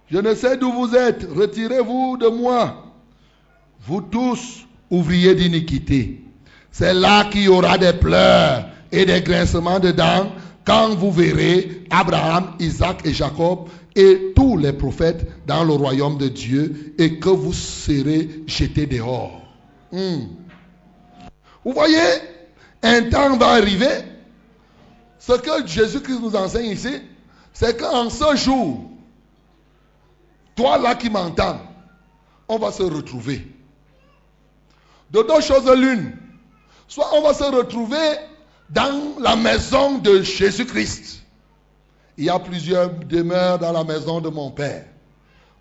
je 0.09 0.19
ne 0.19 0.33
sais 0.35 0.55
d'où 0.55 0.71
vous 0.71 0.95
êtes, 0.95 1.27
retirez-vous 1.29 2.17
de 2.17 2.27
moi, 2.27 2.85
vous 3.81 4.01
tous 4.01 4.66
ouvriers 4.89 5.35
d'iniquité. 5.35 6.23
C'est 6.71 6.93
là 6.93 7.25
qu'il 7.25 7.43
y 7.43 7.47
aura 7.47 7.77
des 7.77 7.93
pleurs 7.93 8.69
et 8.91 9.05
des 9.05 9.21
grincements 9.21 9.79
de 9.79 9.91
dents 9.91 10.31
quand 10.65 10.95
vous 10.95 11.11
verrez 11.11 11.83
Abraham, 11.89 12.53
Isaac 12.59 13.05
et 13.05 13.13
Jacob 13.13 13.69
et 13.95 14.33
tous 14.35 14.57
les 14.57 14.73
prophètes 14.73 15.25
dans 15.47 15.63
le 15.63 15.73
royaume 15.73 16.17
de 16.17 16.27
Dieu 16.27 16.93
et 16.97 17.19
que 17.19 17.29
vous 17.29 17.53
serez 17.53 18.43
jetés 18.45 18.85
dehors. 18.85 19.41
Hmm. 19.91 20.25
Vous 21.63 21.73
voyez, 21.73 21.97
un 22.83 23.09
temps 23.09 23.37
va 23.37 23.47
arriver. 23.53 24.03
Ce 25.19 25.33
que 25.33 25.65
Jésus-Christ 25.65 26.19
nous 26.21 26.35
enseigne 26.35 26.71
ici, 26.71 27.01
c'est 27.53 27.79
qu'en 27.79 28.09
ce 28.09 28.35
jour, 28.35 28.91
toi 30.55 30.77
là 30.77 30.95
qui 30.95 31.09
m'entends, 31.09 31.59
on 32.47 32.57
va 32.57 32.71
se 32.71 32.83
retrouver. 32.83 33.47
De 35.11 35.21
deux 35.21 35.41
choses 35.41 35.69
l'une. 35.71 36.17
Soit 36.87 37.09
on 37.13 37.21
va 37.21 37.33
se 37.33 37.43
retrouver 37.43 38.17
dans 38.69 39.19
la 39.19 39.35
maison 39.35 39.97
de 39.99 40.21
Jésus-Christ. 40.21 41.23
Il 42.17 42.25
y 42.25 42.29
a 42.29 42.39
plusieurs 42.39 42.89
demeures 42.89 43.59
dans 43.59 43.71
la 43.71 43.83
maison 43.83 44.19
de 44.19 44.29
mon 44.29 44.51
Père. 44.51 44.85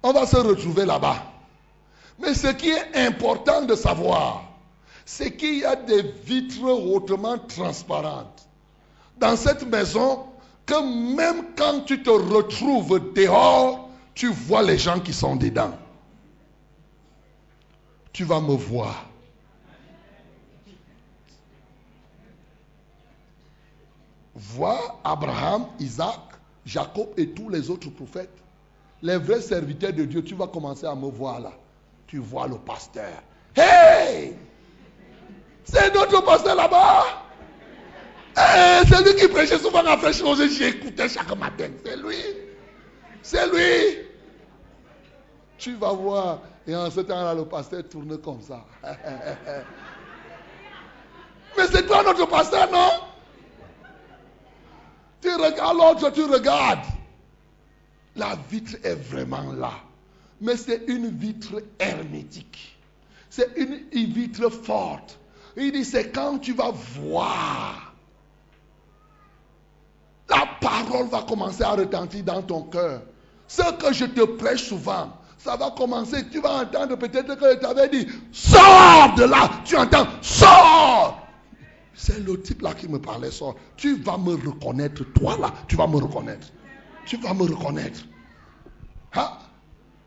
On 0.02 0.12
va 0.12 0.26
se 0.26 0.36
retrouver 0.36 0.84
là-bas. 0.84 1.22
Mais 2.18 2.34
ce 2.34 2.48
qui 2.48 2.70
est 2.70 2.96
important 3.06 3.62
de 3.62 3.74
savoir, 3.74 4.44
c'est 5.04 5.36
qu'il 5.36 5.58
y 5.58 5.64
a 5.64 5.76
des 5.76 6.02
vitres 6.02 6.62
hautement 6.64 7.38
transparentes 7.38 8.48
dans 9.18 9.36
cette 9.36 9.66
maison 9.66 10.26
que 10.64 11.14
même 11.14 11.44
quand 11.56 11.84
tu 11.84 12.02
te 12.02 12.10
retrouves 12.10 13.12
dehors, 13.14 13.88
tu 14.14 14.28
vois 14.28 14.62
les 14.62 14.78
gens 14.78 14.98
qui 14.98 15.12
sont 15.12 15.36
dedans. 15.36 15.72
Tu 18.12 18.24
vas 18.24 18.40
me 18.40 18.54
voir. 18.56 19.06
Vois 24.36 25.00
Abraham, 25.02 25.66
Isaac, 25.80 26.20
Jacob 26.66 27.08
et 27.16 27.30
tous 27.30 27.48
les 27.48 27.70
autres 27.70 27.88
prophètes. 27.88 28.36
Les 29.00 29.16
vrais 29.16 29.40
serviteurs 29.40 29.94
de 29.94 30.04
Dieu, 30.04 30.22
tu 30.22 30.34
vas 30.34 30.46
commencer 30.46 30.84
à 30.86 30.94
me 30.94 31.08
voir 31.08 31.40
là. 31.40 31.52
Tu 32.06 32.18
vois 32.18 32.46
le 32.46 32.56
pasteur. 32.56 33.22
Hey! 33.56 34.36
C'est 35.64 35.94
notre 35.94 36.22
pasteur 36.22 36.54
là-bas. 36.54 37.04
Hey, 38.36 38.84
c'est 38.86 39.02
lui 39.02 39.16
qui 39.18 39.26
prêchait 39.28 39.58
souvent 39.58 39.84
à 39.86 39.96
Fraîche 39.96 40.22
J'écoutais 40.58 41.08
chaque 41.08 41.34
matin. 41.38 41.70
C'est 41.82 41.96
lui. 41.96 42.22
C'est 43.22 43.50
lui. 43.50 44.04
Tu 45.56 45.74
vas 45.76 45.92
voir. 45.92 46.40
Et 46.66 46.76
en 46.76 46.90
ce 46.90 47.00
temps-là, 47.00 47.32
le 47.32 47.46
pasteur 47.46 47.82
tourne 47.88 48.18
comme 48.18 48.42
ça. 48.42 48.62
Mais 51.56 51.66
c'est 51.72 51.86
toi 51.86 52.02
notre 52.02 52.26
pasteur, 52.26 52.70
non? 52.70 53.15
Tu 55.26 55.34
regardes 55.34 55.76
l'autre, 55.76 56.10
tu 56.12 56.22
regardes. 56.22 56.86
La 58.14 58.38
vitre 58.48 58.76
est 58.84 58.94
vraiment 58.94 59.52
là. 59.54 59.72
Mais 60.40 60.56
c'est 60.56 60.84
une 60.86 61.08
vitre 61.08 61.60
hermétique. 61.80 62.78
C'est 63.28 63.50
une 63.56 64.12
vitre 64.12 64.48
forte. 64.50 65.18
Il 65.56 65.72
dit, 65.72 65.84
c'est 65.84 66.12
quand 66.12 66.38
tu 66.38 66.52
vas 66.52 66.70
voir. 66.70 67.92
La 70.28 70.46
parole 70.60 71.08
va 71.08 71.22
commencer 71.22 71.64
à 71.64 71.70
retentir 71.70 72.22
dans 72.22 72.42
ton 72.42 72.62
cœur. 72.62 73.02
Ce 73.48 73.62
que 73.72 73.92
je 73.92 74.04
te 74.04 74.22
prêche 74.22 74.68
souvent, 74.68 75.12
ça 75.38 75.56
va 75.56 75.72
commencer. 75.72 76.28
Tu 76.30 76.40
vas 76.40 76.62
entendre 76.62 76.94
peut-être 76.94 77.34
que 77.34 77.50
je 77.50 77.56
t'avais 77.56 77.88
dit, 77.88 78.06
sors 78.30 79.12
de 79.16 79.24
là. 79.24 79.50
Tu 79.64 79.76
entends, 79.76 80.06
sors. 80.22 81.25
C'est 81.96 82.24
le 82.24 82.40
type 82.40 82.60
là 82.60 82.74
qui 82.74 82.88
me 82.88 83.00
parlait, 83.00 83.30
sort. 83.30 83.56
Tu 83.76 83.96
vas 83.96 84.18
me 84.18 84.34
reconnaître, 84.34 85.02
toi 85.14 85.38
là, 85.40 85.52
tu 85.66 85.76
vas 85.76 85.86
me 85.86 85.96
reconnaître. 85.96 86.48
Tu 87.06 87.16
vas 87.16 87.32
me 87.32 87.42
reconnaître. 87.44 88.00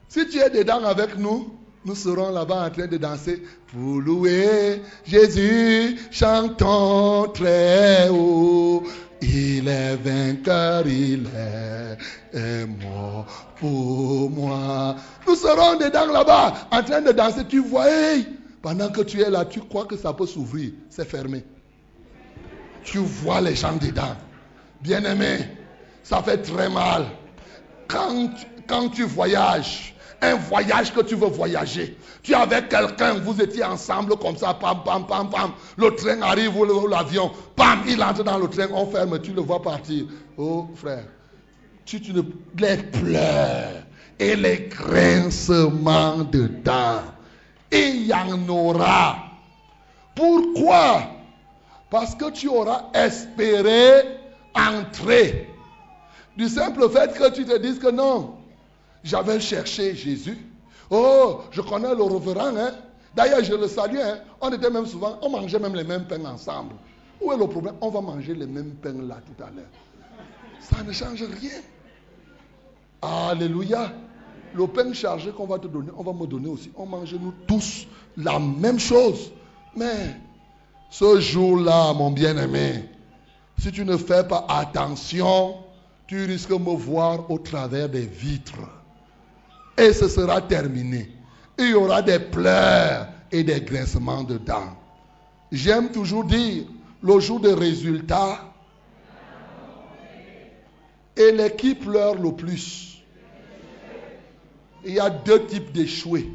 Si 0.08 0.28
tu 0.30 0.38
es 0.38 0.50
dedans 0.52 0.84
avec 0.84 1.18
nous, 1.18 1.56
nous 1.86 1.96
serons 1.96 2.30
là-bas 2.32 2.68
en 2.68 2.70
train 2.70 2.88
de 2.88 2.98
danser 2.98 3.42
pour 3.68 4.02
louer 4.02 4.82
Jésus, 5.06 5.98
chantons 6.12 7.30
très 7.34 8.10
haut. 8.10 8.84
Il 9.22 9.68
est 9.68 9.96
vainqueur, 9.96 10.86
il 10.88 11.28
est 12.34 12.66
mort 12.66 13.26
pour 13.60 14.30
moi. 14.30 14.96
Nous 15.28 15.36
serons 15.36 15.78
dedans 15.78 16.06
là-bas 16.12 16.54
en 16.72 16.84
train 16.84 17.02
de 17.02 17.12
danser. 17.12 17.46
Tu 17.48 17.60
vois, 17.60 17.86
pendant 18.62 18.90
que 18.90 19.02
tu 19.02 19.22
es 19.22 19.30
là, 19.30 19.46
tu 19.46 19.62
crois 19.62 19.86
que 19.86 19.98
ça 19.98 20.14
peut 20.14 20.28
s'ouvrir. 20.28 20.72
C'est 20.90 21.06
fermé 21.06 21.44
tu 22.84 23.00
vois 23.00 23.42
les 23.42 23.56
gens 23.56 23.76
dedans. 23.76 24.16
Bien-aimé, 24.82 25.40
ça 26.04 26.22
fait 26.24 26.38
très 26.38 26.70
mal. 26.70 27.06
Quand, 27.88 28.90
tu 28.94 29.04
voyages, 29.04 29.96
un 30.22 30.36
voyage 30.36 30.94
que 30.94 31.02
tu 31.02 31.16
veux 31.16 31.28
voyager, 31.28 31.98
tu 32.22 32.32
es 32.32 32.36
avec 32.36 32.70
quelqu'un, 32.70 33.16
vous 33.16 33.42
étiez 33.42 33.64
ensemble 33.64 34.16
comme 34.18 34.38
ça, 34.38 34.54
pam, 34.54 34.84
pam, 34.84 35.06
pam, 35.08 35.30
pam. 35.30 35.52
Le 35.78 35.96
train 35.96 36.22
arrive 36.22 36.56
ou 36.56 36.88
l'avion, 36.88 37.32
pam, 37.56 37.80
il 37.88 38.02
entre 38.04 38.24
dans 38.24 38.38
le 38.38 38.48
train, 38.48 38.68
on 38.74 38.86
ferme, 38.86 39.20
tu 39.22 39.34
le 39.34 39.42
vois 39.42 39.62
partir. 39.62 40.06
Oh 40.38 40.70
frère, 40.76 41.06
tu, 41.86 42.00
tu 42.00 42.14
les 42.58 42.78
pleurs 42.78 43.84
et 44.20 44.36
les 44.36 44.70
grincements 44.70 46.18
dedans, 46.20 47.02
il 47.72 48.08
y 48.08 48.14
en 48.14 48.48
aura. 48.48 49.18
Pourquoi? 50.16 51.19
Parce 51.90 52.16
que 52.16 52.32
tu 52.32 52.48
auras 52.48 52.86
espéré 52.94 54.20
entrer. 54.54 55.50
Du 56.38 56.48
simple 56.48 56.90
fait 56.90 57.18
que 57.18 57.32
tu 57.32 57.46
te 57.46 57.58
dises 57.58 57.80
que 57.80 57.90
non, 57.90 58.36
j'avais 59.04 59.40
cherché 59.40 59.96
Jésus. 59.96 60.38
Oh, 60.90 61.42
je 61.52 61.62
connais 61.62 61.94
le 61.94 62.04
reverend. 62.04 62.58
Hein? 62.58 62.72
D'ailleurs, 63.16 63.44
je 63.44 63.54
le 63.54 63.68
salue. 63.68 63.98
Hein? 63.98 64.20
On 64.42 64.52
était 64.52 64.70
même 64.70 64.86
souvent, 64.86 65.18
on 65.22 65.30
mangeait 65.30 65.60
même 65.60 65.76
les 65.76 65.84
mêmes 65.84 66.06
pains 66.06 66.24
ensemble. 66.26 66.76
Où 67.22 67.32
est 67.32 67.38
le 67.38 67.48
problème? 67.48 67.76
On 67.82 67.90
va 67.90 68.02
manger 68.02 68.34
les 68.34 68.48
mêmes 68.48 68.76
pains 68.82 68.94
là 68.94 69.18
tout 69.26 69.44
à 69.44 69.50
l'heure. 69.50 69.66
Ça 70.62 70.84
ne 70.84 70.92
change 70.92 71.24
rien. 71.24 71.60
Alléluia. 73.02 73.92
Le 74.54 74.66
pain 74.68 74.92
chargé 74.94 75.32
qu'on 75.32 75.46
va 75.46 75.60
te 75.60 75.68
donner, 75.68 75.90
on 75.96 76.04
va 76.04 76.14
me 76.14 76.26
donner 76.26 76.50
aussi. 76.50 76.72
On 76.76 76.86
mange 76.86 77.14
nous 77.14 77.34
tous 77.46 77.86
la 78.18 78.40
même 78.40 78.80
chose. 78.80 79.32
Mais 79.76 80.16
ce 80.90 81.20
jour-là, 81.20 81.94
mon 81.94 82.12
bien-aimé, 82.12 82.86
si 83.60 83.72
tu 83.72 83.86
ne 83.86 83.98
fais 83.98 84.24
pas 84.24 84.46
attention, 84.50 85.56
tu 86.08 86.26
risques 86.26 86.50
de 86.50 86.56
me 86.56 86.76
voir 86.76 87.30
au 87.30 87.38
travers 87.38 87.90
des 87.90 88.06
vitres. 88.06 88.68
Et 89.78 89.94
ce 89.94 90.08
sera 90.08 90.42
terminé. 90.42 91.12
Il 91.58 91.70
y 91.70 91.74
aura 91.74 92.02
des 92.02 92.20
pleurs 92.20 93.08
et 93.32 93.44
des 93.44 93.62
grincements 93.62 94.24
de 94.24 94.38
dents. 94.38 94.76
J'aime 95.52 95.92
toujours 95.92 96.26
dire, 96.26 96.64
le 97.02 97.20
jour 97.20 97.40
des 97.40 97.54
résultats, 97.54 98.40
et 101.16 101.32
les 101.32 101.56
qui 101.56 101.76
pleurent 101.76 102.16
le 102.16 102.32
plus. 102.32 103.04
Il 104.86 104.94
y 104.94 105.00
a 105.00 105.10
deux 105.10 105.46
types 105.46 105.72
d'échoués. 105.74 106.30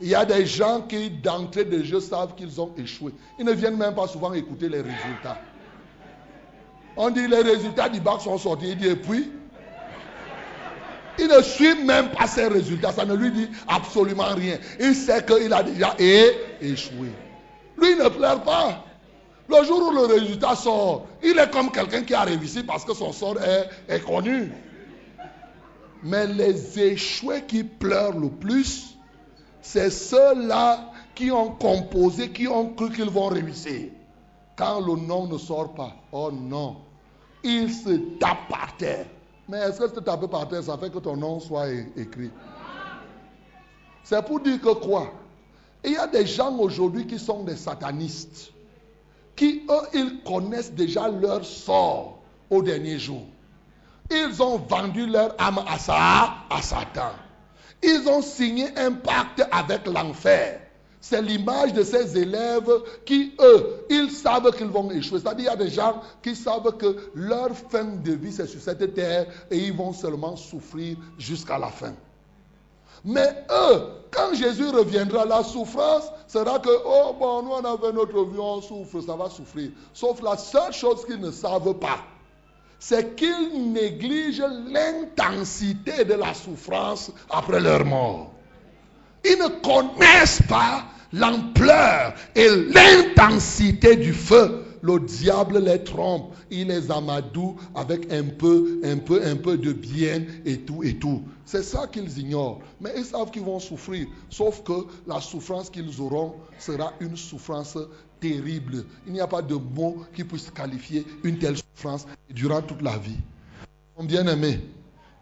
Il 0.00 0.08
y 0.08 0.14
a 0.14 0.24
des 0.24 0.46
gens 0.46 0.82
qui, 0.82 1.10
d'entrée 1.10 1.64
de 1.64 1.82
jeu, 1.82 2.00
savent 2.00 2.34
qu'ils 2.34 2.60
ont 2.60 2.72
échoué. 2.76 3.12
Ils 3.38 3.44
ne 3.44 3.52
viennent 3.52 3.76
même 3.76 3.94
pas 3.94 4.06
souvent 4.06 4.32
écouter 4.32 4.68
les 4.68 4.80
résultats. 4.80 5.40
On 6.96 7.10
dit 7.10 7.26
les 7.26 7.42
résultats 7.42 7.88
du 7.88 8.00
bac 8.00 8.20
sont 8.20 8.38
sortis. 8.38 8.70
Il 8.70 8.76
dit, 8.76 8.88
et 8.88 8.96
puis? 8.96 9.30
Il 11.18 11.26
ne 11.26 11.42
suit 11.42 11.82
même 11.84 12.10
pas 12.10 12.28
ces 12.28 12.46
résultats. 12.46 12.92
Ça 12.92 13.04
ne 13.04 13.14
lui 13.14 13.32
dit 13.32 13.48
absolument 13.66 14.34
rien. 14.34 14.58
Il 14.78 14.94
sait 14.94 15.24
qu'il 15.24 15.52
a 15.52 15.62
déjà 15.64 15.96
échoué. 15.98 17.08
Lui, 17.76 17.92
il 17.92 17.98
ne 17.98 18.08
pleure 18.08 18.42
pas. 18.42 18.84
Le 19.48 19.64
jour 19.64 19.88
où 19.88 19.90
le 19.92 20.06
résultat 20.06 20.54
sort, 20.54 21.06
il 21.22 21.38
est 21.38 21.50
comme 21.50 21.72
quelqu'un 21.72 22.02
qui 22.02 22.14
a 22.14 22.22
réussi 22.22 22.62
parce 22.62 22.84
que 22.84 22.94
son 22.94 23.12
sort 23.12 23.36
est, 23.42 23.68
est 23.88 24.00
connu. 24.04 24.52
Mais 26.02 26.26
les 26.26 26.78
échoués 26.78 27.42
qui 27.48 27.64
pleurent 27.64 28.16
le 28.16 28.28
plus, 28.28 28.97
c'est 29.62 29.90
ceux-là 29.90 30.92
qui 31.14 31.30
ont 31.30 31.50
composé, 31.50 32.30
qui 32.30 32.46
ont 32.48 32.70
cru 32.74 32.90
qu'ils 32.90 33.10
vont 33.10 33.28
réussir. 33.28 33.90
Quand 34.56 34.80
le 34.80 34.96
nom 34.96 35.26
ne 35.26 35.38
sort 35.38 35.74
pas, 35.74 35.94
oh 36.12 36.30
non, 36.32 36.76
ils 37.44 37.72
se 37.72 37.90
tapent 38.18 38.48
par 38.48 38.76
terre. 38.76 39.06
Mais 39.48 39.58
est-ce 39.58 39.80
que 39.80 39.88
se 39.88 40.00
taper 40.00 40.28
par 40.28 40.48
terre, 40.48 40.62
ça 40.62 40.76
fait 40.76 40.90
que 40.90 40.98
ton 40.98 41.16
nom 41.16 41.40
soit 41.40 41.68
écrit? 41.96 42.30
C'est 44.04 44.24
pour 44.24 44.40
dire 44.40 44.60
que 44.60 44.74
quoi? 44.74 45.12
Il 45.84 45.92
y 45.92 45.96
a 45.96 46.06
des 46.06 46.26
gens 46.26 46.56
aujourd'hui 46.58 47.06
qui 47.06 47.18
sont 47.18 47.44
des 47.44 47.56
satanistes. 47.56 48.52
qui, 49.38 49.62
eux, 49.70 49.88
ils 49.94 50.22
connaissent 50.24 50.72
déjà 50.72 51.08
leur 51.08 51.44
sort 51.44 52.18
au 52.50 52.60
dernier 52.60 52.98
jour. 52.98 53.22
Ils 54.10 54.42
ont 54.42 54.58
vendu 54.58 55.06
leur 55.06 55.34
âme 55.38 55.60
à, 55.66 55.78
ça, 55.78 56.34
à 56.50 56.60
Satan. 56.60 57.12
Ils 57.82 58.08
ont 58.08 58.22
signé 58.22 58.66
un 58.76 58.92
pacte 58.92 59.46
avec 59.50 59.86
l'enfer. 59.86 60.60
C'est 61.00 61.22
l'image 61.22 61.72
de 61.72 61.82
ces 61.84 62.18
élèves 62.18 62.70
qui, 63.06 63.34
eux, 63.40 63.84
ils 63.88 64.10
savent 64.10 64.50
qu'ils 64.56 64.66
vont 64.66 64.90
échouer. 64.90 65.20
C'est-à-dire, 65.20 65.52
il 65.52 65.60
y 65.60 65.62
a 65.62 65.64
des 65.64 65.70
gens 65.70 66.00
qui 66.22 66.34
savent 66.34 66.76
que 66.76 66.96
leur 67.14 67.50
fin 67.70 67.84
de 67.84 68.12
vie, 68.12 68.32
c'est 68.32 68.48
sur 68.48 68.60
cette 68.60 68.94
terre 68.94 69.26
et 69.50 69.58
ils 69.58 69.72
vont 69.72 69.92
seulement 69.92 70.34
souffrir 70.36 70.96
jusqu'à 71.16 71.58
la 71.58 71.68
fin. 71.68 71.94
Mais 73.04 73.44
eux, 73.50 73.82
quand 74.10 74.34
Jésus 74.34 74.68
reviendra, 74.68 75.24
la 75.24 75.44
souffrance 75.44 76.10
sera 76.26 76.58
que, 76.58 76.70
oh 76.84 77.14
bon, 77.18 77.42
nous 77.42 77.50
on 77.50 77.64
a 77.64 77.78
fait 77.78 77.92
notre 77.92 78.24
vie, 78.24 78.38
on 78.38 78.60
souffre, 78.60 79.00
ça 79.00 79.14
va 79.14 79.30
souffrir. 79.30 79.70
Sauf 79.92 80.20
la 80.20 80.36
seule 80.36 80.72
chose 80.72 81.04
qu'ils 81.04 81.20
ne 81.20 81.30
savent 81.30 81.74
pas, 81.74 81.98
c'est 82.78 83.16
qu'ils 83.16 83.72
négligent 83.72 84.44
l'intensité 84.70 86.04
de 86.04 86.14
la 86.14 86.34
souffrance 86.34 87.10
après 87.30 87.60
leur 87.60 87.84
mort. 87.84 88.32
Ils 89.24 89.38
ne 89.38 89.48
connaissent 89.60 90.42
pas 90.48 90.84
l'ampleur 91.12 92.14
et 92.34 92.48
l'intensité 92.48 93.96
du 93.96 94.12
feu. 94.12 94.64
Le 94.80 95.00
diable 95.00 95.58
les 95.58 95.82
trompe, 95.82 96.34
il 96.52 96.68
les 96.68 96.88
amadoue 96.92 97.56
avec 97.74 98.12
un 98.12 98.22
peu, 98.22 98.80
un 98.84 98.98
peu, 98.98 99.20
un 99.24 99.34
peu 99.34 99.58
de 99.58 99.72
bien 99.72 100.22
et 100.44 100.58
tout 100.60 100.84
et 100.84 100.94
tout. 100.94 101.22
C'est 101.44 101.64
ça 101.64 101.88
qu'ils 101.88 102.16
ignorent. 102.18 102.60
Mais 102.80 102.92
ils 102.96 103.04
savent 103.04 103.32
qu'ils 103.32 103.42
vont 103.42 103.58
souffrir. 103.58 104.06
Sauf 104.30 104.62
que 104.62 104.86
la 105.06 105.20
souffrance 105.20 105.68
qu'ils 105.68 106.00
auront 106.00 106.34
sera 106.60 106.92
une 107.00 107.16
souffrance 107.16 107.76
terrible. 108.20 108.84
Il 109.06 109.12
n'y 109.12 109.20
a 109.20 109.26
pas 109.26 109.42
de 109.42 109.54
mot 109.54 110.04
qui 110.14 110.24
puisse 110.24 110.50
qualifier 110.50 111.06
une 111.24 111.38
telle 111.38 111.56
souffrance 111.56 112.06
durant 112.30 112.62
toute 112.62 112.82
la 112.82 112.96
vie. 112.98 113.18
Mon 113.96 114.04
bien-aimé, 114.04 114.60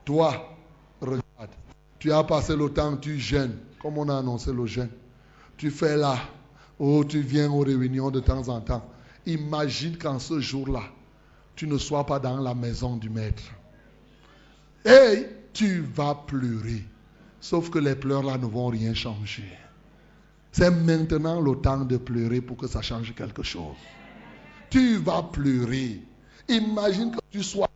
toi, 0.04 0.56
regarde, 1.00 1.50
tu 1.98 2.12
as 2.12 2.24
passé 2.24 2.56
le 2.56 2.68
temps, 2.70 2.96
tu 2.96 3.18
jeûnes, 3.18 3.56
comme 3.80 3.98
on 3.98 4.08
a 4.08 4.18
annoncé 4.18 4.52
le 4.52 4.66
jeûne. 4.66 4.90
Tu 5.56 5.70
fais 5.70 5.96
là, 5.96 6.18
ou 6.78 7.04
tu 7.04 7.20
viens 7.20 7.50
aux 7.50 7.60
réunions 7.60 8.10
de 8.10 8.20
temps 8.20 8.48
en 8.48 8.60
temps. 8.60 8.86
Imagine 9.24 9.96
qu'en 9.96 10.18
ce 10.18 10.40
jour-là, 10.40 10.82
tu 11.54 11.66
ne 11.66 11.78
sois 11.78 12.04
pas 12.04 12.18
dans 12.18 12.38
la 12.38 12.54
maison 12.54 12.96
du 12.96 13.08
maître. 13.08 13.42
Et 14.84 15.26
tu 15.52 15.80
vas 15.80 16.14
pleurer. 16.14 16.84
Sauf 17.40 17.70
que 17.70 17.78
les 17.78 17.94
pleurs 17.94 18.22
là 18.22 18.38
ne 18.38 18.46
vont 18.46 18.68
rien 18.68 18.92
changer. 18.94 19.50
C'est 20.56 20.70
maintenant 20.70 21.38
le 21.38 21.54
temps 21.56 21.84
de 21.84 21.98
pleurer 21.98 22.40
pour 22.40 22.56
que 22.56 22.66
ça 22.66 22.80
change 22.80 23.14
quelque 23.14 23.42
chose. 23.42 23.76
Tu 24.70 24.96
vas 24.96 25.22
pleurer. 25.22 26.00
Imagine 26.48 27.10
que 27.10 27.18
tu 27.30 27.42
sois 27.42 27.68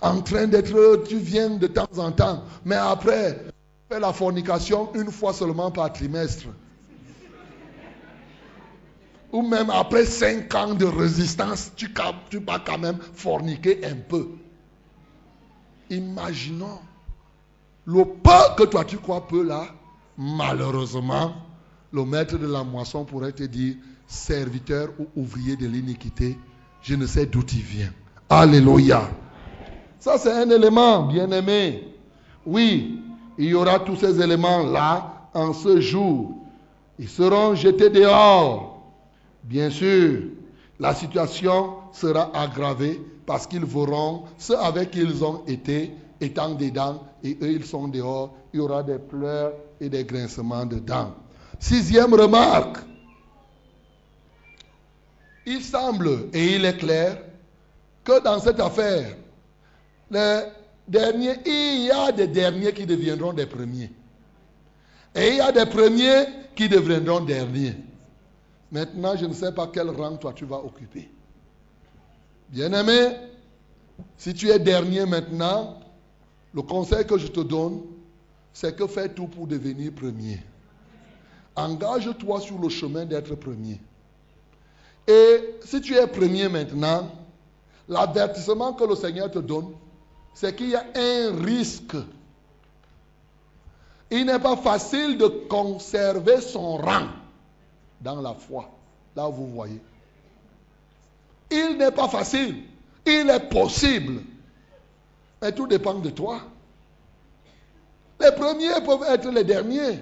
en 0.00 0.20
train 0.22 0.48
d'être, 0.48 1.04
tu 1.04 1.18
viens 1.18 1.50
de 1.50 1.68
temps 1.68 1.98
en 1.98 2.10
temps, 2.10 2.42
mais 2.64 2.74
après, 2.74 3.44
tu 3.44 3.94
fais 3.94 4.00
la 4.00 4.12
fornication 4.12 4.92
une 4.94 5.12
fois 5.12 5.32
seulement 5.32 5.70
par 5.70 5.92
trimestre. 5.92 6.46
Ou 9.30 9.42
même 9.42 9.70
après 9.70 10.04
cinq 10.04 10.52
ans 10.56 10.74
de 10.74 10.84
résistance, 10.84 11.70
tu, 11.76 11.94
tu 12.28 12.38
vas 12.40 12.58
quand 12.58 12.78
même 12.78 12.98
forniquer 13.14 13.86
un 13.86 13.94
peu. 13.94 14.26
Imaginons 15.90 16.80
le 17.84 18.04
peu 18.04 18.54
que 18.56 18.64
toi 18.64 18.84
tu 18.84 18.96
crois 18.96 19.28
peu 19.28 19.44
là, 19.44 19.66
malheureusement, 20.16 21.34
le 21.92 22.04
maître 22.04 22.38
de 22.38 22.46
la 22.46 22.64
moisson 22.64 23.04
pourrait 23.04 23.32
te 23.32 23.44
dire, 23.44 23.76
serviteur 24.06 24.88
ou 24.98 25.06
ouvrier 25.20 25.56
de 25.56 25.66
l'iniquité, 25.66 26.36
je 26.82 26.94
ne 26.94 27.06
sais 27.06 27.26
d'où 27.26 27.42
tu 27.42 27.56
viens. 27.56 27.92
Alléluia. 28.28 29.08
Ça, 29.98 30.18
c'est 30.18 30.32
un 30.32 30.48
élément, 30.50 31.06
bien 31.06 31.30
aimé. 31.30 31.88
Oui, 32.46 33.00
il 33.36 33.46
y 33.46 33.54
aura 33.54 33.80
tous 33.80 33.96
ces 33.96 34.20
éléments-là 34.20 35.28
en 35.34 35.52
ce 35.52 35.80
jour. 35.80 36.34
Ils 36.98 37.08
seront 37.08 37.54
jetés 37.54 37.90
dehors. 37.90 38.82
Bien 39.44 39.70
sûr, 39.70 40.22
la 40.78 40.94
situation 40.94 41.74
sera 41.92 42.30
aggravée 42.34 43.00
parce 43.26 43.46
qu'ils 43.46 43.64
verront 43.64 44.24
ce 44.38 44.52
avec 44.52 44.92
qui 44.92 45.00
ils 45.00 45.24
ont 45.24 45.42
été 45.46 45.92
étant 46.20 46.54
dedans 46.54 47.02
et 47.22 47.36
eux 47.42 47.52
ils 47.52 47.64
sont 47.64 47.88
dehors. 47.88 48.34
Il 48.52 48.58
y 48.58 48.60
aura 48.60 48.82
des 48.82 48.98
pleurs 48.98 49.52
et 49.80 49.88
des 49.88 50.04
grincements 50.04 50.66
dedans. 50.66 51.14
Sixième 51.58 52.14
remarque. 52.14 52.78
Il 55.46 55.62
semble, 55.62 56.28
et 56.32 56.56
il 56.56 56.64
est 56.64 56.76
clair, 56.76 57.18
que 58.04 58.22
dans 58.22 58.38
cette 58.38 58.60
affaire, 58.60 59.16
les 60.10 60.42
derniers, 60.86 61.36
il 61.46 61.86
y 61.86 61.90
a 61.90 62.12
des 62.12 62.26
derniers 62.26 62.72
qui 62.72 62.86
deviendront 62.86 63.32
des 63.32 63.46
premiers. 63.46 63.90
Et 65.14 65.28
il 65.28 65.36
y 65.36 65.40
a 65.40 65.52
des 65.52 65.66
premiers 65.66 66.26
qui 66.54 66.68
deviendront 66.68 67.20
derniers. 67.20 67.74
Maintenant, 68.70 69.16
je 69.16 69.26
ne 69.26 69.32
sais 69.32 69.52
pas 69.52 69.70
quel 69.72 69.88
rang 69.88 70.16
toi 70.16 70.32
tu 70.34 70.44
vas 70.44 70.58
occuper. 70.58 71.10
Bien-aimé, 72.50 73.16
si 74.16 74.34
tu 74.34 74.48
es 74.48 74.58
dernier 74.58 75.06
maintenant, 75.06 75.80
le 76.54 76.62
conseil 76.62 77.06
que 77.06 77.18
je 77.18 77.26
te 77.26 77.40
donne, 77.40 77.82
c'est 78.52 78.76
que 78.76 78.86
fais 78.86 79.08
tout 79.08 79.26
pour 79.26 79.46
devenir 79.46 79.92
premier. 79.92 80.40
Engage-toi 81.58 82.40
sur 82.40 82.56
le 82.60 82.68
chemin 82.68 83.04
d'être 83.04 83.34
premier. 83.34 83.80
Et 85.08 85.56
si 85.64 85.80
tu 85.80 85.96
es 85.96 86.06
premier 86.06 86.48
maintenant, 86.48 87.10
l'avertissement 87.88 88.74
que 88.74 88.84
le 88.84 88.94
Seigneur 88.94 89.28
te 89.28 89.40
donne, 89.40 89.72
c'est 90.34 90.54
qu'il 90.54 90.68
y 90.68 90.76
a 90.76 90.84
un 90.94 91.42
risque. 91.42 91.96
Il 94.08 94.26
n'est 94.26 94.38
pas 94.38 94.56
facile 94.56 95.18
de 95.18 95.26
conserver 95.26 96.40
son 96.40 96.76
rang 96.76 97.08
dans 98.00 98.20
la 98.20 98.34
foi. 98.34 98.70
Là, 99.16 99.26
vous 99.26 99.48
voyez. 99.48 99.80
Il 101.50 101.76
n'est 101.76 101.90
pas 101.90 102.08
facile. 102.08 102.62
Il 103.04 103.28
est 103.28 103.48
possible. 103.48 104.22
Mais 105.42 105.50
tout 105.50 105.66
dépend 105.66 105.94
de 105.94 106.10
toi. 106.10 106.40
Les 108.20 108.30
premiers 108.30 108.80
peuvent 108.86 109.04
être 109.08 109.28
les 109.30 109.42
derniers. 109.42 109.98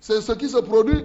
C'est 0.00 0.20
ce 0.20 0.32
qui 0.32 0.48
se 0.48 0.58
produit. 0.58 1.04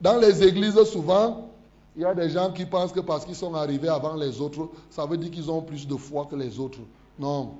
Dans 0.00 0.16
les 0.18 0.42
églises, 0.42 0.82
souvent, 0.84 1.50
il 1.96 2.02
y 2.02 2.04
a 2.04 2.14
des 2.14 2.30
gens 2.30 2.52
qui 2.52 2.64
pensent 2.64 2.92
que 2.92 3.00
parce 3.00 3.24
qu'ils 3.24 3.34
sont 3.34 3.54
arrivés 3.54 3.88
avant 3.88 4.14
les 4.14 4.40
autres, 4.40 4.70
ça 4.90 5.04
veut 5.04 5.16
dire 5.16 5.30
qu'ils 5.30 5.50
ont 5.50 5.62
plus 5.62 5.86
de 5.86 5.96
foi 5.96 6.26
que 6.30 6.36
les 6.36 6.58
autres. 6.58 6.78
Non. 7.18 7.54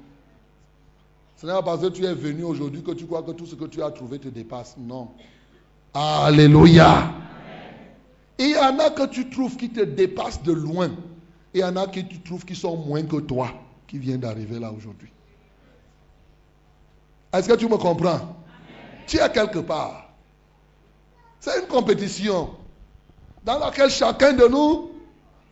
Ce 1.36 1.46
n'est 1.46 1.52
pas 1.52 1.62
parce 1.62 1.82
que 1.82 1.88
tu 1.88 2.04
es 2.04 2.14
venu 2.14 2.44
aujourd'hui 2.44 2.82
que 2.82 2.92
tu 2.92 3.06
crois 3.06 3.22
que 3.22 3.32
tout 3.32 3.46
ce 3.46 3.54
que 3.54 3.66
tu 3.66 3.82
as 3.82 3.90
trouvé 3.90 4.18
te 4.18 4.28
dépasse. 4.28 4.76
Non. 4.78 5.08
Alléluia. 5.92 7.12
Il 8.38 8.50
y 8.50 8.56
en 8.56 8.78
a 8.78 8.90
que 8.90 9.06
tu 9.06 9.28
trouves 9.28 9.56
qui 9.56 9.70
te 9.70 9.80
dépassent 9.80 10.42
de 10.42 10.52
loin. 10.52 10.90
Il 11.54 11.60
y 11.60 11.64
en 11.64 11.76
a 11.76 11.86
que 11.86 12.00
tu 12.00 12.20
trouves 12.20 12.44
qui 12.44 12.54
sont 12.54 12.76
moins 12.76 13.02
que 13.02 13.16
toi, 13.16 13.50
qui 13.86 13.98
viennent 13.98 14.20
d'arriver 14.20 14.58
là 14.58 14.72
aujourd'hui. 14.72 15.10
Est-ce 17.32 17.48
que 17.48 17.54
tu 17.54 17.68
me 17.68 17.76
comprends? 17.76 18.36
Tu 19.06 19.18
es 19.18 19.32
quelque 19.32 19.58
part. 19.58 20.07
C'est 21.40 21.60
une 21.60 21.66
compétition 21.66 22.50
dans 23.44 23.58
laquelle 23.58 23.90
chacun 23.90 24.32
de 24.32 24.46
nous 24.46 24.90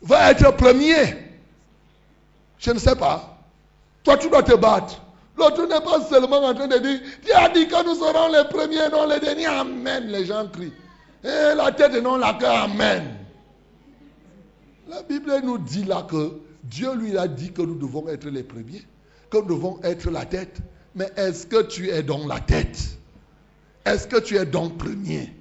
va 0.02 0.30
être 0.30 0.50
premier. 0.56 1.16
Je 2.58 2.70
ne 2.70 2.78
sais 2.78 2.96
pas. 2.96 3.38
Toi, 4.02 4.16
tu 4.16 4.28
dois 4.28 4.42
te 4.42 4.54
battre. 4.54 5.00
L'autre 5.36 5.66
n'est 5.66 5.80
pas 5.80 6.00
seulement 6.08 6.38
en 6.38 6.54
train 6.54 6.66
de 6.66 6.78
dire, 6.78 7.00
tu 7.24 7.32
as 7.32 7.48
dit 7.50 7.68
que 7.68 7.84
nous 7.84 7.94
serons 7.94 8.28
les 8.28 8.44
premiers, 8.48 8.88
non 8.90 9.06
les 9.06 9.20
derniers. 9.20 9.46
Amen. 9.46 10.06
Les 10.06 10.24
gens 10.24 10.46
crient. 10.48 10.72
Et 11.22 11.54
la 11.54 11.72
tête 11.72 11.94
et 11.94 12.00
non 12.00 12.16
la 12.16 12.34
queue. 12.34 12.46
Amen. 12.46 13.04
La 14.88 15.02
Bible 15.02 15.32
nous 15.42 15.58
dit 15.58 15.84
là 15.84 16.06
que 16.08 16.40
Dieu 16.64 16.94
lui 16.94 17.18
a 17.18 17.28
dit 17.28 17.52
que 17.52 17.62
nous 17.62 17.74
devons 17.74 18.08
être 18.08 18.28
les 18.28 18.42
premiers, 18.42 18.82
que 19.30 19.38
nous 19.38 19.56
devons 19.56 19.78
être 19.82 20.10
la 20.10 20.24
tête. 20.24 20.58
Mais 20.94 21.10
est-ce 21.16 21.46
que 21.46 21.62
tu 21.62 21.90
es 21.90 22.02
dans 22.02 22.26
la 22.26 22.40
tête? 22.40 22.78
Est-ce 23.84 24.06
que 24.06 24.18
tu 24.18 24.36
es 24.36 24.46
donc 24.46 24.78
premier? 24.78 25.35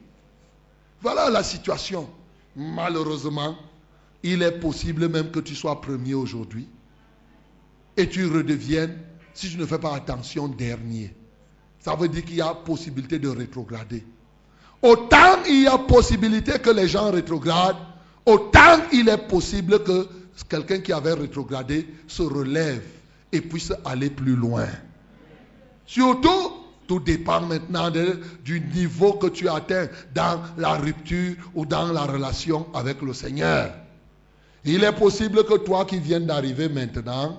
Voilà 1.01 1.29
la 1.29 1.43
situation. 1.43 2.09
Malheureusement, 2.55 3.55
il 4.23 4.41
est 4.41 4.59
possible 4.59 5.07
même 5.07 5.31
que 5.31 5.39
tu 5.39 5.55
sois 5.55 5.81
premier 5.81 6.13
aujourd'hui 6.13 6.67
et 7.97 8.09
tu 8.09 8.25
redeviennes, 8.25 8.97
si 9.33 9.49
tu 9.49 9.57
ne 9.57 9.65
fais 9.65 9.79
pas 9.79 9.95
attention, 9.95 10.47
dernier. 10.47 11.13
Ça 11.79 11.95
veut 11.95 12.07
dire 12.07 12.25
qu'il 12.25 12.37
y 12.37 12.41
a 12.41 12.53
possibilité 12.53 13.19
de 13.19 13.29
rétrograder. 13.29 14.03
Autant 14.81 15.43
il 15.47 15.63
y 15.63 15.67
a 15.67 15.77
possibilité 15.77 16.53
que 16.59 16.69
les 16.69 16.87
gens 16.87 17.11
rétrogradent, 17.11 17.77
autant 18.25 18.77
il 18.91 19.09
est 19.09 19.27
possible 19.27 19.83
que 19.83 20.07
quelqu'un 20.49 20.79
qui 20.79 20.91
avait 20.91 21.13
rétrogradé 21.13 21.87
se 22.07 22.23
relève 22.23 22.83
et 23.31 23.41
puisse 23.41 23.73
aller 23.83 24.09
plus 24.09 24.35
loin. 24.35 24.67
Surtout 25.85 26.54
Tout 26.87 26.99
dépend 26.99 27.41
maintenant 27.41 27.89
du 28.43 28.61
niveau 28.61 29.13
que 29.13 29.27
tu 29.27 29.49
atteins 29.49 29.87
dans 30.13 30.41
la 30.57 30.73
rupture 30.75 31.35
ou 31.53 31.65
dans 31.65 31.91
la 31.91 32.03
relation 32.03 32.67
avec 32.73 33.01
le 33.01 33.13
Seigneur. 33.13 33.73
Il 34.63 34.83
est 34.83 34.91
possible 34.91 35.43
que 35.45 35.57
toi 35.57 35.85
qui 35.85 35.99
viens 35.99 36.19
d'arriver 36.19 36.69
maintenant, 36.69 37.37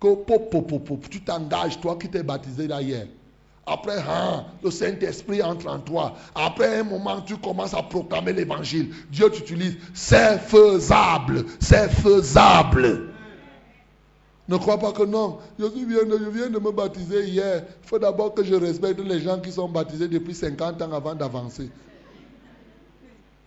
que 0.00 1.08
tu 1.08 1.20
t'engages, 1.20 1.80
toi 1.80 1.96
qui 2.00 2.08
t'es 2.08 2.22
baptisé 2.22 2.66
d'ailleurs. 2.66 3.06
Après, 3.68 3.98
hein, 3.98 4.44
le 4.62 4.70
Saint-Esprit 4.70 5.42
entre 5.42 5.66
en 5.68 5.80
toi. 5.80 6.14
Après 6.36 6.78
un 6.78 6.84
moment, 6.84 7.20
tu 7.20 7.36
commences 7.36 7.74
à 7.74 7.82
proclamer 7.82 8.32
l'évangile. 8.32 8.94
Dieu 9.10 9.28
t'utilise. 9.28 9.76
C'est 9.92 10.38
faisable. 10.38 11.44
C'est 11.58 11.90
faisable. 11.90 13.12
Ne 14.48 14.56
crois 14.56 14.78
pas 14.78 14.92
que 14.92 15.02
non. 15.02 15.38
Je 15.58 15.66
viens, 15.66 16.04
de, 16.04 16.18
je 16.24 16.30
viens 16.30 16.50
de 16.50 16.58
me 16.58 16.70
baptiser 16.70 17.26
hier. 17.28 17.64
Il 17.82 17.88
faut 17.88 17.98
d'abord 17.98 18.32
que 18.34 18.44
je 18.44 18.54
respecte 18.54 19.00
les 19.00 19.20
gens 19.20 19.40
qui 19.40 19.50
sont 19.50 19.68
baptisés 19.68 20.08
depuis 20.08 20.34
50 20.34 20.82
ans 20.82 20.92
avant 20.92 21.14
d'avancer. 21.14 21.68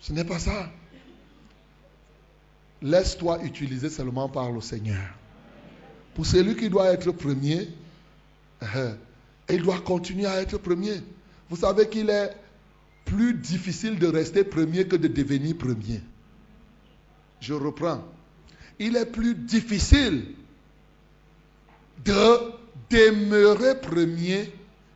Ce 0.01 0.11
n'est 0.11 0.25
pas 0.25 0.39
ça. 0.39 0.69
Laisse-toi 2.81 3.43
utiliser 3.43 3.89
seulement 3.89 4.29
par 4.29 4.51
le 4.51 4.61
Seigneur. 4.61 5.01
Pour 6.15 6.25
celui 6.25 6.55
qui 6.55 6.69
doit 6.69 6.91
être 6.91 7.11
premier, 7.11 7.69
il 9.49 9.61
doit 9.61 9.79
continuer 9.79 10.25
à 10.25 10.41
être 10.41 10.57
premier. 10.57 11.01
Vous 11.49 11.57
savez 11.57 11.87
qu'il 11.87 12.09
est 12.09 12.35
plus 13.05 13.33
difficile 13.33 13.99
de 13.99 14.07
rester 14.07 14.43
premier 14.43 14.85
que 14.85 14.95
de 14.95 15.07
devenir 15.07 15.57
premier. 15.57 16.01
Je 17.39 17.53
reprends. 17.53 18.03
Il 18.79 18.95
est 18.95 19.05
plus 19.05 19.35
difficile 19.35 20.35
de 22.05 22.51
demeurer 22.89 23.79
premier 23.79 24.51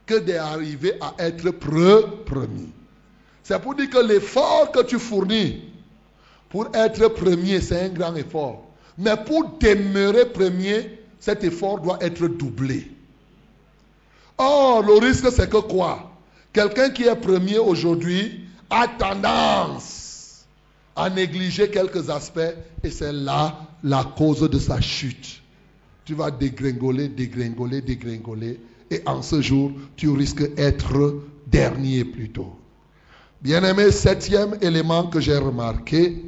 que 0.06 0.20
d'arriver 0.20 0.94
à 1.02 1.14
être 1.20 1.52
premier. 1.52 2.70
C'est 3.44 3.60
pour 3.60 3.76
dire 3.76 3.90
que 3.90 4.00
l'effort 4.00 4.72
que 4.72 4.84
tu 4.84 5.00
fournis 5.00 5.62
pour 6.50 6.68
être 6.74 7.08
premier, 7.10 7.62
c'est 7.62 7.82
un 7.82 7.90
grand 7.90 8.16
effort. 8.16 8.68
Mais 8.98 9.18
pour 9.18 9.58
demeurer 9.60 10.26
premier, 10.26 11.00
cet 11.20 11.44
effort 11.44 11.80
doit 11.80 11.98
être 12.02 12.28
doublé. 12.28 12.90
Or, 14.38 14.84
le 14.84 14.94
risque, 14.94 15.32
c'est 15.32 15.50
que 15.50 15.58
quoi? 15.58 16.12
Quelqu'un 16.52 16.90
qui 16.90 17.04
est 17.04 17.16
premier 17.16 17.58
aujourd'hui 17.58 18.42
a 18.70 18.88
tendance 18.88 20.46
à 20.96 21.10
négliger 21.10 21.70
quelques 21.70 22.10
aspects 22.10 22.40
et 22.84 22.92
c'est 22.92 23.14
là 23.14 23.58
la 23.84 24.04
cause 24.04 24.42
de 24.42 24.60
sa 24.60 24.80
chute 24.80 25.43
tu 26.06 26.14
vas 26.16 26.32
dégringoler, 26.32 27.10
dégringoler, 27.10 27.82
dégringoler. 27.82 28.60
Et 28.92 29.02
en 29.06 29.22
ce 29.22 29.42
jour, 29.42 29.72
tu 29.96 30.10
risques 30.10 30.54
d'être 30.56 31.22
dernier 31.48 32.06
plutôt. 32.06 32.54
Bien-aimé, 33.42 33.92
septième 33.92 34.58
élément 34.62 35.08
que 35.08 35.20
j'ai 35.20 35.38
remarqué 35.38 36.24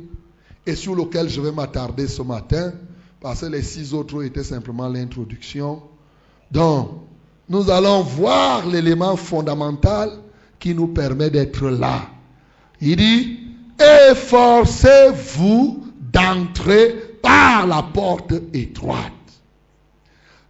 et 0.65 0.75
sur 0.75 0.95
lequel 0.95 1.29
je 1.29 1.39
vais 1.41 1.51
m'attarder 1.51 2.07
ce 2.07 2.21
matin, 2.21 2.73
parce 3.21 3.41
que 3.41 3.45
les 3.47 3.61
six 3.61 3.93
autres 3.93 4.23
étaient 4.23 4.43
simplement 4.43 4.87
l'introduction. 4.87 5.81
Donc, 6.51 6.89
nous 7.47 7.69
allons 7.69 8.01
voir 8.01 8.65
l'élément 8.67 9.15
fondamental 9.15 10.09
qui 10.59 10.73
nous 10.73 10.87
permet 10.87 11.29
d'être 11.29 11.69
là. 11.69 12.09
Il 12.81 12.95
dit, 12.97 13.39
efforcez-vous 14.11 15.85
d'entrer 16.11 17.19
par 17.21 17.67
la 17.67 17.83
porte 17.83 18.33
étroite. 18.53 19.11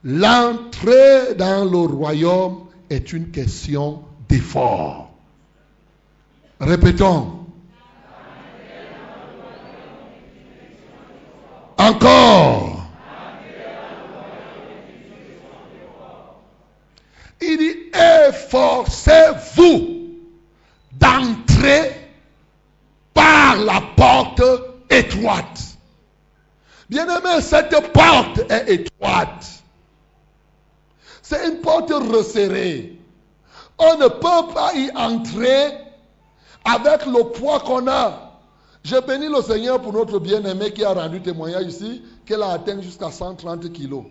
L'entrée 0.08 1.34
dans 1.36 1.66
le 1.66 1.80
royaume 1.80 2.68
est 2.91 3.12
une 3.12 3.32
question 3.32 4.03
d'effort. 4.30 5.10
Répétons. 6.60 7.39
Encore. 11.80 12.86
Il 17.41 17.58
dit, 17.58 17.76
efforcez-vous 18.30 19.88
d'entrer 20.91 22.12
par 23.12 23.58
la 23.58 23.82
porte 23.97 24.43
étroite. 24.91 25.62
Bien 26.91 27.06
aimé, 27.06 27.41
cette 27.41 27.91
porte 27.91 28.39
est 28.51 28.70
étroite. 28.70 29.55
C'est 31.28 31.49
une 31.49 31.59
porte 31.59 31.89
resserrée. 31.91 32.99
On 33.80 33.97
ne 33.97 34.07
peut 34.07 34.53
pas 34.53 34.76
y 34.76 34.91
entrer 34.95 35.76
avec 36.63 37.07
le 37.07 37.32
poids 37.32 37.59
qu'on 37.61 37.88
a. 37.88 38.32
Je 38.84 38.95
bénis 39.01 39.28
le 39.28 39.41
Seigneur 39.41 39.82
pour 39.82 39.91
notre 39.91 40.19
bien-aimé 40.19 40.71
qui 40.71 40.84
a 40.84 40.93
rendu 40.93 41.19
témoignage 41.23 41.65
ici, 41.65 42.03
qu'elle 42.28 42.43
a 42.43 42.51
atteint 42.51 42.80
jusqu'à 42.80 43.09
130 43.09 43.73
kilos. 43.73 44.03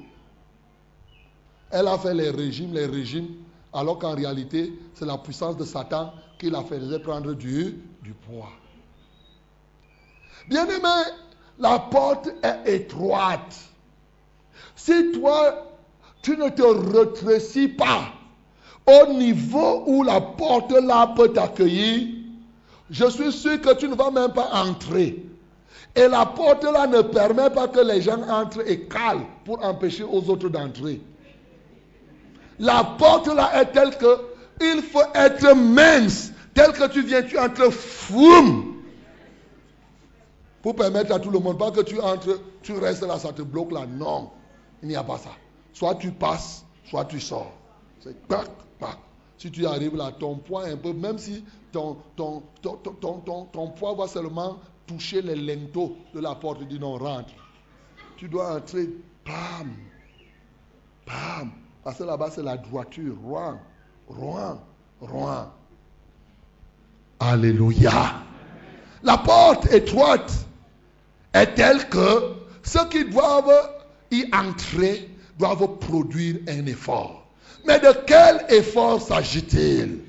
Elle 1.71 1.87
a 1.87 1.97
fait 1.99 2.15
les 2.15 2.31
régimes, 2.31 2.75
les 2.75 2.87
régimes, 2.87 3.29
alors 3.73 4.01
qu'en 4.01 4.17
réalité, 4.17 4.73
c'est 4.95 5.07
la 5.07 5.17
puissance 5.17 5.57
de 5.57 5.65
Satan 5.65 6.13
qui 6.37 6.51
la 6.51 6.65
faisait 6.65 6.99
prendre 6.99 7.33
du, 7.35 7.81
du 8.03 8.13
poids. 8.13 8.51
Bien-aimé, 10.49 11.13
la 11.61 11.79
porte 11.79 12.29
est 12.43 12.75
étroite. 12.75 13.55
Si 14.75 15.13
toi, 15.13 15.74
tu 16.25 16.37
ne 16.39 16.49
te 16.49 16.63
rétrécis 16.63 17.69
pas 17.69 18.09
au 18.87 19.13
niveau 19.13 19.85
où 19.87 20.03
la 20.03 20.21
porte 20.21 20.73
là 20.73 21.13
peut 21.15 21.29
t'accueillir, 21.29 22.09
je 22.91 23.09
suis 23.11 23.31
sûr 23.31 23.61
que 23.61 23.75
tu 23.75 23.89
ne 23.89 23.95
vas 23.95 24.11
même 24.11 24.33
pas 24.33 24.49
entrer. 24.53 25.23
Et 25.95 26.09
la 26.09 26.27
porte 26.27 26.65
là 26.65 26.87
ne 26.87 27.03
permet 27.03 27.51
pas 27.51 27.69
que 27.69 27.81
les 27.81 28.01
gens 28.01 28.21
entrent 28.29 28.63
et 28.67 28.81
calent 28.81 29.27
pour 29.45 29.65
empêcher 29.65 30.03
aux 30.03 30.29
autres 30.29 30.49
d'entrer. 30.49 31.01
La 32.59 32.83
porte 32.99 33.29
là 33.29 33.61
est 33.61 33.67
telle 33.73 33.97
que 33.97 34.19
il 34.61 34.83
faut 34.83 35.01
être 35.15 35.55
mince, 35.55 36.33
tel 36.55 36.73
que 36.73 36.89
tu 36.89 37.03
viens, 37.03 37.23
tu 37.23 37.39
entres 37.39 37.71
foum. 37.71 38.83
Pour 40.63 40.75
permettre 40.75 41.13
à 41.15 41.19
tout 41.19 41.31
le 41.31 41.39
monde, 41.39 41.59
pas 41.59 41.71
que 41.71 41.83
tu 41.83 42.01
entres, 42.01 42.41
tu 42.63 42.73
restes 42.73 43.07
là, 43.07 43.19
ça 43.19 43.33
te 43.33 43.43
bloque 43.43 43.73
là. 43.73 43.85
Non, 43.87 44.31
il 44.83 44.89
n'y 44.89 44.97
a 44.97 45.05
pas 45.05 45.19
ça. 45.19 45.31
Soit 45.75 45.97
tu 45.97 46.13
passes, 46.13 46.65
soit 46.85 47.05
tu 47.05 47.21
sors. 47.21 47.53
C'est 48.01 48.27
pac, 48.27 48.49
pac. 48.79 48.97
Si 49.37 49.51
tu 49.51 49.67
arrives 49.67 49.97
là, 49.97 50.13
ton 50.13 50.37
poids 50.37 50.67
un 50.67 50.77
peu, 50.77 50.93
même 50.93 51.19
si 51.19 51.45
ton, 51.73 51.99
ton, 52.15 52.45
ton, 52.63 53.47
ton, 53.53 53.69
poids 53.71 53.95
va 53.95 54.07
seulement 54.07 54.59
toucher 54.87 55.21
les 55.21 55.35
linteaux 55.35 55.97
de 56.15 56.21
la 56.21 56.37
porte, 56.37 56.63
dis 56.69 56.79
non, 56.79 56.97
rentre. 56.97 57.35
Tu 58.17 58.29
dois 58.29 58.57
entrer, 58.57 58.89
pam, 59.25 59.75
pam. 61.05 61.51
Parce 61.83 61.99
que 61.99 62.05
là-bas, 62.05 62.31
c'est 62.31 62.43
la 62.43 62.57
droiture. 62.57 63.17
Rouen, 63.21 63.59
Rouen, 64.07 64.61
Rouen. 65.01 65.51
Alléluia. 67.19 68.23
La 69.03 69.19
porte 69.19 69.71
étroite 69.73 70.47
est 71.33 71.55
telle 71.55 71.89
que 71.89 72.35
ceux 72.63 72.89
qui 72.89 73.05
doivent 73.07 73.71
y 74.11 74.25
entrer 74.33 75.14
doivent 75.39 75.79
produire 75.79 76.37
un 76.49 76.67
effort. 76.67 77.27
Mais 77.67 77.79
de 77.81 77.93
quel 78.07 78.45
effort 78.51 79.01
s'agit-il? 79.01 80.01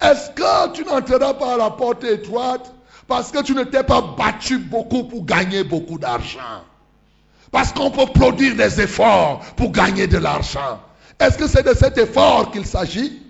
Est-ce 0.00 0.30
que 0.30 0.72
tu 0.72 0.84
n'entreras 0.84 1.34
pas 1.34 1.54
à 1.54 1.56
la 1.56 1.70
porte 1.70 2.04
étroite 2.04 2.72
parce 3.06 3.30
que 3.30 3.42
tu 3.42 3.54
ne 3.54 3.64
t'es 3.64 3.84
pas 3.84 4.00
battu 4.00 4.58
beaucoup 4.58 5.04
pour 5.04 5.24
gagner 5.24 5.64
beaucoup 5.64 5.98
d'argent? 5.98 6.64
Parce 7.52 7.72
qu'on 7.72 7.90
peut 7.90 8.06
produire 8.06 8.56
des 8.56 8.80
efforts 8.80 9.40
pour 9.56 9.70
gagner 9.70 10.06
de 10.06 10.18
l'argent. 10.18 10.80
Est-ce 11.20 11.38
que 11.38 11.46
c'est 11.46 11.62
de 11.62 11.74
cet 11.74 11.96
effort 11.98 12.50
qu'il 12.50 12.66
s'agit? 12.66 13.22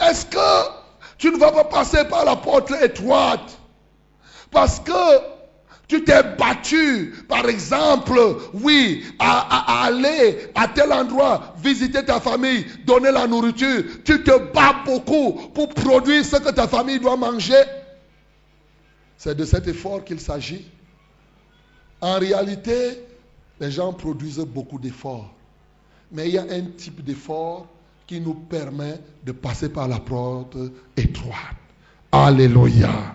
Est-ce 0.00 0.26
que 0.26 0.70
tu 1.16 1.30
ne 1.30 1.38
vas 1.38 1.52
pas 1.52 1.64
passer 1.64 2.04
par 2.04 2.24
la 2.24 2.36
porte 2.36 2.70
étroite 2.82 3.58
parce 4.50 4.80
que 4.80 5.35
tu 5.88 6.02
t'es 6.02 6.22
battu, 6.36 7.14
par 7.28 7.48
exemple, 7.48 8.18
oui, 8.54 9.04
à, 9.20 9.84
aller 9.84 10.50
à 10.56 10.66
tel 10.66 10.92
endroit, 10.92 11.54
visiter 11.62 12.04
ta 12.04 12.18
famille, 12.18 12.66
donner 12.84 13.12
la 13.12 13.28
nourriture. 13.28 13.84
Tu 14.04 14.22
te 14.24 14.52
bats 14.52 14.82
beaucoup 14.84 15.34
pour 15.54 15.68
produire 15.68 16.24
ce 16.24 16.36
que 16.36 16.50
ta 16.50 16.66
famille 16.66 16.98
doit 16.98 17.16
manger. 17.16 17.62
C'est 19.16 19.36
de 19.36 19.44
cet 19.44 19.68
effort 19.68 20.04
qu'il 20.04 20.18
s'agit. 20.18 20.66
En 22.00 22.18
réalité, 22.18 23.00
les 23.60 23.70
gens 23.70 23.92
produisent 23.92 24.38
beaucoup 24.38 24.80
d'efforts. 24.80 25.32
Mais 26.10 26.28
il 26.28 26.34
y 26.34 26.38
a 26.38 26.42
un 26.42 26.62
type 26.76 27.02
d'effort 27.04 27.68
qui 28.08 28.20
nous 28.20 28.34
permet 28.34 29.00
de 29.24 29.32
passer 29.32 29.68
par 29.68 29.86
la 29.86 30.00
porte 30.00 30.56
étroite. 30.96 31.36
Alléluia. 32.10 33.14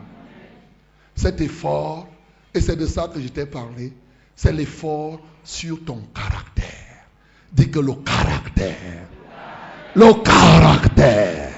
Cet 1.16 1.42
effort 1.42 2.08
et 2.54 2.62
c'est 2.62 2.76
de 2.76 2.86
ça 2.86 3.10
que 3.14 3.22
je 3.22 3.28
t'ai 3.28 3.46
parlé. 3.46 3.94
C'est 4.36 4.52
l'effort 4.52 5.20
sur 5.44 5.84
ton 5.86 6.02
caractère. 6.14 6.68
Dis 7.52 7.70
que 7.70 7.80
le 7.80 7.94
caractère. 7.94 9.08
Le 9.96 10.14
caractère. 10.24 11.50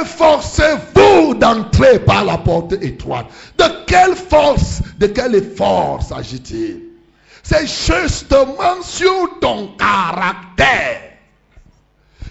Efforcez-vous 0.00 1.34
d'entrer 1.34 1.98
par 2.00 2.24
la 2.24 2.38
porte 2.38 2.72
étroite. 2.74 3.26
De 3.58 3.64
quelle 3.86 4.14
force, 4.14 4.82
de 4.98 5.06
quel 5.06 5.34
effort 5.34 6.02
s'agit-il? 6.02 6.82
C'est 7.42 7.66
justement 7.66 8.82
sur 8.82 9.38
ton 9.40 9.68
caractère. 9.76 11.00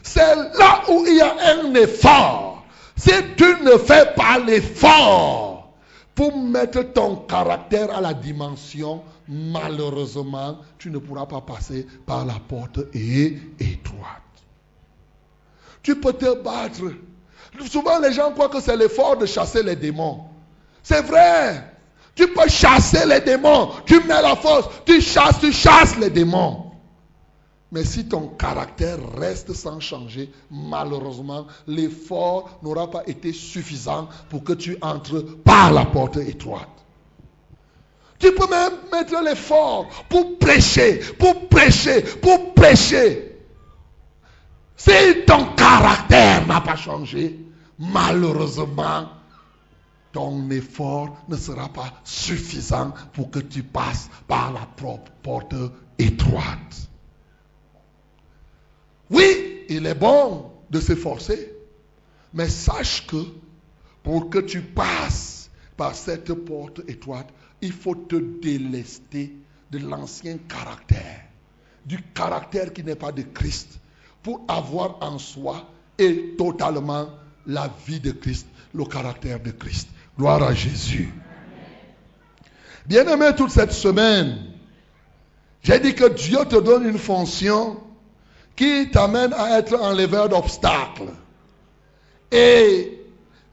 C'est 0.03 0.35
là 0.35 0.81
où 0.89 1.05
il 1.07 1.15
y 1.15 1.21
a 1.21 1.35
un 1.57 1.73
effort. 1.75 2.65
Si 2.95 3.11
tu 3.37 3.63
ne 3.63 3.77
fais 3.77 4.13
pas 4.15 4.39
l'effort 4.45 5.54
pour 6.15 6.37
mettre 6.37 6.81
ton 6.93 7.17
caractère 7.17 7.95
à 7.95 8.01
la 8.01 8.13
dimension, 8.13 9.03
malheureusement, 9.27 10.57
tu 10.77 10.89
ne 10.89 10.97
pourras 10.97 11.25
pas 11.25 11.41
passer 11.41 11.85
par 12.05 12.25
la 12.25 12.35
porte 12.47 12.79
étroite. 12.93 14.21
Tu 15.83 15.99
peux 15.99 16.13
te 16.13 16.41
battre 16.41 16.81
Souvent, 17.69 17.99
les 17.99 18.11
gens 18.11 18.31
croient 18.31 18.49
que 18.49 18.59
c'est 18.59 18.75
l'effort 18.75 19.17
de 19.17 19.25
chasser 19.25 19.63
les 19.63 19.75
démons. 19.75 20.25
C'est 20.83 21.01
vrai. 21.01 21.71
Tu 22.13 22.27
peux 22.27 22.47
chasser 22.47 23.05
les 23.05 23.21
démons. 23.21 23.71
Tu 23.85 23.99
mets 24.01 24.21
la 24.21 24.35
force. 24.35 24.69
Tu 24.85 25.01
chasses, 25.01 25.39
tu 25.39 25.51
chasses 25.51 25.97
les 25.97 26.09
démons. 26.09 26.64
Mais 27.71 27.83
si 27.83 28.07
ton 28.07 28.27
caractère 28.27 28.97
reste 29.17 29.53
sans 29.53 29.79
changer, 29.79 30.31
malheureusement, 30.51 31.47
l'effort 31.67 32.59
n'aura 32.61 32.89
pas 32.89 33.03
été 33.07 33.33
suffisant 33.33 34.07
pour 34.29 34.43
que 34.43 34.53
tu 34.53 34.77
entres 34.81 35.37
par 35.43 35.73
la 35.73 35.85
porte 35.85 36.17
étroite. 36.17 36.69
Tu 38.19 38.33
peux 38.33 38.47
même 38.47 38.73
mettre 38.91 39.21
l'effort 39.23 39.87
pour 40.09 40.37
prêcher, 40.37 40.99
pour 41.19 41.49
prêcher, 41.49 42.01
pour 42.01 42.53
prêcher. 42.53 43.35
Si 44.77 44.91
ton 45.25 45.53
caractère 45.55 46.47
n'a 46.47 46.61
pas 46.61 46.75
changé, 46.75 47.39
malheureusement, 47.77 49.09
ton 50.11 50.49
effort 50.51 51.17
ne 51.27 51.35
sera 51.35 51.67
pas 51.67 51.91
suffisant 52.03 52.93
pour 53.13 53.31
que 53.31 53.39
tu 53.39 53.63
passes 53.63 54.09
par 54.27 54.53
la 54.53 54.65
propre 54.77 55.11
porte 55.21 55.55
étroite. 55.97 56.87
Oui, 59.09 59.63
il 59.69 59.85
est 59.85 59.95
bon 59.95 60.51
de 60.69 60.79
s'efforcer, 60.79 61.53
mais 62.33 62.49
sache 62.49 63.05
que 63.07 63.23
pour 64.03 64.29
que 64.29 64.39
tu 64.39 64.61
passes 64.61 65.49
par 65.77 65.95
cette 65.95 66.33
porte 66.33 66.81
étroite, 66.87 67.29
il 67.61 67.71
faut 67.71 67.95
te 67.95 68.15
délester 68.15 69.33
de 69.71 69.79
l'ancien 69.79 70.37
caractère, 70.47 71.25
du 71.85 72.01
caractère 72.13 72.71
qui 72.73 72.83
n'est 72.83 72.95
pas 72.95 73.11
de 73.11 73.23
Christ, 73.23 73.79
pour 74.23 74.43
avoir 74.47 74.97
en 75.01 75.17
soi 75.19 75.69
et 75.97 76.35
totalement 76.37 77.09
la 77.45 77.69
vie 77.85 77.99
de 77.99 78.11
Christ, 78.11 78.47
le 78.73 78.85
caractère 78.85 79.39
de 79.39 79.51
Christ. 79.51 79.87
Gloire 80.17 80.43
à 80.43 80.53
Jésus. 80.53 81.13
Bien-aimé, 82.85 83.31
toute 83.35 83.51
cette 83.51 83.71
semaine, 83.71 84.37
j'ai 85.61 85.79
dit 85.79 85.95
que 85.95 86.07
Dieu 86.13 86.39
te 86.47 86.59
donne 86.59 86.87
une 86.87 86.97
fonction 86.97 87.79
qui 88.55 88.89
t'amène 88.89 89.33
à 89.33 89.59
être 89.59 89.79
enleveur 89.79 90.29
d'obstacles. 90.29 91.11
Et 92.31 92.99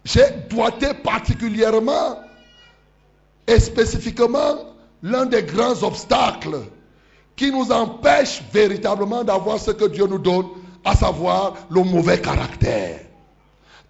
j'ai 0.04 0.24
doigté 0.48 0.94
particulièrement 0.94 2.18
et 3.46 3.58
spécifiquement 3.60 4.56
l'un 5.02 5.26
des 5.26 5.42
grands 5.42 5.82
obstacles 5.82 6.60
qui 7.36 7.50
nous 7.50 7.72
empêche 7.72 8.42
véritablement 8.52 9.24
d'avoir 9.24 9.58
ce 9.58 9.70
que 9.72 9.86
Dieu 9.86 10.06
nous 10.06 10.18
donne, 10.18 10.46
à 10.84 10.94
savoir 10.94 11.54
le 11.70 11.82
mauvais 11.82 12.20
caractère. 12.20 13.00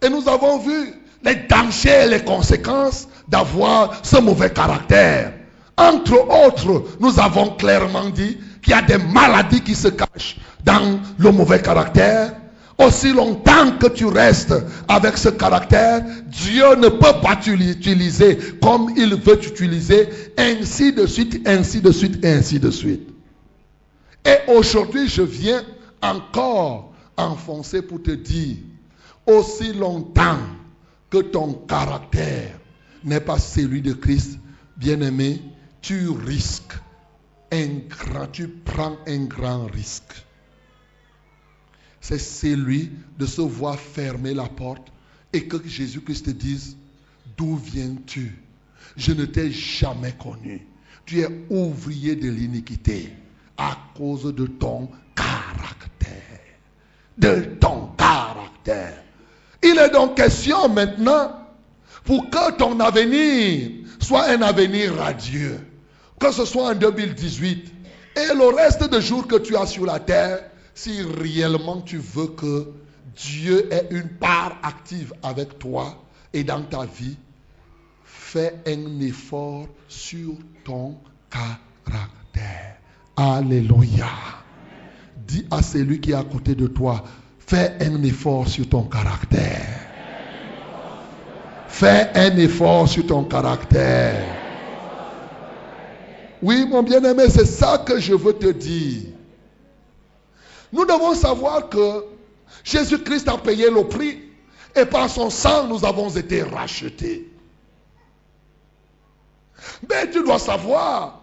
Et 0.00 0.08
nous 0.08 0.28
avons 0.28 0.58
vu 0.58 0.94
les 1.22 1.34
dangers 1.34 2.04
et 2.04 2.08
les 2.08 2.24
conséquences 2.24 3.08
d'avoir 3.28 3.92
ce 4.02 4.18
mauvais 4.18 4.50
caractère. 4.52 5.32
Entre 5.76 6.46
autres, 6.46 6.84
nous 7.00 7.18
avons 7.18 7.50
clairement 7.50 8.10
dit 8.10 8.38
qu'il 8.62 8.72
y 8.72 8.76
a 8.76 8.82
des 8.82 8.98
maladies 8.98 9.60
qui 9.60 9.74
se 9.74 9.88
cachent 9.88 10.36
dans 10.64 11.00
le 11.18 11.30
mauvais 11.32 11.60
caractère. 11.60 12.34
Aussi 12.78 13.12
longtemps 13.12 13.76
que 13.78 13.88
tu 13.88 14.06
restes 14.06 14.54
avec 14.88 15.18
ce 15.18 15.28
caractère, 15.28 16.02
Dieu 16.26 16.74
ne 16.76 16.88
peut 16.88 17.20
pas 17.22 17.36
t'utiliser 17.36 18.38
comme 18.62 18.92
il 18.96 19.14
veut 19.14 19.38
t'utiliser, 19.38 20.08
ainsi 20.38 20.92
de 20.92 21.06
suite, 21.06 21.46
ainsi 21.46 21.80
de 21.80 21.92
suite, 21.92 22.24
ainsi 22.24 22.58
de 22.58 22.70
suite. 22.70 23.08
Et 24.24 24.50
aujourd'hui, 24.50 25.06
je 25.08 25.22
viens 25.22 25.62
encore 26.00 26.92
enfoncer 27.16 27.82
pour 27.82 28.02
te 28.02 28.10
dire, 28.10 28.56
aussi 29.26 29.72
longtemps 29.74 30.38
que 31.10 31.18
ton 31.18 31.52
caractère 31.52 32.58
n'est 33.04 33.20
pas 33.20 33.38
celui 33.38 33.82
de 33.82 33.92
Christ, 33.92 34.38
bien-aimé, 34.76 35.42
tu 35.82 36.08
risques 36.08 36.72
grand, 37.88 38.26
tu 38.32 38.48
prends 38.48 38.96
un 39.06 39.24
grand 39.24 39.66
risque. 39.66 40.24
C'est 42.00 42.18
celui 42.18 42.90
de 43.18 43.26
se 43.26 43.40
voir 43.40 43.78
fermer 43.78 44.34
la 44.34 44.48
porte 44.48 44.92
et 45.32 45.46
que 45.46 45.56
Jésus-Christ 45.64 46.26
te 46.26 46.30
dise, 46.30 46.76
d'où 47.36 47.56
viens-tu? 47.56 48.38
Je 48.96 49.12
ne 49.12 49.24
t'ai 49.24 49.50
jamais 49.50 50.12
connu. 50.12 50.66
Tu 51.06 51.20
es 51.20 51.28
ouvrier 51.50 52.16
de 52.16 52.28
l'iniquité 52.28 53.12
à 53.56 53.76
cause 53.96 54.34
de 54.34 54.46
ton 54.46 54.90
caractère. 55.14 56.40
De 57.18 57.56
ton 57.60 57.88
caractère. 57.96 59.02
Il 59.62 59.78
est 59.78 59.90
donc 59.90 60.16
question 60.16 60.68
maintenant 60.68 61.38
pour 62.04 62.28
que 62.30 62.52
ton 62.52 62.80
avenir 62.80 63.70
soit 64.00 64.30
un 64.30 64.42
avenir 64.42 64.96
radieux, 64.96 65.60
que 66.22 66.30
ce 66.32 66.44
soit 66.44 66.70
en 66.70 66.74
2018 66.74 67.72
et 68.16 68.34
le 68.34 68.54
reste 68.54 68.88
des 68.88 69.00
jours 69.00 69.26
que 69.26 69.36
tu 69.36 69.56
as 69.56 69.66
sur 69.66 69.84
la 69.84 69.98
terre, 69.98 70.38
si 70.74 71.02
réellement 71.02 71.80
tu 71.80 71.98
veux 71.98 72.28
que 72.28 72.68
Dieu 73.16 73.72
ait 73.72 73.88
une 73.90 74.08
part 74.08 74.56
active 74.62 75.12
avec 75.22 75.58
toi 75.58 76.02
et 76.32 76.44
dans 76.44 76.62
ta 76.62 76.84
vie, 76.84 77.16
fais 78.04 78.54
un 78.66 79.00
effort 79.00 79.66
sur 79.88 80.34
ton 80.64 80.96
caractère. 81.28 82.76
Alléluia. 83.16 84.08
Dis 85.26 85.44
à 85.50 85.60
celui 85.60 86.00
qui 86.00 86.12
est 86.12 86.14
à 86.14 86.24
côté 86.24 86.54
de 86.54 86.68
toi, 86.68 87.02
Fais 87.44 87.76
un 87.80 88.02
effort 88.02 88.48
sur 88.48 88.66
ton 88.66 88.84
caractère. 88.84 89.66
Fais 91.68 92.10
un 92.14 92.34
effort 92.38 92.88
sur 92.88 93.06
ton 93.06 93.24
caractère. 93.24 94.41
Oui, 96.42 96.66
mon 96.66 96.82
bien-aimé, 96.82 97.24
c'est 97.28 97.46
ça 97.46 97.78
que 97.78 98.00
je 98.00 98.14
veux 98.14 98.32
te 98.32 98.48
dire. 98.48 99.02
Nous 100.72 100.84
devons 100.84 101.14
savoir 101.14 101.68
que 101.68 102.04
Jésus-Christ 102.64 103.28
a 103.28 103.38
payé 103.38 103.70
le 103.70 103.84
prix 103.84 104.20
et 104.74 104.84
par 104.84 105.08
son 105.08 105.30
sang, 105.30 105.68
nous 105.68 105.84
avons 105.84 106.08
été 106.08 106.42
rachetés. 106.42 107.28
Mais 109.88 110.10
tu 110.10 110.24
dois 110.24 110.38
savoir 110.40 111.20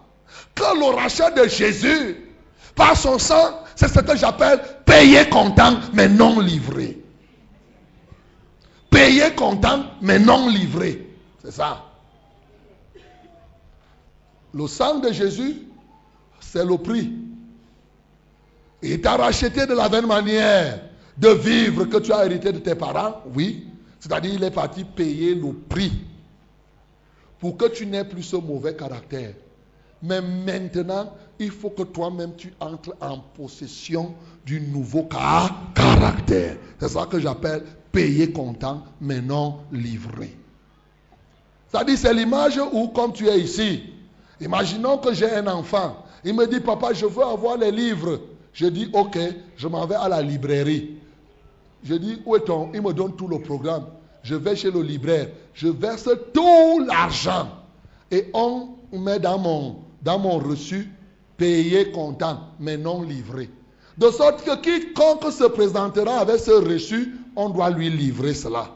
que 0.55 0.79
le 0.79 0.95
rachat 0.95 1.31
de 1.31 1.47
Jésus, 1.47 2.15
par 2.75 2.95
son 2.95 3.19
sang, 3.19 3.63
c'est 3.75 3.89
ce 3.89 3.99
que 3.99 4.15
j'appelle 4.15 4.61
payer 4.85 5.27
content, 5.29 5.79
mais 5.93 6.07
non 6.07 6.39
livré. 6.39 6.97
Payer 8.89 9.33
content, 9.35 9.83
mais 10.01 10.19
non 10.19 10.47
livré. 10.47 11.07
C'est 11.43 11.51
ça. 11.51 11.88
Le 14.53 14.67
sang 14.67 14.99
de 14.99 15.11
Jésus, 15.11 15.57
c'est 16.39 16.65
le 16.65 16.77
prix. 16.77 17.11
Il 18.81 19.01
t'a 19.01 19.17
racheté 19.17 19.65
de 19.65 19.73
la 19.73 19.89
même 19.89 20.07
manière 20.07 20.79
de 21.17 21.29
vivre 21.29 21.85
que 21.85 21.97
tu 21.97 22.13
as 22.13 22.25
hérité 22.25 22.51
de 22.51 22.59
tes 22.59 22.75
parents, 22.75 23.21
oui. 23.35 23.67
C'est-à-dire, 23.99 24.33
il 24.33 24.43
est 24.43 24.51
parti 24.51 24.83
payer 24.83 25.35
le 25.35 25.51
prix 25.53 25.91
pour 27.39 27.57
que 27.57 27.65
tu 27.65 27.85
n'aies 27.85 28.05
plus 28.05 28.23
ce 28.23 28.37
mauvais 28.37 28.75
caractère. 28.75 29.33
Mais 30.01 30.21
maintenant, 30.21 31.13
il 31.37 31.51
faut 31.51 31.69
que 31.69 31.83
toi-même 31.83 32.35
tu 32.37 32.53
entres 32.61 32.95
en 33.01 33.19
possession 33.19 34.15
du 34.45 34.61
nouveau 34.61 35.09
caractère. 35.75 36.55
C'est 36.79 36.87
ça 36.87 37.05
que 37.05 37.19
j'appelle 37.19 37.63
payer 37.91 38.31
content, 38.31 38.83
mais 39.01 39.21
non 39.21 39.59
livré. 39.71 40.35
C'est-à-dire, 41.67 41.97
c'est 41.97 42.13
l'image 42.13 42.59
où, 42.71 42.87
comme 42.87 43.11
tu 43.11 43.27
es 43.27 43.39
ici, 43.41 43.83
imaginons 44.41 44.97
que 44.97 45.13
j'ai 45.13 45.29
un 45.29 45.47
enfant. 45.47 45.97
Il 46.23 46.33
me 46.33 46.45
dit, 46.47 46.59
papa, 46.59 46.93
je 46.93 47.05
veux 47.05 47.23
avoir 47.23 47.57
les 47.57 47.71
livres. 47.71 48.19
Je 48.53 48.65
dis, 48.65 48.89
ok, 48.93 49.17
je 49.57 49.67
m'en 49.67 49.85
vais 49.85 49.95
à 49.95 50.09
la 50.09 50.21
librairie. 50.21 50.95
Je 51.83 51.95
dis, 51.95 52.21
où 52.25 52.35
est 52.35 52.41
ton? 52.41 52.69
Il 52.73 52.81
me 52.81 52.93
donne 52.93 53.15
tout 53.15 53.27
le 53.27 53.39
programme. 53.39 53.85
Je 54.23 54.35
vais 54.35 54.55
chez 54.55 54.71
le 54.71 54.81
libraire. 54.81 55.29
Je 55.53 55.67
verse 55.67 56.09
tout 56.33 56.79
l'argent. 56.85 57.49
Et 58.11 58.29
on 58.33 58.69
met 58.91 59.19
dans 59.19 59.37
mon, 59.37 59.77
dans 60.01 60.19
mon 60.19 60.39
reçu 60.39 60.91
payé 61.37 61.91
comptant, 61.91 62.49
mais 62.59 62.77
non 62.77 63.01
livré. 63.01 63.49
De 63.97 64.09
sorte 64.11 64.43
que 64.43 64.55
quiconque 64.61 65.31
se 65.31 65.45
présentera 65.45 66.19
avec 66.19 66.39
ce 66.39 66.51
reçu, 66.51 67.15
on 67.35 67.49
doit 67.49 67.69
lui 67.69 67.89
livrer 67.89 68.33
cela. 68.33 68.69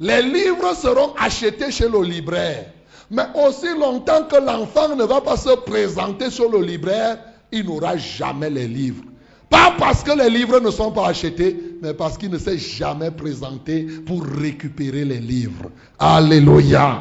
Les 0.00 0.22
livres 0.22 0.74
seront 0.74 1.14
achetés 1.16 1.70
chez 1.70 1.88
le 1.88 2.02
libraire. 2.02 2.72
Mais 3.10 3.26
aussi 3.34 3.68
longtemps 3.78 4.24
que 4.24 4.36
l'enfant 4.36 4.94
ne 4.94 5.04
va 5.04 5.20
pas 5.20 5.36
se 5.36 5.56
présenter 5.56 6.30
sur 6.30 6.50
le 6.50 6.60
libraire, 6.60 7.18
il 7.50 7.64
n'aura 7.64 7.96
jamais 7.96 8.50
les 8.50 8.68
livres. 8.68 9.04
Pas 9.48 9.74
parce 9.78 10.02
que 10.02 10.12
les 10.12 10.28
livres 10.28 10.60
ne 10.60 10.70
sont 10.70 10.92
pas 10.92 11.08
achetés, 11.08 11.58
mais 11.80 11.94
parce 11.94 12.18
qu'il 12.18 12.30
ne 12.30 12.38
s'est 12.38 12.58
jamais 12.58 13.10
présenté 13.10 13.86
pour 14.06 14.22
récupérer 14.24 15.06
les 15.06 15.20
livres. 15.20 15.70
Alléluia. 15.98 17.00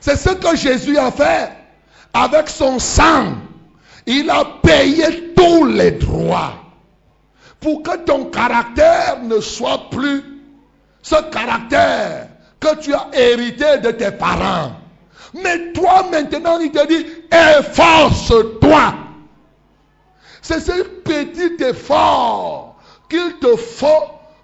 C'est 0.00 0.16
ce 0.16 0.30
que 0.30 0.56
Jésus 0.56 0.96
a 0.96 1.10
fait. 1.10 1.50
Avec 2.14 2.48
son 2.48 2.78
sang, 2.78 3.34
il 4.06 4.30
a 4.30 4.44
payé 4.62 5.34
tous 5.36 5.66
les 5.66 5.92
droits 5.92 6.54
pour 7.60 7.82
que 7.82 7.96
ton 7.98 8.24
caractère 8.26 9.18
ne 9.22 9.38
soit 9.40 9.90
plus 9.90 10.24
ce 11.02 11.16
caractère 11.30 12.28
que 12.58 12.76
tu 12.80 12.94
as 12.94 13.08
hérité 13.12 13.78
de 13.82 13.90
tes 13.90 14.10
parents. 14.10 14.72
Mais 15.34 15.72
toi 15.72 16.06
maintenant, 16.10 16.58
il 16.58 16.70
te 16.70 16.86
dit, 16.86 17.06
efforce-toi. 17.30 18.94
C'est 20.42 20.60
ce 20.60 20.82
petit 20.82 21.62
effort 21.62 22.80
qu'il 23.08 23.38
te 23.40 23.56
faut 23.56 23.86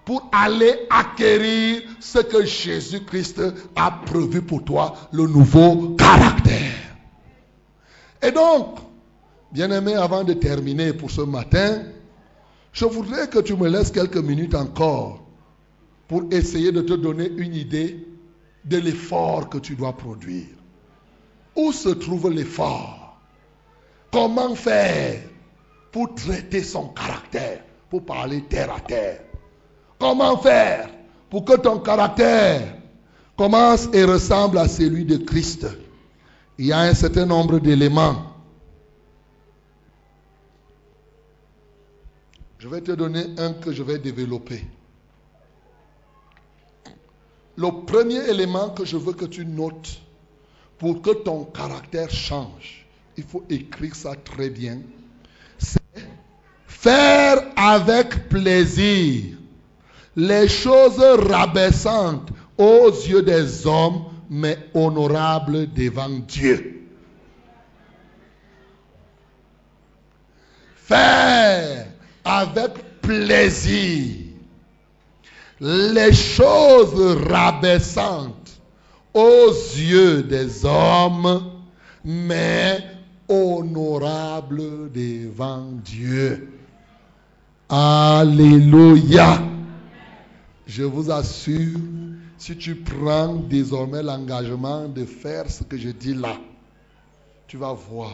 pour 0.04 0.28
aller 0.30 0.86
acquérir 0.88 1.82
ce 1.98 2.20
que 2.20 2.44
Jésus-Christ 2.44 3.42
a 3.74 3.90
prévu 3.90 4.42
pour 4.42 4.64
toi, 4.64 4.94
le 5.12 5.26
nouveau 5.26 5.96
caractère. 5.96 6.72
Et 8.22 8.30
donc, 8.30 8.78
bien-aimé, 9.50 9.94
avant 9.94 10.22
de 10.22 10.32
terminer 10.34 10.92
pour 10.92 11.10
ce 11.10 11.22
matin, 11.22 11.82
je 12.72 12.84
voudrais 12.84 13.28
que 13.28 13.40
tu 13.40 13.56
me 13.56 13.68
laisses 13.68 13.90
quelques 13.90 14.16
minutes 14.16 14.54
encore 14.54 15.24
pour 16.06 16.22
essayer 16.30 16.70
de 16.70 16.82
te 16.82 16.92
donner 16.92 17.28
une 17.36 17.54
idée 17.54 18.06
de 18.64 18.78
l'effort 18.78 19.48
que 19.48 19.58
tu 19.58 19.74
dois 19.74 19.96
produire. 19.96 20.46
Où 21.56 21.72
se 21.72 21.88
trouve 21.88 22.30
l'effort 22.30 23.18
Comment 24.12 24.54
faire 24.54 25.22
pour 25.90 26.14
traiter 26.14 26.62
son 26.62 26.88
caractère, 26.88 27.62
pour 27.90 28.04
parler 28.04 28.42
terre 28.42 28.72
à 28.72 28.80
terre? 28.80 29.22
Comment 29.98 30.36
faire 30.36 30.90
pour 31.30 31.44
que 31.44 31.56
ton 31.56 31.80
caractère 31.80 32.76
commence 33.36 33.88
et 33.92 34.04
ressemble 34.04 34.58
à 34.58 34.68
celui 34.68 35.04
de 35.04 35.16
Christ? 35.16 35.66
Il 36.58 36.66
y 36.66 36.72
a 36.72 36.80
un 36.80 36.94
certain 36.94 37.26
nombre 37.26 37.58
d'éléments. 37.58 38.16
Je 42.58 42.68
vais 42.68 42.80
te 42.80 42.92
donner 42.92 43.24
un 43.38 43.52
que 43.52 43.72
je 43.72 43.82
vais 43.82 43.98
développer. 43.98 44.66
Le 47.56 47.84
premier 47.84 48.28
élément 48.28 48.70
que 48.70 48.84
je 48.84 48.96
veux 48.96 49.12
que 49.12 49.24
tu 49.24 49.44
notes 49.46 50.00
pour 50.78 51.00
que 51.02 51.10
ton 51.10 51.44
caractère 51.44 52.10
change, 52.10 52.86
il 53.16 53.24
faut 53.24 53.44
écrire 53.48 53.94
ça 53.94 54.14
très 54.14 54.50
bien, 54.50 54.80
c'est 55.58 55.80
faire 56.66 57.42
avec 57.56 58.28
plaisir 58.28 59.36
les 60.14 60.48
choses 60.48 60.98
rabaissantes 60.98 62.30
aux 62.58 62.88
yeux 62.88 63.22
des 63.22 63.66
hommes, 63.66 64.04
mais 64.30 64.58
honorables 64.74 65.72
devant 65.72 66.08
Dieu. 66.08 66.72
Faire 70.76 71.86
avec 72.24 73.00
plaisir 73.00 74.14
les 75.60 76.12
choses 76.12 77.18
rabaissantes 77.28 78.35
aux 79.16 79.50
yeux 79.50 80.22
des 80.22 80.64
hommes, 80.64 81.50
mais 82.04 82.78
honorables 83.28 84.92
devant 84.92 85.66
Dieu. 85.84 86.52
Alléluia. 87.68 89.42
Je 90.66 90.84
vous 90.84 91.10
assure, 91.10 91.78
si 92.38 92.56
tu 92.56 92.76
prends 92.76 93.34
désormais 93.34 94.02
l'engagement 94.02 94.88
de 94.88 95.04
faire 95.04 95.50
ce 95.50 95.64
que 95.64 95.76
je 95.76 95.88
dis 95.88 96.14
là, 96.14 96.36
tu 97.48 97.56
vas 97.56 97.72
voir. 97.72 98.12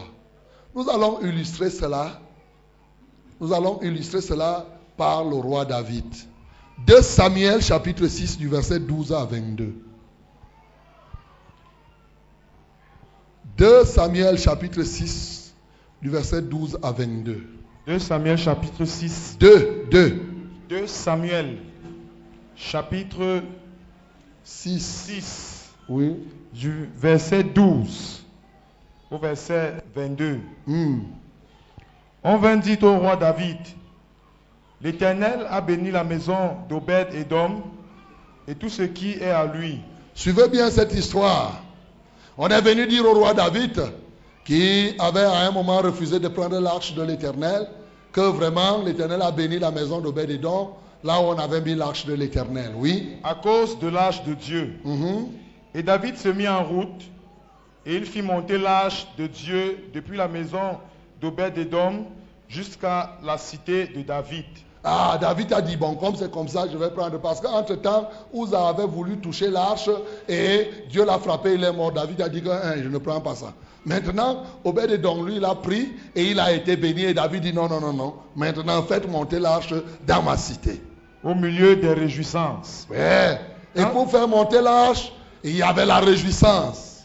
Nous 0.75 0.89
allons 0.89 1.21
illustrer 1.21 1.69
cela 1.69 2.19
nous 3.43 3.51
allons 3.51 3.81
illustrer 3.81 4.21
cela 4.21 4.65
par 4.95 5.25
le 5.25 5.35
roi 5.35 5.65
David. 5.65 6.05
2 6.87 7.01
Samuel 7.01 7.61
chapitre 7.61 8.07
6 8.07 8.37
du 8.37 8.47
verset 8.47 8.79
12 8.79 9.11
à 9.11 9.25
22. 9.25 9.73
2 13.57 13.85
Samuel 13.85 14.37
chapitre 14.37 14.81
6 14.83 15.53
du 16.01 16.09
verset 16.09 16.41
12 16.41 16.79
à 16.81 16.91
22. 16.91 17.43
2 17.87 17.99
Samuel 17.99 18.37
chapitre 18.37 18.85
6. 18.85 19.37
2, 19.39 19.85
2. 19.91 20.21
2 20.69 20.87
Samuel 20.87 21.57
chapitre 22.55 23.41
6. 24.43 24.79
6 24.79 25.69
Oui. 25.89 26.15
du 26.53 26.89
verset 26.95 27.43
12 27.43 28.25
au 29.11 29.17
verset 29.19 29.75
22. 29.95 30.39
Hmm. 30.65 31.01
On 32.23 32.37
vint 32.37 32.55
dire 32.57 32.81
au 32.83 32.97
roi 32.97 33.15
David, 33.17 33.57
l'Éternel 34.81 35.45
a 35.49 35.61
béni 35.61 35.91
la 35.91 36.03
maison 36.03 36.57
d'Obed 36.69 37.09
et 37.13 37.23
d'Homme 37.23 37.61
et 38.47 38.55
tout 38.55 38.69
ce 38.69 38.81
qui 38.83 39.11
est 39.11 39.29
à 39.29 39.45
lui. 39.45 39.79
Suivez 40.15 40.47
bien 40.49 40.71
cette 40.71 40.93
histoire. 40.93 41.61
On 42.37 42.47
est 42.47 42.61
venu 42.61 42.87
dire 42.87 43.05
au 43.05 43.13
roi 43.13 43.33
David, 43.33 43.79
qui 44.43 44.93
avait 44.99 45.21
à 45.21 45.47
un 45.47 45.51
moment 45.51 45.77
refusé 45.77 46.19
de 46.19 46.27
prendre 46.27 46.59
l'arche 46.59 46.95
de 46.95 47.03
l'Éternel, 47.03 47.67
que 48.11 48.21
vraiment 48.21 48.81
l'Éternel 48.83 49.21
a 49.21 49.31
béni 49.31 49.59
la 49.59 49.71
maison 49.71 50.01
d'Homme, 50.01 50.67
là 51.03 51.19
où 51.19 51.25
on 51.25 51.37
avait 51.37 51.61
mis 51.61 51.75
l'arche 51.75 52.05
de 52.05 52.13
l'Éternel. 52.13 52.71
Oui. 52.75 53.17
À 53.23 53.35
cause 53.35 53.77
de 53.79 53.87
l'arche 53.87 54.23
de 54.23 54.33
Dieu. 54.33 54.73
Mhm. 54.83 55.27
Et 55.75 55.83
David 55.83 56.17
se 56.17 56.29
mit 56.29 56.47
en 56.47 56.63
route 56.63 57.03
et 57.85 57.95
il 57.95 58.05
fit 58.05 58.21
monter 58.21 58.57
l'arche 58.57 59.07
de 59.17 59.27
Dieu 59.27 59.89
depuis 59.93 60.17
la 60.17 60.27
maison 60.27 60.77
d'Obed-Edom 61.21 62.05
jusqu'à 62.47 63.17
la 63.23 63.37
cité 63.37 63.87
de 63.87 64.01
David. 64.01 64.45
Ah, 64.83 65.17
David 65.19 65.53
a 65.53 65.61
dit, 65.61 65.77
bon, 65.77 65.95
comme 65.95 66.15
c'est 66.15 66.29
comme 66.29 66.47
ça, 66.49 66.65
je 66.71 66.77
vais 66.77 66.89
prendre. 66.89 67.17
Parce 67.19 67.39
qu'entre-temps, 67.39 68.09
vous 68.33 68.53
avez 68.53 68.85
voulu 68.85 69.17
toucher 69.17 69.49
l'arche 69.49 69.89
et 70.27 70.69
Dieu 70.89 71.05
l'a 71.05 71.17
frappé, 71.19 71.53
il 71.53 71.63
est 71.63 71.71
mort. 71.71 71.91
David 71.93 72.21
a 72.21 72.27
dit 72.27 72.41
que 72.41 72.49
hein, 72.49 72.75
je 72.83 72.89
ne 72.89 72.97
prends 72.97 73.21
pas 73.21 73.33
ça. 73.35 73.53
Maintenant, 73.85 74.43
Obed-Edom, 74.63 75.25
lui, 75.25 75.37
il 75.37 75.45
a 75.45 75.55
pris 75.55 75.93
et 76.15 76.25
il 76.31 76.39
a 76.39 76.51
été 76.51 76.75
béni. 76.75 77.03
Et 77.05 77.13
David 77.13 77.43
dit, 77.43 77.53
non, 77.53 77.69
non, 77.69 77.79
non, 77.79 77.93
non. 77.93 78.13
Maintenant, 78.35 78.81
faites 78.83 79.09
monter 79.09 79.39
l'arche 79.39 79.73
dans 80.05 80.21
ma 80.21 80.35
cité. 80.35 80.81
Au 81.23 81.33
milieu 81.33 81.77
des 81.77 81.93
réjouissances. 81.93 82.85
Ouais. 82.89 83.39
Et 83.75 83.81
Hein? 83.81 83.85
pour 83.93 84.11
faire 84.11 84.27
monter 84.27 84.61
l'arche, 84.61 85.13
il 85.43 85.55
y 85.55 85.63
avait 85.63 85.85
la 85.85 85.99
réjouissance. 85.99 87.03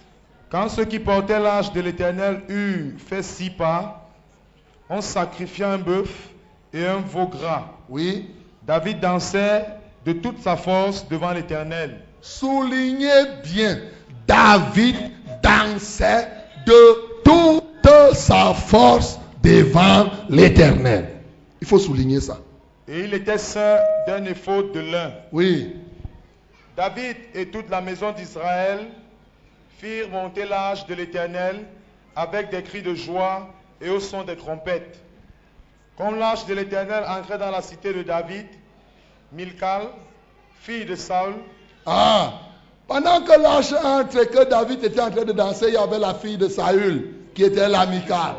Quand 0.51 0.68
ceux 0.68 0.85
qui 0.85 0.99
portaient 0.99 1.39
l'arche 1.39 1.72
de 1.72 1.81
l'Éternel 1.81 2.43
eurent 2.49 2.99
fait 2.99 3.22
six 3.22 3.51
pas, 3.51 4.09
on 4.91 5.01
sacrifia 5.01 5.70
un 5.72 5.79
bœuf 5.79 6.31
et 6.73 6.87
un 6.87 6.99
veau 6.99 7.27
gras. 7.27 7.69
Oui. 7.89 8.29
David 8.66 9.01
dansait 9.01 9.64
de 10.05 10.12
toute 10.12 10.43
sa 10.43 10.57
force 10.57 11.09
devant 11.09 11.33
l'Éternel. 11.33 12.01
Soulignez 12.21 13.25
bien, 13.45 13.79
David 14.27 14.97
dansait 15.43 16.29
de 16.66 17.23
toute 17.25 18.14
sa 18.14 18.53
force 18.55 19.19
devant 19.43 20.11
l'éternel. 20.29 21.07
Il 21.61 21.66
faut 21.66 21.79
souligner 21.79 22.21
ça. 22.21 22.39
Et 22.87 23.01
il 23.01 23.14
était 23.14 23.39
saint 23.39 23.79
d'un 24.07 24.25
éphod 24.25 24.73
de 24.73 24.81
lin. 24.81 25.12
Oui. 25.33 25.75
David 26.77 27.16
et 27.35 27.49
toute 27.49 27.69
la 27.71 27.81
maison 27.81 28.12
d'Israël 28.12 28.87
firent 29.79 30.09
monter 30.11 30.45
l'arche 30.45 30.87
de 30.87 30.95
l'Éternel 30.95 31.64
avec 32.14 32.51
des 32.51 32.62
cris 32.62 32.83
de 32.83 32.95
joie 32.95 33.49
et 33.81 33.91
au 33.91 34.01
son 34.01 34.25
des 34.25 34.37
trompettes. 34.37 35.01
Comme 35.99 36.18
l'arche 36.18 36.46
de 36.46 36.55
l'Éternel 36.55 37.05
entrait 37.09 37.38
dans 37.38 37.51
la 37.51 37.61
cité 37.61 37.92
de 37.92 38.03
David, 38.05 38.46
Milcal, 39.32 39.82
fille 40.61 40.84
de 40.84 40.94
Saul, 40.94 41.34
Ah, 41.84 42.32
pendant 42.86 43.20
que 43.22 43.38
l'arche 43.40 43.72
entre 43.72 44.22
et 44.22 44.28
que 44.28 44.44
David 44.49 44.84
était 44.84 45.01
en 45.01 45.11
train 45.11 45.24
de 45.24 45.32
danser, 45.32 45.66
il 45.68 45.74
y 45.74 45.76
avait 45.76 45.99
la 45.99 46.14
fille 46.14 46.38
de 46.38 46.49
Saül 46.49 47.14
qui 47.34 47.42
était 47.44 47.68
l'amicale. 47.68 48.36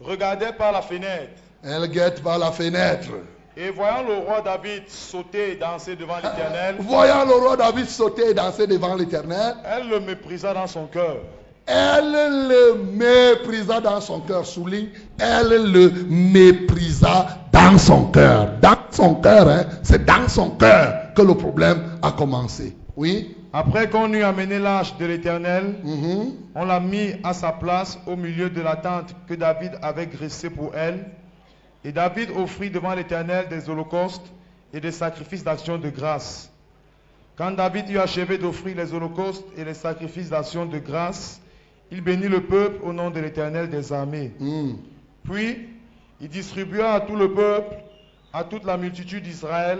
regardait 0.00 0.52
par 0.52 0.72
la 0.72 0.82
fenêtre. 0.82 1.40
Elle 1.64 1.88
guette 1.88 2.22
par 2.22 2.38
la 2.38 2.50
fenêtre. 2.52 3.08
Et 3.56 3.70
voyant 3.70 4.02
le 4.02 4.14
roi 4.14 4.40
David 4.42 4.88
sauter 4.88 5.52
et 5.52 5.56
danser 5.56 5.94
devant 5.96 6.16
l'Éternel, 6.16 6.76
Voyant 6.80 7.24
le 7.24 7.34
roi 7.34 7.56
David 7.56 7.88
sauter 7.88 8.30
et 8.30 8.34
danser 8.34 8.66
devant 8.66 8.94
l'éternel, 8.94 9.56
elle 9.64 9.88
le 9.88 10.00
méprisa 10.00 10.52
dans 10.54 10.66
son 10.66 10.86
cœur. 10.86 11.18
Elle 11.66 12.48
le 12.48 12.74
méprisa 12.96 13.80
dans 13.80 14.00
son 14.00 14.20
cœur. 14.20 14.44
Souligne, 14.44 14.88
elle 15.18 15.70
le 15.72 15.90
méprisa 16.08 17.38
dans 17.52 17.78
son 17.78 18.06
cœur. 18.06 18.48
Dans 18.60 18.76
son 18.90 19.14
cœur, 19.16 19.48
hein, 19.48 19.64
c'est 19.82 20.04
dans 20.04 20.28
son 20.28 20.50
cœur 20.50 21.14
que 21.14 21.22
le 21.22 21.34
problème 21.34 21.98
a 22.02 22.12
commencé. 22.12 22.76
Oui? 22.96 23.36
Après 23.52 23.88
qu'on 23.88 24.12
eut 24.12 24.22
amené 24.22 24.58
l'arche 24.58 24.96
de 24.96 25.04
l'Éternel, 25.06 25.74
Mhm. 25.84 26.32
on 26.54 26.64
l'a 26.64 26.80
mis 26.80 27.12
à 27.22 27.34
sa 27.34 27.52
place 27.52 27.98
au 28.06 28.16
milieu 28.16 28.48
de 28.48 28.60
la 28.60 28.76
tente 28.76 29.14
que 29.28 29.34
David 29.34 29.72
avait 29.82 30.06
graissée 30.06 30.50
pour 30.50 30.74
elle. 30.74 31.04
Et 31.84 31.92
David 31.92 32.30
offrit 32.36 32.70
devant 32.70 32.94
l'Éternel 32.94 33.48
des 33.48 33.68
holocaustes 33.68 34.32
et 34.72 34.80
des 34.80 34.92
sacrifices 34.92 35.44
d'action 35.44 35.76
de 35.78 35.90
grâce. 35.90 36.50
Quand 37.36 37.50
David 37.50 37.90
eut 37.90 37.98
achevé 37.98 38.38
d'offrir 38.38 38.76
les 38.76 38.94
holocaustes 38.94 39.44
et 39.56 39.64
les 39.64 39.74
sacrifices 39.74 40.30
d'action 40.30 40.64
de 40.64 40.78
grâce, 40.78 41.40
il 41.92 42.00
bénit 42.00 42.28
le 42.28 42.40
peuple 42.40 42.80
au 42.82 42.92
nom 42.94 43.10
de 43.10 43.20
l'Éternel 43.20 43.68
des 43.68 43.92
armées. 43.92 44.32
Mhm. 44.40 44.78
Puis 45.24 45.68
il 46.22 46.28
distribua 46.28 46.94
à 46.94 47.00
tout 47.00 47.16
le 47.16 47.32
peuple, 47.34 47.76
à 48.32 48.44
toute 48.44 48.64
la 48.64 48.78
multitude 48.78 49.22
d'Israël, 49.22 49.78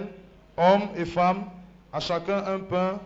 hommes 0.59 0.89
et 0.95 1.07
femmes, 1.07 1.45
à 1.91 2.01
chacun 2.01 2.45
un 2.47 2.59
pain, 2.59 3.01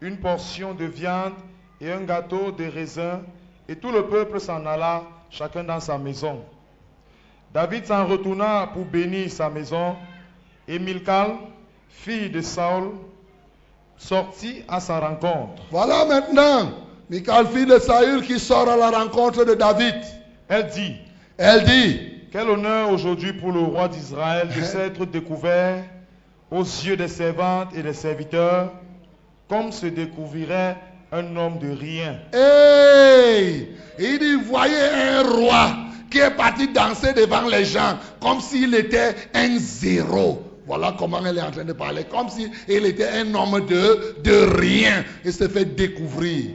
une 0.00 0.16
portion 0.16 0.74
de 0.74 0.86
viande 0.86 1.34
et 1.80 1.92
un 1.92 2.00
gâteau 2.00 2.50
de 2.50 2.64
raisin, 2.64 3.22
et 3.68 3.76
tout 3.76 3.92
le 3.92 4.06
peuple 4.06 4.40
s'en 4.40 4.66
alla, 4.66 5.04
chacun 5.30 5.62
dans 5.62 5.78
sa 5.78 5.96
maison. 5.96 6.40
David 7.54 7.86
s'en 7.86 8.06
retourna 8.06 8.70
pour 8.74 8.84
bénir 8.86 9.30
sa 9.30 9.50
maison, 9.50 9.94
et 10.66 10.80
Milcal, 10.80 11.30
fille 11.88 12.28
de 12.28 12.40
Saul, 12.40 12.90
sortit 13.96 14.64
à 14.66 14.80
sa 14.80 14.98
rencontre. 14.98 15.62
Voilà 15.70 16.04
maintenant 16.06 16.87
Michal, 17.10 17.46
fille 17.46 17.66
de 17.66 17.78
Saül, 17.78 18.22
qui 18.22 18.38
sort 18.38 18.68
à 18.68 18.76
la 18.76 18.90
rencontre 18.90 19.44
de 19.44 19.54
David. 19.54 19.94
Elle 20.48 20.66
dit, 20.68 20.94
Elle 21.38 21.64
dit, 21.64 22.00
Quel 22.30 22.48
honneur 22.48 22.90
aujourd'hui 22.90 23.32
pour 23.32 23.52
le 23.52 23.60
roi 23.60 23.88
d'Israël 23.88 24.48
de 24.54 24.62
s'être 24.62 25.06
découvert 25.06 25.84
aux 26.50 26.62
yeux 26.62 26.96
des 26.96 27.08
servantes 27.08 27.68
et 27.74 27.82
des 27.82 27.92
serviteurs, 27.94 28.72
comme 29.48 29.72
se 29.72 29.86
découvrirait 29.86 30.76
un 31.12 31.36
homme 31.36 31.58
de 31.58 31.70
rien. 31.70 32.18
Hey 32.32 33.68
Il 33.98 34.18
dit, 34.18 34.34
voyez 34.46 34.74
un 34.76 35.22
roi 35.22 35.76
qui 36.10 36.18
est 36.18 36.30
parti 36.30 36.68
danser 36.68 37.12
devant 37.14 37.48
les 37.48 37.64
gens 37.64 37.98
comme 38.20 38.40
s'il 38.40 38.74
était 38.74 39.14
un 39.34 39.58
zéro. 39.58 40.42
Voilà 40.66 40.94
comment 40.98 41.24
elle 41.24 41.38
est 41.38 41.42
en 41.42 41.50
train 41.50 41.64
de 41.64 41.72
parler. 41.72 42.04
Comme 42.04 42.28
s'il 42.28 42.50
était 42.84 43.08
un 43.08 43.34
homme 43.34 43.64
de, 43.66 44.16
de 44.22 44.58
rien. 44.58 45.02
Il 45.24 45.32
se 45.32 45.48
fait 45.48 45.64
découvrir. 45.64 46.50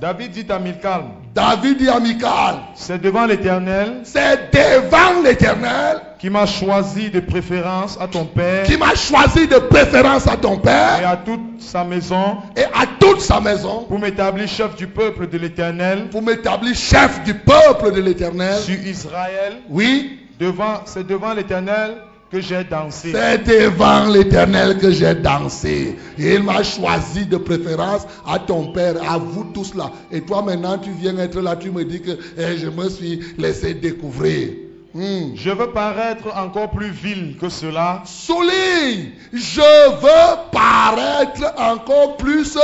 David 0.00 0.32
dit 0.32 0.46
à 0.50 0.58
Milcal, 0.58 1.04
David 1.34 1.78
dit 1.78 1.88
à 1.88 1.98
Michal, 2.00 2.56
c'est 2.74 3.00
devant 3.00 3.24
l'Éternel 3.26 4.00
c'est 4.04 4.50
devant 4.52 5.22
l'éternel 5.22 6.00
qui 6.18 6.28
m'a 6.28 6.44
choisi 6.46 7.10
de 7.10 7.20
préférence 7.20 7.98
à 8.00 8.06
ton 8.06 8.24
père 8.26 8.64
qui 8.64 8.76
m'a 8.76 8.94
choisi 8.94 9.46
de 9.48 9.56
préférence 9.58 10.26
à 10.26 10.36
ton 10.36 10.56
et 10.56 10.60
père 10.60 11.08
à 11.08 11.16
toute 11.16 11.60
sa 11.60 11.84
maison 11.84 12.38
et 12.56 12.64
à 12.64 12.86
toute 13.00 13.20
sa 13.20 13.40
maison 13.40 13.84
pour 13.88 13.98
m'établir 13.98 14.46
chef 14.48 14.76
du 14.76 14.86
peuple 14.86 15.28
de 15.28 15.38
l'Éternel 15.38 16.08
pour 16.10 16.22
m'établir 16.22 16.74
chef 16.74 17.22
du 17.24 17.34
peuple 17.34 17.92
de 17.92 18.00
l'éternel. 18.00 18.58
sur 18.60 18.76
Israël. 18.76 19.54
Oui, 19.68 20.20
Devant, 20.38 20.82
c'est 20.84 21.06
devant 21.06 21.32
l'Éternel 21.32 21.96
que 22.36 22.42
j'ai 22.42 22.64
dansé. 22.64 23.12
C'est 23.12 23.44
devant 23.44 24.06
l'éternel 24.06 24.76
que 24.78 24.90
j'ai 24.90 25.14
dansé. 25.14 25.96
Et 26.18 26.34
il 26.34 26.42
m'a 26.42 26.62
choisi 26.62 27.24
de 27.24 27.38
préférence 27.38 28.06
à 28.26 28.38
ton 28.38 28.72
père, 28.72 28.96
à 29.10 29.16
vous 29.16 29.44
tous 29.54 29.74
là. 29.74 29.90
Et 30.12 30.20
toi 30.20 30.42
maintenant, 30.42 30.78
tu 30.78 30.90
viens 30.90 31.16
être 31.18 31.40
là, 31.40 31.56
tu 31.56 31.70
me 31.70 31.84
dis 31.84 32.02
que 32.02 32.10
eh, 32.36 32.58
je 32.58 32.68
me 32.68 32.88
suis 32.90 33.20
laissé 33.38 33.72
découvrir. 33.74 34.50
Hmm. 34.94 35.34
Je 35.34 35.50
veux 35.50 35.72
paraître 35.72 36.28
encore 36.36 36.70
plus 36.70 36.90
vil 36.90 37.36
que 37.40 37.48
cela. 37.48 38.02
Souligne, 38.04 39.10
je 39.32 39.90
veux 40.00 40.50
paraître 40.52 41.54
encore 41.58 42.16
plus 42.18 42.58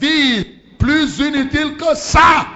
vil, 0.00 0.46
plus 0.78 1.18
inutile 1.18 1.76
que 1.76 1.94
ça. 1.94 2.46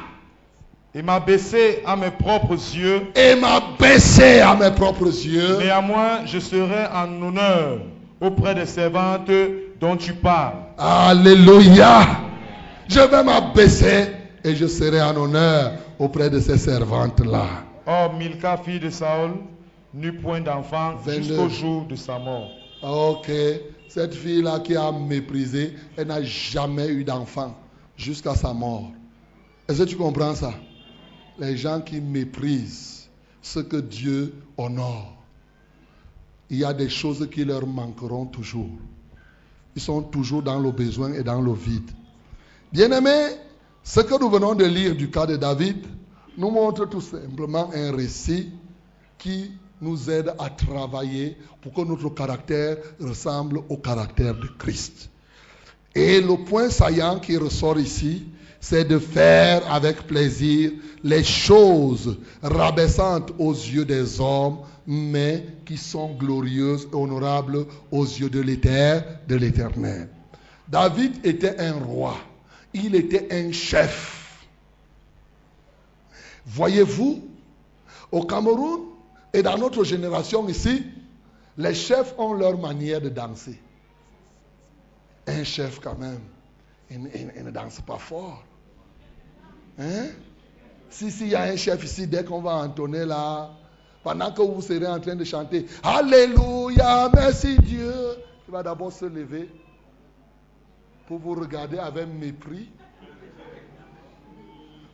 Et 0.95 1.03
m'a 1.03 1.19
baissé 1.19 1.83
à 1.85 1.97
mes 1.97 2.11
propres 2.11 2.53
yeux. 2.53 3.03
Et 3.17 3.35
m'a 3.35 3.61
baissé 3.79 4.41
à 4.41 4.55
mes 4.55 4.71
propres 4.71 5.07
yeux. 5.07 5.59
Néanmoins, 5.59 6.25
je 6.25 6.39
serai 6.39 6.87
en 6.87 7.21
honneur 7.21 7.81
auprès 8.21 8.55
des 8.55 8.67
servantes 8.67 9.31
dont 9.81 9.97
tu 9.97 10.13
parles. 10.15 10.55
Alléluia. 10.79 12.07
Je 12.89 13.01
vais 13.01 13.25
m'abaisser 13.25 14.07
et 14.45 14.55
je 14.55 14.67
serai 14.67 15.03
en 15.03 15.17
honneur 15.17 15.73
auprès 15.99 16.31
de 16.31 16.39
ces 16.39 16.59
servantes-là. 16.59 17.47
Or, 17.87 18.13
Milka, 18.15 18.57
fille 18.57 18.79
de 18.79 18.91
Saül, 18.91 19.33
n'eut 19.93 20.13
point 20.13 20.41
d'enfant 20.41 20.95
22. 21.05 21.23
jusqu'au 21.23 21.49
jour 21.49 21.87
de 21.87 21.97
sa 21.97 22.19
mort. 22.19 22.49
Ok, 22.83 23.31
cette 23.89 24.15
fille-là 24.15 24.61
qui 24.61 24.77
a 24.77 24.93
méprisé, 24.93 25.75
elle 25.97 26.09
n'a 26.09 26.23
jamais 26.23 26.89
eu 26.89 27.03
d'enfant 27.03 27.55
jusqu'à 27.97 28.35
sa 28.35 28.53
mort. 28.53 28.91
Est-ce 29.69 29.83
que 29.83 29.89
tu 29.89 29.97
comprends 29.97 30.35
ça? 30.35 30.53
Les 31.39 31.57
gens 31.57 31.81
qui 31.81 32.01
méprisent 32.01 33.09
ce 33.43 33.61
que 33.61 33.77
Dieu 33.77 34.35
honore, 34.57 35.17
il 36.51 36.59
y 36.59 36.65
a 36.65 36.73
des 36.73 36.89
choses 36.89 37.29
qui 37.31 37.45
leur 37.45 37.67
manqueront 37.67 38.27
toujours. 38.27 38.71
Ils 39.75 39.83
sont 39.83 40.03
toujours 40.03 40.43
dans 40.43 40.61
le 40.61 40.71
besoin 40.71 41.13
et 41.13 41.23
dans 41.23 41.41
le 41.41 41.53
vide. 41.53 41.91
Bien-aimés, 42.73 43.31
ce 43.83 44.01
que 44.01 44.19
nous 44.21 44.31
venons 44.31 44.55
de 44.55 44.65
lire 44.65 44.95
du 44.95 45.11
cas 45.11 45.27
de 45.27 45.37
David 45.37 45.85
nous 46.37 46.51
montre 46.51 46.87
tout 46.87 47.01
simplement 47.01 47.71
un 47.75 47.93
récit 47.95 48.51
qui 49.19 49.51
nous 49.81 50.11
aide 50.11 50.35
à 50.39 50.49
travailler 50.51 51.37
pour 51.61 51.73
que 51.73 51.81
notre 51.83 52.09
caractère 52.11 52.77
ressemble 53.01 53.61
au 53.69 53.77
caractère 53.77 54.35
de 54.35 54.49
Christ. 54.59 55.11
Et 55.95 56.21
le 56.21 56.37
point 56.45 56.71
saillant 56.71 57.21
qui 57.21 57.37
ressort 57.37 57.79
ici, 57.79 58.25
c'est 58.65 58.87
de 58.87 58.99
faire 58.99 59.71
avec 59.71 60.07
plaisir 60.07 60.73
les 61.03 61.23
choses 61.23 62.17
rabaissantes 62.43 63.31
aux 63.39 63.53
yeux 63.53 63.85
des 63.85 64.19
hommes, 64.23 64.61
mais 64.87 65.45
qui 65.67 65.77
sont 65.77 66.15
glorieuses 66.15 66.89
et 66.91 66.97
honorables 66.97 67.67
aux 67.91 68.05
yeux 68.05 68.31
de 68.31 68.41
l'éternel. 68.41 70.09
David 70.67 71.27
était 71.27 71.61
un 71.61 71.75
roi, 71.75 72.17
il 72.73 72.95
était 72.95 73.29
un 73.31 73.53
chef. 73.53 74.47
Voyez-vous, 76.47 77.23
au 78.11 78.23
Cameroun 78.25 78.81
et 79.35 79.43
dans 79.43 79.59
notre 79.59 79.85
génération 79.85 80.49
ici, 80.49 80.87
les 81.59 81.75
chefs 81.75 82.15
ont 82.17 82.33
leur 82.33 82.57
manière 82.59 83.03
de 83.03 83.11
danser. 83.11 83.61
Un 85.27 85.45
chef 85.45 85.81
quand 85.81 85.99
même, 85.99 86.21
il- 86.91 87.11
il 87.37 87.45
ne 87.45 87.51
danse 87.51 87.83
pas 87.83 87.99
fort. 87.99 88.43
Hein? 89.79 90.07
Si, 90.91 91.11
si, 91.11 91.25
il 91.25 91.31
y 91.31 91.35
a 91.35 91.43
un 91.43 91.57
chef 91.57 91.83
ici, 91.85 92.07
dès 92.07 92.25
qu'on 92.25 92.41
va 92.41 92.55
entonner 92.57 93.05
là, 93.05 93.51
pendant 94.03 94.31
que 94.31 94.43
vous 94.43 94.63
serez 94.63 94.87
en 94.87 95.01
train 95.01 95.17
de 95.17 95.25
chanter 95.25 95.67
Alléluia, 95.83 97.11
merci 97.13 97.57
Dieu, 97.59 97.93
il 98.47 98.53
va 98.53 98.63
d'abord 98.63 98.93
se 98.93 99.07
lever 99.07 99.51
pour 101.07 101.19
vous 101.19 101.35
regarder 101.35 101.79
avec 101.79 102.07
mépris. 102.07 102.71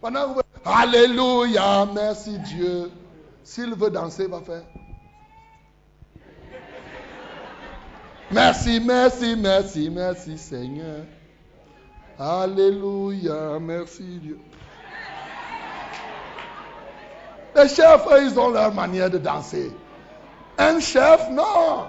Pendant 0.01 0.29
que 0.29 0.35
vous 0.35 0.41
Alléluia, 0.65 1.87
merci 1.93 2.39
Dieu. 2.39 2.91
S'il 3.43 3.75
veut 3.75 3.91
danser, 3.91 4.25
il 4.25 4.31
va 4.31 4.41
faire. 4.41 4.63
Merci, 8.31 8.81
merci, 8.81 9.35
merci, 9.37 9.91
merci 9.91 10.39
Seigneur. 10.39 11.05
Alléluia, 12.19 13.59
merci 13.59 14.05
Dieu. 14.23 14.39
Les 17.57 17.69
chefs, 17.69 18.07
eux, 18.13 18.25
ils 18.25 18.39
ont 18.39 18.51
leur 18.51 18.73
manière 18.73 19.11
de 19.11 19.19
danser. 19.19 19.73
Un 20.59 20.79
chef, 20.81 21.29
non. 21.31 21.87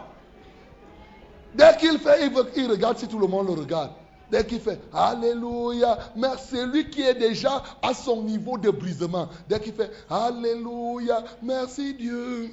Dès 1.54 1.76
qu'il 1.78 2.00
fait, 2.00 2.26
il, 2.26 2.34
veut- 2.34 2.50
il 2.56 2.70
regarde 2.70 2.98
si 2.98 3.08
tout 3.08 3.20
le 3.20 3.28
monde 3.28 3.48
le 3.48 3.54
regarde. 3.62 3.92
Dès 4.32 4.46
qu'il 4.46 4.62
fait 4.62 4.80
Alléluia, 4.94 5.98
merci, 6.16 6.46
c'est 6.52 6.66
lui 6.66 6.90
qui 6.90 7.02
est 7.02 7.16
déjà 7.16 7.62
à 7.82 7.94
son 7.94 8.24
niveau 8.24 8.58
de 8.58 8.70
brisement. 8.70 9.28
Dès 9.50 9.60
qu'il 9.60 9.74
fait 9.74 9.92
Alléluia, 10.10 11.22
merci 11.44 11.94
Dieu. 11.96 12.50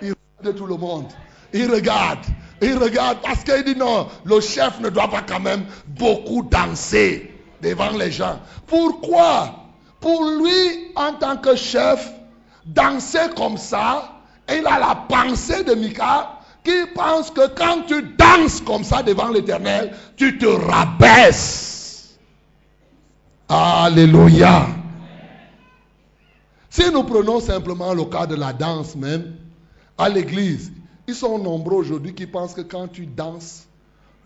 Il 0.00 0.14
regarde 0.38 0.56
tout 0.56 0.66
le 0.66 0.76
monde. 0.76 1.12
Il 1.52 1.70
regarde. 1.70 2.20
Il 2.62 2.78
regarde 2.78 3.18
parce 3.22 3.44
qu'il 3.44 3.62
dit 3.64 3.76
non, 3.76 4.08
le 4.24 4.40
chef 4.40 4.80
ne 4.80 4.88
doit 4.88 5.08
pas 5.08 5.20
quand 5.20 5.40
même 5.40 5.66
beaucoup 5.86 6.42
danser 6.44 7.30
devant 7.60 7.90
les 7.90 8.10
gens. 8.10 8.40
Pourquoi? 8.66 9.61
Pour 10.02 10.30
lui, 10.30 10.90
en 10.96 11.14
tant 11.14 11.36
que 11.36 11.54
chef, 11.54 12.12
danser 12.66 13.30
comme 13.36 13.56
ça, 13.56 14.20
il 14.50 14.66
a 14.66 14.78
la 14.78 14.96
pensée 15.08 15.62
de 15.62 15.74
Mika 15.74 16.40
qui 16.64 16.86
pense 16.94 17.30
que 17.30 17.48
quand 17.54 17.82
tu 17.86 18.02
danses 18.18 18.60
comme 18.60 18.82
ça 18.82 19.02
devant 19.02 19.28
l'éternel, 19.28 19.96
tu 20.16 20.38
te 20.38 20.46
rabaisses. 20.46 22.18
Alléluia. 23.48 24.66
Si 26.68 26.90
nous 26.90 27.04
prenons 27.04 27.38
simplement 27.38 27.94
le 27.94 28.04
cas 28.04 28.26
de 28.26 28.34
la 28.34 28.52
danse 28.52 28.96
même, 28.96 29.36
à 29.98 30.08
l'église, 30.08 30.72
ils 31.06 31.14
sont 31.14 31.38
nombreux 31.38 31.76
aujourd'hui 31.76 32.14
qui 32.14 32.26
pensent 32.26 32.54
que 32.54 32.62
quand 32.62 32.88
tu 32.88 33.06
danses 33.06 33.66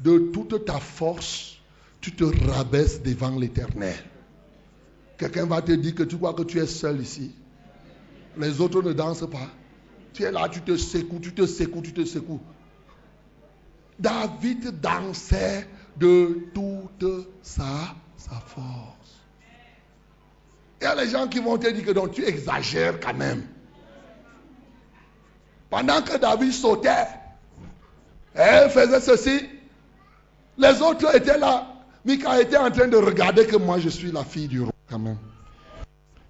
de 0.00 0.30
toute 0.32 0.64
ta 0.64 0.78
force, 0.78 1.56
tu 2.00 2.12
te 2.12 2.24
rabaisses 2.50 3.02
devant 3.02 3.36
l'éternel. 3.36 3.96
Quelqu'un 5.18 5.46
va 5.46 5.62
te 5.62 5.72
dire 5.72 5.94
que 5.94 6.02
tu 6.02 6.16
crois 6.16 6.34
que 6.34 6.42
tu 6.42 6.58
es 6.58 6.66
seul 6.66 7.00
ici. 7.00 7.34
Les 8.36 8.60
autres 8.60 8.82
ne 8.82 8.92
dansent 8.92 9.28
pas. 9.30 9.48
Tu 10.12 10.24
es 10.24 10.32
là, 10.32 10.48
tu 10.48 10.60
te 10.60 10.76
secoues, 10.76 11.20
tu 11.20 11.32
te 11.32 11.46
secoues, 11.46 11.82
tu 11.82 11.92
te 11.92 12.04
secoues. 12.04 12.40
David 13.98 14.80
dansait 14.80 15.66
de 15.96 16.48
toute 16.52 17.04
sa, 17.42 17.94
force. 18.18 18.96
Il 20.80 20.84
y 20.84 20.86
a 20.86 20.94
les 20.94 21.08
gens 21.08 21.26
qui 21.28 21.38
vont 21.38 21.56
te 21.56 21.68
dire 21.70 21.84
que 21.84 21.92
donc, 21.92 22.12
tu 22.12 22.24
exagères 22.24 23.00
quand 23.00 23.14
même. 23.14 23.46
Pendant 25.70 26.02
que 26.02 26.18
David 26.18 26.52
sautait, 26.52 27.06
elle 28.34 28.70
faisait 28.70 29.00
ceci, 29.00 29.48
les 30.58 30.82
autres 30.82 31.14
étaient 31.16 31.38
là. 31.38 31.75
Mika 32.06 32.40
était 32.40 32.56
en 32.56 32.70
train 32.70 32.86
de 32.86 32.96
regarder 32.96 33.46
que 33.46 33.56
moi 33.56 33.80
je 33.80 33.88
suis 33.88 34.12
la 34.12 34.22
fille 34.22 34.46
du 34.46 34.60
roi 34.60 34.72
quand 34.88 35.00
même. 35.00 35.18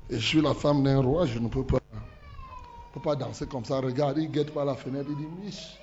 Et 0.09 0.19
je 0.19 0.27
suis 0.27 0.41
la 0.41 0.55
femme 0.55 0.83
d'un 0.83 1.03
roi, 1.03 1.27
je 1.27 1.39
ne 1.39 1.49
peux 1.49 1.65
pas, 1.65 1.79
peux 2.95 3.01
pas 3.01 3.15
danser 3.15 3.47
comme 3.47 3.65
ça. 3.67 3.81
Regarde, 3.81 4.17
il 4.17 4.31
guette 4.31 4.55
par 4.55 4.65
la 4.65 4.75
fenêtre, 4.75 5.07
il 5.11 5.17
dit 5.17 5.45
Mich. 5.45 5.79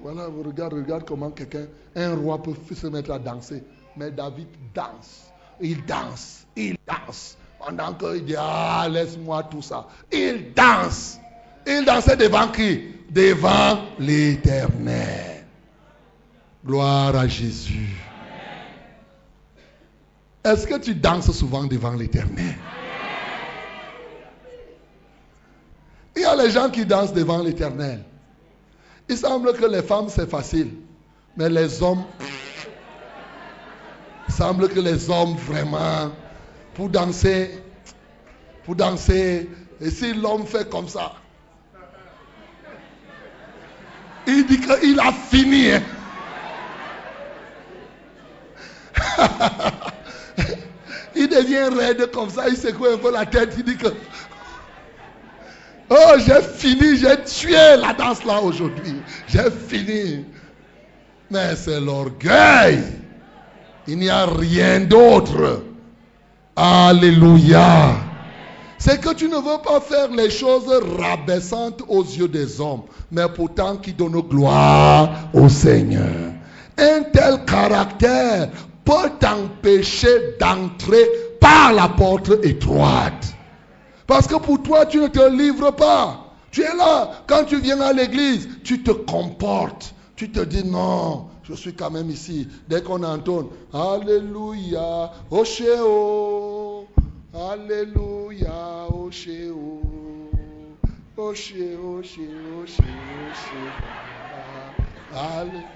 Voilà, 0.00 0.26
vous 0.28 0.42
regardez, 0.42 0.76
regarde 0.76 1.04
comment 1.04 1.30
quelqu'un, 1.30 1.66
un 1.94 2.14
roi 2.14 2.42
peut 2.42 2.54
se 2.74 2.86
mettre 2.86 3.10
à 3.10 3.18
danser. 3.18 3.62
Mais 3.94 4.10
David 4.10 4.48
danse. 4.74 5.26
Il 5.60 5.84
danse, 5.84 6.46
il 6.56 6.76
danse. 6.86 7.36
Pendant 7.58 7.92
qu'il 7.94 8.24
dit, 8.24 8.36
ah, 8.38 8.86
laisse-moi 8.90 9.42
tout 9.44 9.62
ça. 9.62 9.86
Il 10.12 10.54
danse. 10.54 11.18
Il 11.66 11.84
dansait 11.84 12.16
devant 12.16 12.48
qui? 12.48 12.94
Devant 13.10 13.80
l'éternel. 13.98 15.35
Gloire 16.66 17.14
à 17.14 17.28
Jésus. 17.28 17.94
Est-ce 20.44 20.66
que 20.66 20.78
tu 20.78 20.96
danses 20.96 21.30
souvent 21.30 21.64
devant 21.64 21.92
l'éternel? 21.92 22.56
Il 26.16 26.22
y 26.22 26.24
a 26.24 26.34
les 26.34 26.50
gens 26.50 26.68
qui 26.68 26.84
dansent 26.84 27.12
devant 27.12 27.40
l'éternel. 27.40 28.02
Il 29.08 29.16
semble 29.16 29.52
que 29.52 29.64
les 29.66 29.82
femmes, 29.82 30.08
c'est 30.08 30.28
facile. 30.28 30.72
Mais 31.36 31.48
les 31.48 31.80
hommes, 31.82 32.04
il 34.28 34.34
semble 34.34 34.68
que 34.68 34.80
les 34.80 35.08
hommes, 35.08 35.36
vraiment, 35.36 36.10
pour 36.74 36.88
danser, 36.88 37.62
pour 38.64 38.74
danser, 38.74 39.48
et 39.80 39.90
si 39.90 40.14
l'homme 40.14 40.46
fait 40.46 40.68
comme 40.68 40.88
ça, 40.88 41.12
il 44.26 44.44
dit 44.46 44.58
qu'il 44.58 44.98
a 44.98 45.12
fini. 45.12 45.70
Hein. 45.70 45.82
il 51.16 51.28
devient 51.28 51.68
raide 51.76 52.10
comme 52.12 52.30
ça, 52.30 52.48
il 52.48 52.56
secoue 52.56 52.86
un 52.86 52.98
peu 52.98 53.12
la 53.12 53.26
tête, 53.26 53.54
il 53.56 53.64
dit 53.64 53.76
que 53.76 53.88
Oh, 55.88 56.18
j'ai 56.18 56.42
fini, 56.42 56.96
j'ai 56.96 57.16
tué 57.24 57.76
la 57.78 57.92
danse 57.92 58.24
là 58.24 58.40
aujourd'hui. 58.42 58.96
J'ai 59.28 59.50
fini. 59.68 60.24
Mais 61.30 61.54
c'est 61.54 61.80
l'orgueil. 61.80 62.82
Il 63.86 63.98
n'y 63.98 64.10
a 64.10 64.26
rien 64.26 64.80
d'autre. 64.80 65.62
Alléluia. 66.56 67.94
C'est 68.78 69.00
que 69.00 69.14
tu 69.14 69.28
ne 69.28 69.36
veux 69.36 69.62
pas 69.62 69.80
faire 69.80 70.10
les 70.10 70.28
choses 70.28 70.68
rabaissantes 70.98 71.82
aux 71.88 72.02
yeux 72.02 72.28
des 72.28 72.60
hommes, 72.60 72.82
mais 73.10 73.26
pourtant 73.34 73.76
qui 73.76 73.92
donnent 73.92 74.20
gloire 74.20 75.28
au 75.32 75.48
Seigneur. 75.48 76.32
Un 76.78 77.02
tel 77.12 77.44
caractère 77.46 78.48
peut 78.86 79.10
t'empêcher 79.20 80.36
d'entrer 80.40 81.04
par 81.40 81.74
la 81.74 81.88
porte 81.88 82.30
étroite. 82.42 83.34
Parce 84.06 84.26
que 84.26 84.36
pour 84.36 84.62
toi, 84.62 84.86
tu 84.86 84.98
ne 84.98 85.08
te 85.08 85.28
livres 85.28 85.72
pas. 85.72 86.32
Tu 86.52 86.62
es 86.62 86.74
là. 86.76 87.10
Quand 87.26 87.44
tu 87.44 87.60
viens 87.60 87.80
à 87.80 87.92
l'église, 87.92 88.48
tu 88.64 88.82
te 88.82 88.92
comportes. 88.92 89.94
Tu 90.14 90.30
te 90.30 90.40
dis 90.40 90.64
non, 90.64 91.26
je 91.42 91.52
suis 91.52 91.74
quand 91.74 91.90
même 91.90 92.08
ici. 92.08 92.48
Dès 92.68 92.82
qu'on 92.82 93.02
entonne 93.02 93.48
Alléluia, 93.74 95.12
Oshéo, 95.30 96.86
Alléluia, 97.34 98.86
Oshéo, 98.90 99.82
Oshéo, 101.18 101.98
Oshéo, 101.98 102.62
Oshéo, 102.62 103.72
Alléluia. 105.14 105.75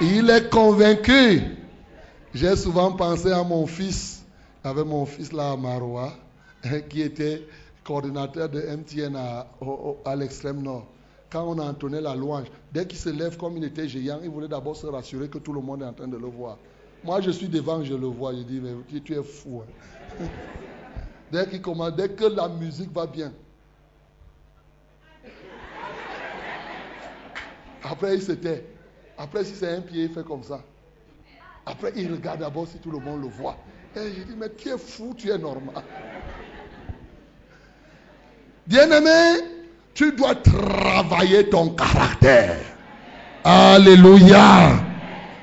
Il 0.00 0.30
est 0.30 0.50
convaincu 0.50 1.54
j'ai 2.34 2.56
souvent 2.56 2.90
pensé 2.90 3.30
à 3.30 3.44
mon 3.44 3.64
fils, 3.64 4.24
avec 4.64 4.84
mon 4.84 5.06
fils 5.06 5.32
là 5.32 5.52
à 5.52 5.56
Maroua, 5.56 6.12
qui 6.90 7.00
était 7.02 7.46
coordinateur 7.84 8.48
de 8.48 8.60
MTN 8.60 9.14
à, 9.14 10.16
l'extrême 10.16 10.60
nord. 10.60 10.86
Quand 11.30 11.44
on 11.44 11.58
a 11.60 11.64
entonné 11.64 12.00
la 12.00 12.16
louange, 12.16 12.46
dès 12.72 12.86
qu'il 12.86 12.98
se 12.98 13.08
lève 13.08 13.36
comme 13.36 13.56
il 13.56 13.64
était 13.64 13.86
géant, 13.88 14.18
il 14.22 14.30
voulait 14.30 14.48
d'abord 14.48 14.74
se 14.74 14.86
rassurer 14.86 15.28
que 15.28 15.38
tout 15.38 15.52
le 15.52 15.60
monde 15.60 15.82
est 15.82 15.86
en 15.86 15.92
train 15.92 16.08
de 16.08 16.16
le 16.16 16.26
voir. 16.26 16.58
Moi, 17.04 17.20
je 17.20 17.30
suis 17.30 17.48
devant, 17.48 17.84
je 17.84 17.94
le 17.94 18.06
vois. 18.06 18.32
Je 18.32 18.42
dis, 18.42 18.60
mais 18.60 19.00
tu 19.00 19.14
es 19.14 19.22
fou. 19.22 19.62
Hein. 19.62 20.24
dès 21.32 21.48
qu'il 21.48 21.60
commence, 21.60 21.94
dès 21.94 22.08
que 22.08 22.24
la 22.24 22.48
musique 22.48 22.92
va 22.92 23.06
bien. 23.06 23.32
Après, 27.84 28.14
il 28.14 28.22
se 28.22 28.32
tait. 28.32 28.64
Après, 29.18 29.44
si 29.44 29.54
c'est 29.54 29.68
un 29.68 29.80
pied, 29.80 30.04
il 30.04 30.12
fait 30.12 30.24
comme 30.24 30.42
ça. 30.42 30.60
Après, 31.66 31.92
il 31.96 32.10
regarde 32.10 32.40
d'abord 32.40 32.66
si 32.66 32.78
tout 32.78 32.90
le 32.90 32.98
monde 32.98 33.22
le 33.22 33.28
voit. 33.28 33.56
Et 33.96 34.12
je 34.12 34.22
dis, 34.22 34.34
mais 34.36 34.48
tu 34.56 34.70
es 34.70 34.78
fou, 34.78 35.14
tu 35.16 35.30
es 35.30 35.38
normal. 35.38 35.82
Bien-aimé, 38.66 39.44
tu 39.92 40.12
dois 40.12 40.34
travailler 40.34 41.48
ton 41.48 41.70
caractère. 41.70 42.58
Alléluia. 43.44 44.80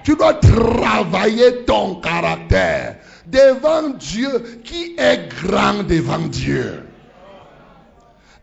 Tu 0.04 0.16
dois 0.16 0.34
travailler 0.34 1.64
ton 1.66 1.96
caractère 2.02 2.98
devant 3.28 3.90
Dieu 3.90 4.62
qui 4.64 4.96
est 4.98 5.30
grand 5.44 5.84
devant 5.84 6.28
Dieu. 6.28 6.84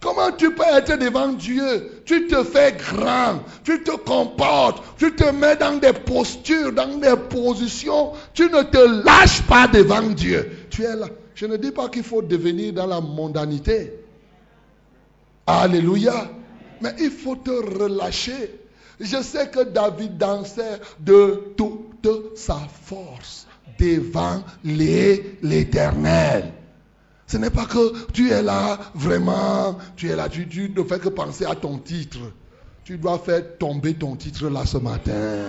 Comment 0.01 0.30
tu 0.30 0.55
peux 0.55 0.62
être 0.62 0.96
devant 0.96 1.32
Dieu? 1.32 2.03
Tu 2.05 2.28
te 2.28 2.44
fais 2.44 2.72
grand, 2.72 3.40
tu 3.64 3.82
te 3.82 3.90
comportes, 3.96 4.84
tu 4.96 5.12
te 5.14 5.24
mets 5.30 5.57
dans 5.57 5.78
des 5.78 5.92
postures, 5.92 6.72
dans 6.72 6.99
des 6.99 7.16
positions. 7.28 8.12
Tu 8.32 8.44
ne 8.44 8.62
te 8.62 9.05
lâches 9.05 9.42
pas 9.42 9.66
devant 9.66 10.03
Dieu. 10.03 10.66
Tu 10.70 10.84
es 10.84 10.94
là. 10.94 11.09
Je 11.34 11.46
ne 11.46 11.57
dis 11.57 11.72
pas 11.72 11.88
qu'il 11.88 12.05
faut 12.05 12.22
devenir 12.22 12.72
dans 12.72 12.86
la 12.86 13.01
mondanité. 13.01 13.92
Alléluia. 15.46 16.30
Mais 16.80 16.94
il 17.01 17.11
faut 17.11 17.36
te 17.36 17.51
relâcher. 17.51 18.61
Je 19.01 19.22
sais 19.22 19.49
que 19.49 19.64
David 19.64 20.16
dansait 20.16 20.80
de 21.01 21.55
toute 21.57 22.36
sa 22.36 22.61
force 22.84 23.46
devant 23.78 24.42
l'éternel. 24.64 26.53
Ce 27.28 27.36
n'est 27.36 27.50
pas 27.50 27.66
que 27.66 28.10
tu 28.12 28.30
es 28.30 28.42
là, 28.42 28.78
vraiment, 28.94 29.76
tu 29.96 30.08
es 30.08 30.16
là, 30.16 30.30
tu, 30.30 30.72
ne 30.74 30.82
fais 30.82 30.98
que 30.98 31.10
penser 31.10 31.44
à 31.44 31.54
ton 31.54 31.76
titre. 31.76 32.18
Tu 32.84 32.96
dois 32.96 33.18
faire 33.18 33.58
tomber 33.58 33.92
ton 33.92 34.16
titre 34.16 34.48
là 34.48 34.64
ce 34.64 34.78
matin. 34.78 35.44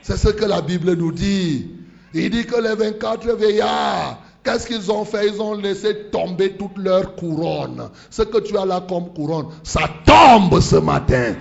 C'est 0.00 0.16
ce 0.16 0.30
que 0.30 0.46
la 0.46 0.62
Bible 0.62 0.94
nous 0.94 1.12
dit. 1.12 1.70
Il 2.14 2.30
dit 2.30 2.46
que 2.46 2.58
les 2.62 2.74
24 2.74 3.30
veillards, 3.34 4.22
qu'est-ce 4.42 4.66
qu'ils 4.66 4.90
ont 4.90 5.04
fait? 5.04 5.28
Ils 5.28 5.42
ont 5.42 5.52
laissé 5.52 6.06
tomber 6.10 6.56
toute 6.56 6.78
leur 6.78 7.14
couronne. 7.14 7.90
Ce 8.08 8.22
que 8.22 8.38
tu 8.38 8.56
as 8.56 8.64
là 8.64 8.82
comme 8.88 9.12
couronne, 9.12 9.48
ça 9.62 9.82
tombe 10.06 10.60
ce 10.60 10.76
matin. 10.76 11.34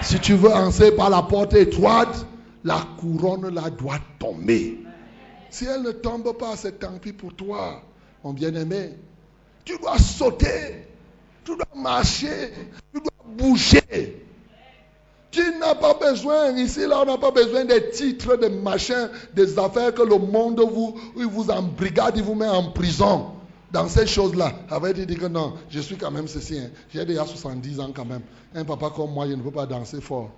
Si 0.00 0.18
tu 0.20 0.32
veux 0.36 0.54
entrer 0.54 0.92
par 0.92 1.10
la 1.10 1.20
porte 1.20 1.52
étroite, 1.52 2.24
la 2.64 2.80
couronne 2.98 3.54
là 3.54 3.68
doit 3.68 3.98
tomber. 4.18 4.78
Si 5.50 5.66
elle 5.66 5.82
ne 5.82 5.92
tombe 5.92 6.34
pas, 6.38 6.56
c'est 6.56 6.78
tant 6.78 6.96
pis 6.98 7.12
pour 7.12 7.34
toi 7.34 7.82
mon 8.24 8.32
bien-aimé. 8.32 8.94
Tu 9.64 9.78
dois 9.78 9.98
sauter, 9.98 10.86
tu 11.44 11.56
dois 11.56 11.66
marcher, 11.82 12.52
tu 12.92 13.00
dois 13.00 13.24
bouger. 13.36 14.24
Tu 15.30 15.42
n'as 15.60 15.74
pas 15.74 15.94
besoin, 15.94 16.52
ici, 16.52 16.86
là, 16.86 17.02
on 17.02 17.04
n'a 17.04 17.18
pas 17.18 17.30
besoin 17.30 17.64
des 17.64 17.90
titres, 17.90 18.36
des 18.36 18.48
machins, 18.48 19.10
des 19.34 19.58
affaires 19.58 19.92
que 19.92 20.02
le 20.02 20.16
monde 20.16 20.60
vous, 20.60 20.98
vous 21.14 21.50
embrigade, 21.50 22.14
il 22.16 22.22
vous 22.22 22.34
met 22.34 22.48
en 22.48 22.70
prison. 22.70 23.32
dans 23.70 23.88
ces 23.88 24.06
choses-là, 24.06 24.52
avait 24.70 24.94
dit 24.94 25.16
que 25.16 25.26
non, 25.26 25.54
je 25.68 25.80
suis 25.80 25.96
quand 25.96 26.10
même 26.10 26.26
ceci. 26.28 26.58
Hein. 26.58 26.70
J'ai 26.92 27.04
déjà 27.04 27.26
70 27.26 27.80
ans 27.80 27.90
quand 27.94 28.04
même. 28.04 28.22
Un 28.54 28.64
papa 28.64 28.90
comme 28.94 29.12
moi, 29.12 29.26
je 29.28 29.34
ne 29.34 29.42
peux 29.42 29.50
pas 29.50 29.66
danser 29.66 30.00
fort. 30.00 30.30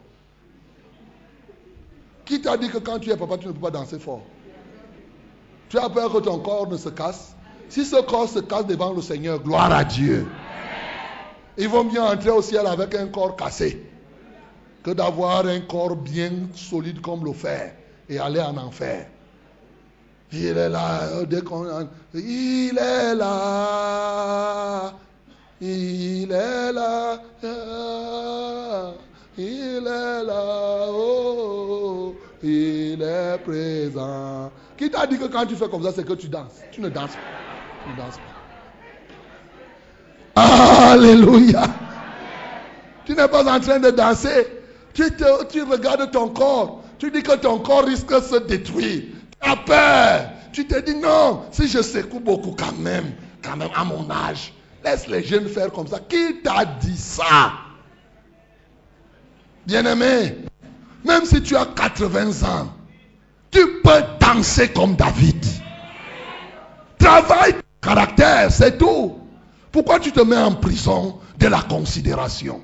Qui 2.25 2.41
t'a 2.41 2.57
dit 2.57 2.69
que 2.69 2.79
quand 2.79 2.99
tu 2.99 3.11
es 3.11 3.17
papa, 3.17 3.39
tu 3.39 3.47
ne 3.47 3.53
peux 3.53 3.61
pas 3.61 3.71
danser 3.71 3.99
fort? 3.99 4.23
Tu 5.69 5.79
as 5.79 5.89
peur 5.89 6.13
que 6.13 6.19
ton 6.19 6.41
corps 6.41 6.69
ne 6.69 6.77
se 6.77 6.89
casse? 6.89 7.37
Si 7.71 7.85
ce 7.85 8.03
corps 8.03 8.29
se 8.29 8.41
casse 8.41 8.67
devant 8.67 8.93
le 8.93 9.01
Seigneur, 9.01 9.41
gloire 9.41 9.73
à 9.73 9.85
Dieu. 9.85 10.27
Il 11.57 11.69
vaut 11.69 11.85
mieux 11.85 12.01
entrer 12.01 12.31
au 12.31 12.43
ciel 12.43 12.67
avec 12.67 12.97
un 12.97 13.07
corps 13.07 13.37
cassé 13.37 13.87
que 14.83 14.91
d'avoir 14.91 15.47
un 15.47 15.61
corps 15.61 15.95
bien 15.95 16.33
solide 16.55 17.01
comme 17.01 17.25
le 17.25 17.33
fer 17.33 17.75
et 18.09 18.19
aller 18.19 18.41
en 18.41 18.57
enfer. 18.57 19.07
Il 20.33 20.47
est 20.47 20.69
là, 20.69 21.25
dès 21.29 21.43
qu'on... 21.43 21.89
Il 22.13 22.77
est 22.77 23.15
là. 23.15 24.93
Il 25.61 26.33
est 26.33 26.73
là. 26.73 27.21
Il 29.37 29.87
est 29.87 30.25
là. 30.25 30.87
Oh, 30.89 32.17
il 32.43 33.01
est 33.03 33.39
présent. 33.45 34.51
Qui 34.77 34.91
t'a 34.91 35.07
dit 35.07 35.19
que 35.19 35.27
quand 35.27 35.47
tu 35.47 35.55
fais 35.55 35.69
comme 35.69 35.85
ça, 35.85 35.93
c'est 35.93 36.05
que 36.07 36.15
tu 36.15 36.29
danses? 36.29 36.61
Tu 36.73 36.81
ne 36.81 36.89
danses 36.89 37.11
pas. 37.11 37.41
Pas. 40.35 40.93
Alléluia. 40.93 41.65
Tu 43.05 43.15
n'es 43.15 43.29
pas 43.29 43.57
en 43.57 43.61
train 43.61 43.79
de 43.79 43.91
danser. 43.91 44.47
Tu, 44.95 45.11
te, 45.11 45.45
tu 45.47 45.63
regardes 45.63 46.11
ton 46.11 46.29
corps. 46.29 46.83
Tu 46.99 47.11
dis 47.11 47.23
que 47.23 47.37
ton 47.37 47.59
corps 47.59 47.85
risque 47.85 48.15
de 48.15 48.21
se 48.21 48.37
détruire. 48.37 49.03
Tu 49.41 49.51
as 49.51 49.57
peur. 49.57 50.31
Tu 50.53 50.67
te 50.67 50.79
dis 50.81 50.97
non, 50.97 51.45
si 51.53 51.69
je 51.69 51.81
secoue 51.81 52.21
beaucoup 52.21 52.55
quand 52.59 52.77
même, 52.79 53.13
quand 53.43 53.57
même 53.57 53.71
à 53.75 53.85
mon 53.85 54.11
âge, 54.11 54.53
laisse 54.85 55.07
les 55.07 55.23
jeunes 55.23 55.49
faire 55.49 55.71
comme 55.71 55.87
ça. 55.87 56.01
Qui 56.01 56.43
t'a 56.43 56.65
dit 56.65 56.97
ça? 56.97 57.53
Bien-aimé, 59.67 60.37
même 61.05 61.25
si 61.25 61.41
tu 61.43 61.57
as 61.57 61.67
80 61.67 62.43
ans, 62.49 62.73
tu 63.51 63.81
peux 63.83 64.03
danser 64.21 64.69
comme 64.71 64.97
David. 64.97 65.45
Travaille 66.99 67.55
caractère, 67.81 68.51
c'est 68.53 68.79
tout. 68.79 69.19
Pourquoi 69.73 70.01
tu 70.01 70.13
te 70.13 70.21
mets 70.21 70.37
en 70.37 70.55
prison 70.55 71.19
de 71.39 71.47
la 71.47 71.63
considération? 71.63 72.61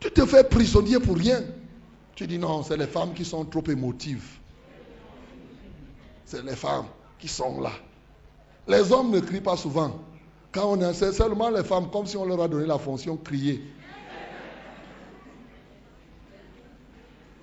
Tu 0.00 0.10
te 0.10 0.24
fais 0.24 0.44
prisonnier 0.44 0.98
pour 0.98 1.16
rien. 1.16 1.42
Tu 2.14 2.26
dis 2.26 2.38
non, 2.38 2.62
c'est 2.62 2.76
les 2.76 2.86
femmes 2.86 3.12
qui 3.14 3.24
sont 3.24 3.44
trop 3.44 3.64
émotives. 3.68 4.26
C'est 6.24 6.44
les 6.44 6.56
femmes 6.56 6.86
qui 7.18 7.28
sont 7.28 7.60
là. 7.60 7.72
Les 8.66 8.92
hommes 8.92 9.10
ne 9.10 9.20
crient 9.20 9.40
pas 9.40 9.56
souvent. 9.56 9.98
Quand 10.52 10.72
on 10.72 10.80
est, 10.80 10.94
c'est 10.94 11.12
seulement 11.12 11.50
les 11.50 11.64
femmes, 11.64 11.90
comme 11.90 12.06
si 12.06 12.16
on 12.16 12.24
leur 12.24 12.42
a 12.42 12.48
donné 12.48 12.66
la 12.66 12.78
fonction 12.78 13.16
crier. 13.16 13.62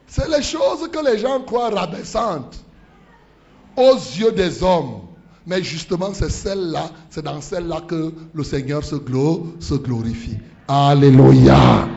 C'est 0.07 0.29
les 0.29 0.43
choses 0.43 0.89
que 0.89 1.05
les 1.05 1.19
gens 1.19 1.41
croient 1.41 1.69
rabaissantes 1.69 2.63
aux 3.75 3.95
yeux 3.95 4.31
des 4.31 4.63
hommes. 4.63 5.04
Mais 5.47 5.61
justement, 5.63 6.13
c'est 6.13 6.31
celle-là, 6.31 6.89
c'est 7.09 7.23
dans 7.23 7.41
celle-là 7.41 7.81
que 7.87 8.13
le 8.33 8.43
Seigneur 8.43 8.83
se, 8.83 8.95
glorifie. 8.95 10.37
Alléluia. 10.67 11.87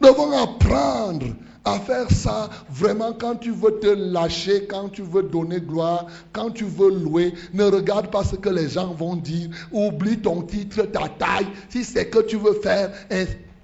Nous 0.00 0.08
devons 0.08 0.32
apprendre 0.38 1.26
à 1.64 1.78
faire 1.78 2.10
ça 2.10 2.48
vraiment 2.70 3.12
quand 3.12 3.36
tu 3.36 3.50
veux 3.50 3.78
te 3.80 3.86
lâcher, 3.86 4.66
quand 4.66 4.88
tu 4.88 5.02
veux 5.02 5.22
donner 5.22 5.60
gloire, 5.60 6.06
quand 6.32 6.50
tu 6.50 6.64
veux 6.64 6.90
louer. 6.90 7.34
Ne 7.52 7.64
regarde 7.64 8.10
pas 8.10 8.24
ce 8.24 8.36
que 8.36 8.48
les 8.48 8.68
gens 8.68 8.92
vont 8.92 9.16
dire. 9.16 9.50
Oublie 9.72 10.18
ton 10.18 10.42
titre, 10.42 10.82
ta 10.82 11.08
taille. 11.08 11.48
Si 11.68 11.84
c'est 11.84 12.08
que 12.08 12.20
tu 12.20 12.36
veux 12.36 12.54
faire, 12.54 12.90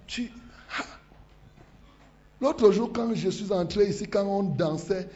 tu... 0.07 0.30
L'autre 2.40 2.70
jour, 2.70 2.90
quand 2.92 3.14
je 3.14 3.30
suis 3.30 3.51
entré 3.51 3.86
ici, 3.86 4.07
quand 4.07 4.24
on 4.24 4.42
dansait, 4.42 5.09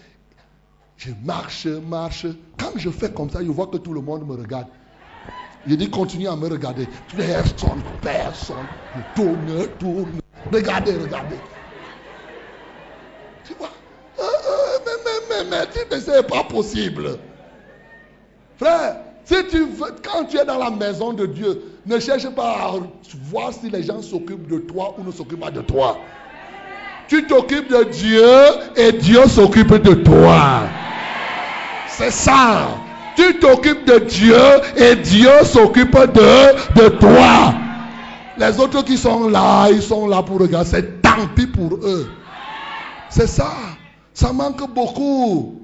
je 1.01 1.13
marche, 1.25 1.67
marche. 1.67 2.27
Quand 2.59 2.73
je 2.77 2.91
fais 2.91 3.11
comme 3.11 3.31
ça, 3.31 3.43
je 3.43 3.51
vois 3.51 3.67
que 3.67 3.79
tout 3.79 3.95
le 3.95 4.03
monde 4.03 4.27
me 4.29 4.35
regarde. 4.35 4.67
Je 5.67 5.75
dis, 5.75 5.89
continue 5.89 6.29
à 6.29 6.37
me 6.37 6.47
regarder. 6.47 6.87
Personne, 7.17 7.83
personne. 8.03 8.67
Je 8.95 9.01
tourne, 9.15 9.67
tourne. 9.79 10.21
Regardez, 10.53 10.93
regardez. 10.93 11.37
Tu 13.45 13.55
vois? 13.55 13.71
Euh, 14.19 14.23
euh, 14.23 14.79
Mais, 14.85 15.47
mais, 15.47 15.51
mais, 15.51 15.87
mais, 15.91 16.01
sais 16.01 16.23
pas 16.23 16.45
possible. 16.45 17.19
Frère, 18.59 18.97
si 19.25 19.37
tu 19.49 19.65
veux, 19.65 19.95
quand 20.05 20.27
tu 20.27 20.37
es 20.37 20.45
dans 20.45 20.59
la 20.59 20.71
maison 20.71 21.15
de 21.15 21.25
Dieu, 21.25 21.63
ne 21.87 21.99
cherche 21.99 22.29
pas 22.35 22.67
à 22.67 22.73
voir 23.25 23.55
si 23.55 23.71
les 23.71 23.83
gens 23.83 24.03
s'occupent 24.03 24.49
de 24.49 24.59
toi 24.59 24.95
ou 24.99 25.05
ne 25.05 25.13
s'occupent 25.13 25.41
pas 25.41 25.51
de 25.51 25.63
toi. 25.63 25.99
Tu 27.11 27.27
t'occupes 27.27 27.69
de 27.69 27.83
Dieu 27.91 28.31
et 28.77 28.93
Dieu 28.93 29.27
s'occupe 29.27 29.75
de 29.75 29.95
toi. 29.95 30.63
C'est 31.89 32.13
ça. 32.13 32.69
Tu 33.17 33.41
t'occupes 33.41 33.85
de 33.85 33.99
Dieu 33.99 34.39
et 34.77 34.95
Dieu 34.95 35.29
s'occupe 35.43 35.91
de, 35.91 36.81
de 36.81 36.89
toi. 36.91 37.53
Les 38.39 38.61
autres 38.61 38.85
qui 38.85 38.97
sont 38.97 39.29
là, 39.29 39.69
ils 39.73 39.83
sont 39.83 40.07
là 40.07 40.23
pour 40.23 40.39
regarder. 40.39 40.71
C'est 40.71 41.03
tant 41.03 41.27
pis 41.35 41.49
pour 41.49 41.75
eux. 41.83 42.09
C'est 43.09 43.27
ça. 43.27 43.55
Ça 44.15 44.33
manque 44.33 44.73
beaucoup. 44.73 45.63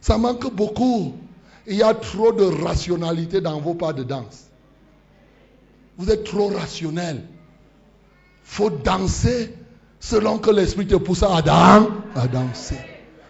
Ça 0.00 0.16
manque 0.16 0.54
beaucoup. 0.54 1.14
Il 1.66 1.78
y 1.78 1.82
a 1.82 1.94
trop 1.94 2.30
de 2.30 2.44
rationalité 2.62 3.40
dans 3.40 3.58
vos 3.58 3.74
pas 3.74 3.92
de 3.92 4.04
danse. 4.04 4.44
Vous 5.98 6.12
êtes 6.12 6.22
trop 6.22 6.46
rationnel. 6.46 7.24
faut 8.44 8.70
danser 8.70 9.52
selon 10.00 10.38
que 10.38 10.50
l'esprit 10.50 10.86
te 10.86 10.96
pousse 10.96 11.22
à, 11.22 11.36
à 11.36 12.26
danser. 12.26 12.80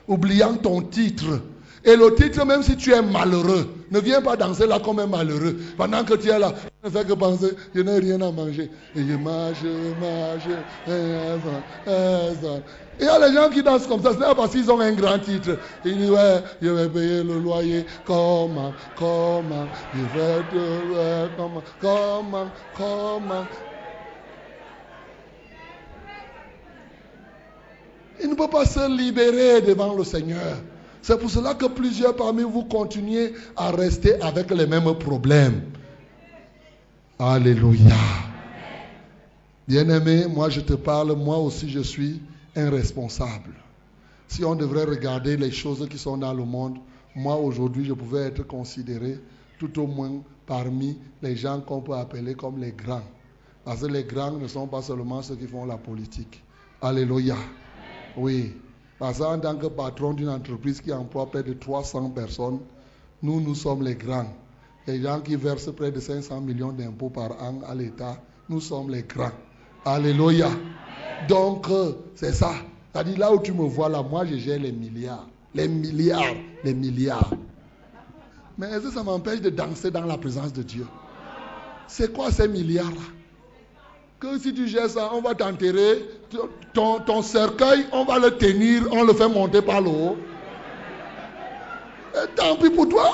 Oubliant 0.09 0.55
ton 0.55 0.83
titre. 0.83 1.41
Et 1.85 1.95
le 1.95 2.14
titre, 2.17 2.45
même 2.45 2.64
si 2.64 2.77
tu 2.77 2.93
es 2.93 3.01
malheureux, 3.01 3.73
ne 3.93 4.01
viens 4.01 4.21
pas 4.21 4.37
danser 4.37 4.67
là 4.67 4.81
comme 4.81 4.99
un 4.99 5.07
malheureux. 5.07 5.57
Pendant 5.77 6.03
que 6.03 6.14
tu 6.14 6.29
es 6.29 6.39
là, 6.39 6.53
ne 6.83 6.91
fais 6.91 7.05
que 7.05 7.12
penser, 7.12 7.53
je 7.75 7.81
n'ai 7.81 7.99
rien 8.01 8.21
à 8.23 8.33
manger. 8.33 8.71
Et 8.97 9.07
je 9.07 9.14
mange, 9.14 9.59
je 9.62 9.95
mange. 10.01 10.49
Il 12.99 13.05
y 13.05 13.09
a 13.09 13.29
les 13.29 13.35
gens 13.35 13.51
qui 13.51 13.62
dansent 13.62 13.87
comme 13.87 14.03
ça, 14.03 14.12
ce 14.12 14.19
n'est 14.19 14.25
pas 14.25 14.35
parce 14.35 14.51
qu'ils 14.51 14.69
ont 14.71 14.81
un 14.81 14.95
grand 14.95 15.19
titre. 15.21 15.59
Ils 15.85 15.97
disent, 15.97 16.11
ouais, 16.11 16.43
je 16.61 16.69
vais 16.71 16.89
payer 16.89 17.23
le 17.23 17.39
loyer. 17.39 17.87
Comment, 18.05 18.75
comment, 18.97 19.69
je 19.95 20.01
vais 20.01 20.43
te, 20.51 21.29
comment, 21.37 21.62
comment, 21.81 22.51
comment. 22.75 23.47
Il 28.23 28.31
ne 28.31 28.35
peut 28.35 28.49
pas 28.49 28.64
se 28.64 28.89
libérer 28.91 29.62
devant 29.62 29.95
le 29.95 30.05
Seigneur. 30.05 30.57
C'est 31.03 31.19
pour 31.19 31.31
cela 31.31 31.55
que 31.55 31.67
plusieurs 31.67 32.17
parmi 32.17 32.43
vous 32.43 32.64
continuez 32.64 33.33
à 33.57 33.71
rester 33.71 34.21
avec 34.21 34.51
les 34.51 34.67
mêmes 34.67 34.93
problèmes. 34.99 35.62
Alléluia. 37.19 37.95
Bien-aimé, 39.69 40.27
moi 40.29 40.49
je 40.49 40.61
te 40.61 40.75
parle, 40.75 41.12
moi 41.17 41.39
aussi 41.39 41.69
je 41.71 41.81
suis 41.81 42.21
un 42.57 42.71
responsable. 42.71 43.55
Si 44.29 44.45
on 44.45 44.55
devrait 44.55 44.85
regarder 44.85 45.37
les 45.37 45.51
choses 45.51 45.87
qui 45.89 45.99
sont 45.99 46.19
dans 46.19 46.35
le 46.35 46.45
monde, 46.45 46.79
moi 47.14 47.37
aujourd'hui 47.37 47.85
je 47.85 47.93
pouvais 47.93 48.23
être 48.23 48.47
considéré 48.47 49.19
tout 49.59 49.79
au 49.81 49.87
moins 49.87 50.23
parmi 50.47 50.99
les 51.23 51.37
gens 51.37 51.61
qu'on 51.61 51.81
peut 51.81 51.95
appeler 51.95 52.35
comme 52.35 52.59
les 52.61 52.73
grands. 52.73 53.05
Parce 53.64 53.81
que 53.81 53.87
les 53.87 54.05
grands 54.05 54.33
ne 54.33 54.47
sont 54.47 54.67
pas 54.67 54.83
seulement 54.83 55.23
ceux 55.23 55.37
qui 55.37 55.47
font 55.47 55.64
la 55.64 55.77
politique. 55.77 56.43
Alléluia. 56.83 57.37
Oui. 58.17 58.55
Parce 58.99 59.19
qu'en 59.19 59.39
tant 59.39 59.57
que 59.57 59.67
patron 59.67 60.14
d'une 60.14 60.29
entreprise 60.29 60.81
qui 60.81 60.93
emploie 60.93 61.27
près 61.27 61.43
de 61.43 61.53
300 61.53 62.11
personnes, 62.11 62.61
nous, 63.23 63.41
nous 63.41 63.55
sommes 63.55 63.83
les 63.83 63.95
grands. 63.95 64.33
Les 64.87 65.03
gens 65.03 65.21
qui 65.21 65.37
versent 65.37 65.75
près 65.75 65.91
de 65.91 66.01
500 66.01 66.41
millions 66.41 66.73
d'impôts 66.73 67.11
par 67.11 67.33
an 67.43 67.61
à 67.67 67.75
l'État, 67.75 68.21
nous 68.49 68.61
sommes 68.61 68.91
les 68.91 69.03
grands. 69.03 69.33
Alléluia. 69.85 70.51
Donc, 71.29 71.69
euh, 71.71 71.93
c'est 72.14 72.33
ça. 72.33 72.53
C'est-à-dire 72.93 73.19
là 73.19 73.33
où 73.33 73.41
tu 73.41 73.53
me 73.53 73.64
vois 73.64 73.89
là, 73.89 74.03
moi 74.03 74.25
je 74.25 74.37
gère 74.37 74.59
les 74.59 74.73
milliards. 74.73 75.27
Les 75.55 75.69
milliards, 75.69 76.35
les 76.64 76.75
milliards. 76.75 77.33
Mais 78.57 78.69
est-ce 78.69 78.85
que 78.85 78.91
ça 78.93 79.03
m'empêche 79.03 79.41
de 79.41 79.51
danser 79.51 79.91
dans 79.91 80.05
la 80.05 80.17
présence 80.17 80.53
de 80.53 80.62
Dieu? 80.62 80.87
C'est 81.89 82.12
quoi 82.12 82.31
ces 82.31 82.49
milliards-là? 82.49 83.16
Que 84.21 84.39
si 84.39 84.55
tu 84.55 84.67
gères 84.67 84.89
ça, 84.89 85.11
on 85.12 85.21
va 85.21 85.35
t'enterrer. 85.35 86.09
Ton, 86.73 87.23
cercueil, 87.23 87.87
on 87.93 88.05
va 88.05 88.19
le 88.19 88.31
tenir, 88.33 88.83
on 88.93 89.05
le 89.05 89.12
fait 89.14 89.29
monter 89.29 89.62
par 89.62 89.81
le 89.81 89.89
haut. 89.89 90.17
Et 92.14 92.29
tant 92.35 92.57
pis 92.57 92.71
pour 92.71 92.89
toi. 92.89 93.12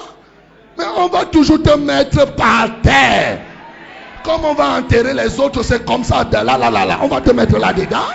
Mais 0.79 0.85
on 0.97 1.09
va 1.09 1.25
toujours 1.27 1.63
te 1.63 1.77
mettre 1.77 2.35
par 2.35 2.81
terre. 2.83 3.41
Comme 4.25 4.45
on 4.45 4.55
va 4.55 4.79
enterrer 4.79 5.15
les 5.15 5.39
autres, 5.41 5.63
c'est 5.63 5.85
comme 5.85 6.05
ça. 6.05 6.29
Là, 6.33 6.45
là, 6.45 6.71
là, 6.71 6.87
là. 6.87 6.99
On 7.03 7.09
va 7.09 7.21
te 7.21 7.33
mettre 7.33 7.59
là-dedans. 7.59 8.11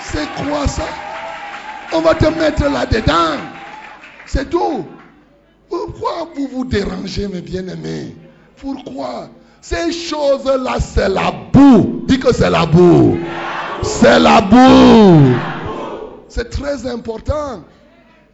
C'est 0.00 0.28
quoi 0.44 0.66
ça? 0.66 0.86
On 1.92 2.00
va 2.00 2.14
te 2.14 2.26
mettre 2.26 2.64
là-dedans. 2.68 3.38
C'est 4.26 4.48
tout. 4.48 4.86
Pourquoi 5.68 6.28
vous 6.34 6.48
vous 6.48 6.64
dérangez, 6.64 7.28
mes 7.28 7.40
bien-aimés? 7.40 8.16
Pourquoi 8.56 9.28
Ces 9.62 9.92
choses-là, 9.92 10.80
c'est 10.80 11.08
la 11.08 11.30
boue. 11.52 12.02
Dis 12.08 12.18
que 12.18 12.34
c'est 12.34 12.50
la 12.50 12.66
boue. 12.66 13.16
C'est 13.82 14.18
la 14.18 14.40
boue. 14.40 15.36
C'est 16.28 16.50
très 16.50 16.84
important. 16.84 17.62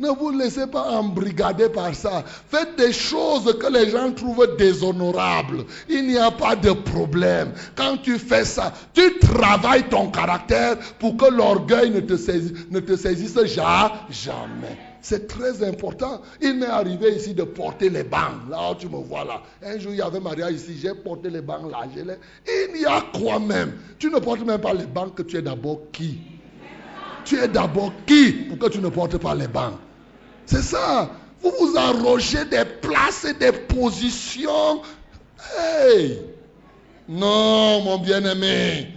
Ne 0.00 0.08
vous 0.08 0.30
laissez 0.30 0.66
pas 0.66 0.90
embrigader 0.90 1.68
par 1.68 1.94
ça. 1.94 2.24
Faites 2.48 2.78
des 2.78 2.94
choses 2.94 3.58
que 3.58 3.66
les 3.70 3.90
gens 3.90 4.10
trouvent 4.12 4.56
déshonorables. 4.56 5.64
Il 5.90 6.06
n'y 6.06 6.16
a 6.16 6.30
pas 6.30 6.56
de 6.56 6.70
problème. 6.72 7.52
Quand 7.76 7.98
tu 8.02 8.18
fais 8.18 8.46
ça, 8.46 8.72
tu 8.94 9.18
travailles 9.18 9.86
ton 9.90 10.10
caractère 10.10 10.78
pour 10.98 11.18
que 11.18 11.26
l'orgueil 11.26 11.90
ne 11.90 12.00
te 12.00 12.16
saisisse, 12.16 12.52
ne 12.70 12.80
te 12.80 12.96
saisisse 12.96 13.38
jamais. 13.44 14.78
C'est 15.08 15.26
très 15.26 15.66
important. 15.66 16.20
Il 16.42 16.58
m'est 16.58 16.66
arrivé 16.66 17.14
ici 17.16 17.32
de 17.32 17.42
porter 17.42 17.88
les 17.88 18.02
bancs. 18.02 18.46
Là 18.50 18.74
tu 18.78 18.90
me 18.90 18.98
vois 18.98 19.24
là. 19.24 19.40
Un 19.64 19.78
jour, 19.78 19.92
il 19.92 19.96
y 19.96 20.02
avait 20.02 20.20
Maria 20.20 20.50
ici. 20.50 20.78
J'ai 20.82 20.92
porté 20.92 21.30
les 21.30 21.40
bancs 21.40 21.70
là. 21.70 21.86
Il 21.96 22.78
y 22.78 22.84
a 22.84 23.02
quoi 23.18 23.38
même? 23.38 23.72
Tu 23.98 24.10
ne 24.10 24.18
portes 24.18 24.44
même 24.44 24.60
pas 24.60 24.74
les 24.74 24.84
bancs 24.84 25.14
que 25.14 25.22
tu 25.22 25.38
es 25.38 25.40
d'abord 25.40 25.80
qui? 25.92 26.18
Tu 27.24 27.38
es 27.38 27.48
d'abord 27.48 27.90
qui 28.06 28.32
pour 28.32 28.58
que 28.58 28.66
tu 28.70 28.80
ne 28.80 28.90
portes 28.90 29.16
pas 29.16 29.34
les 29.34 29.48
bancs? 29.48 29.78
C'est 30.44 30.60
ça. 30.60 31.08
Vous 31.40 31.52
vous 31.58 31.78
arrogez 31.78 32.44
des 32.44 32.66
places 32.82 33.24
et 33.24 33.32
des 33.32 33.52
positions. 33.52 34.82
Hey! 35.56 36.20
Non, 37.08 37.80
mon 37.80 37.96
bien-aimé. 37.96 38.88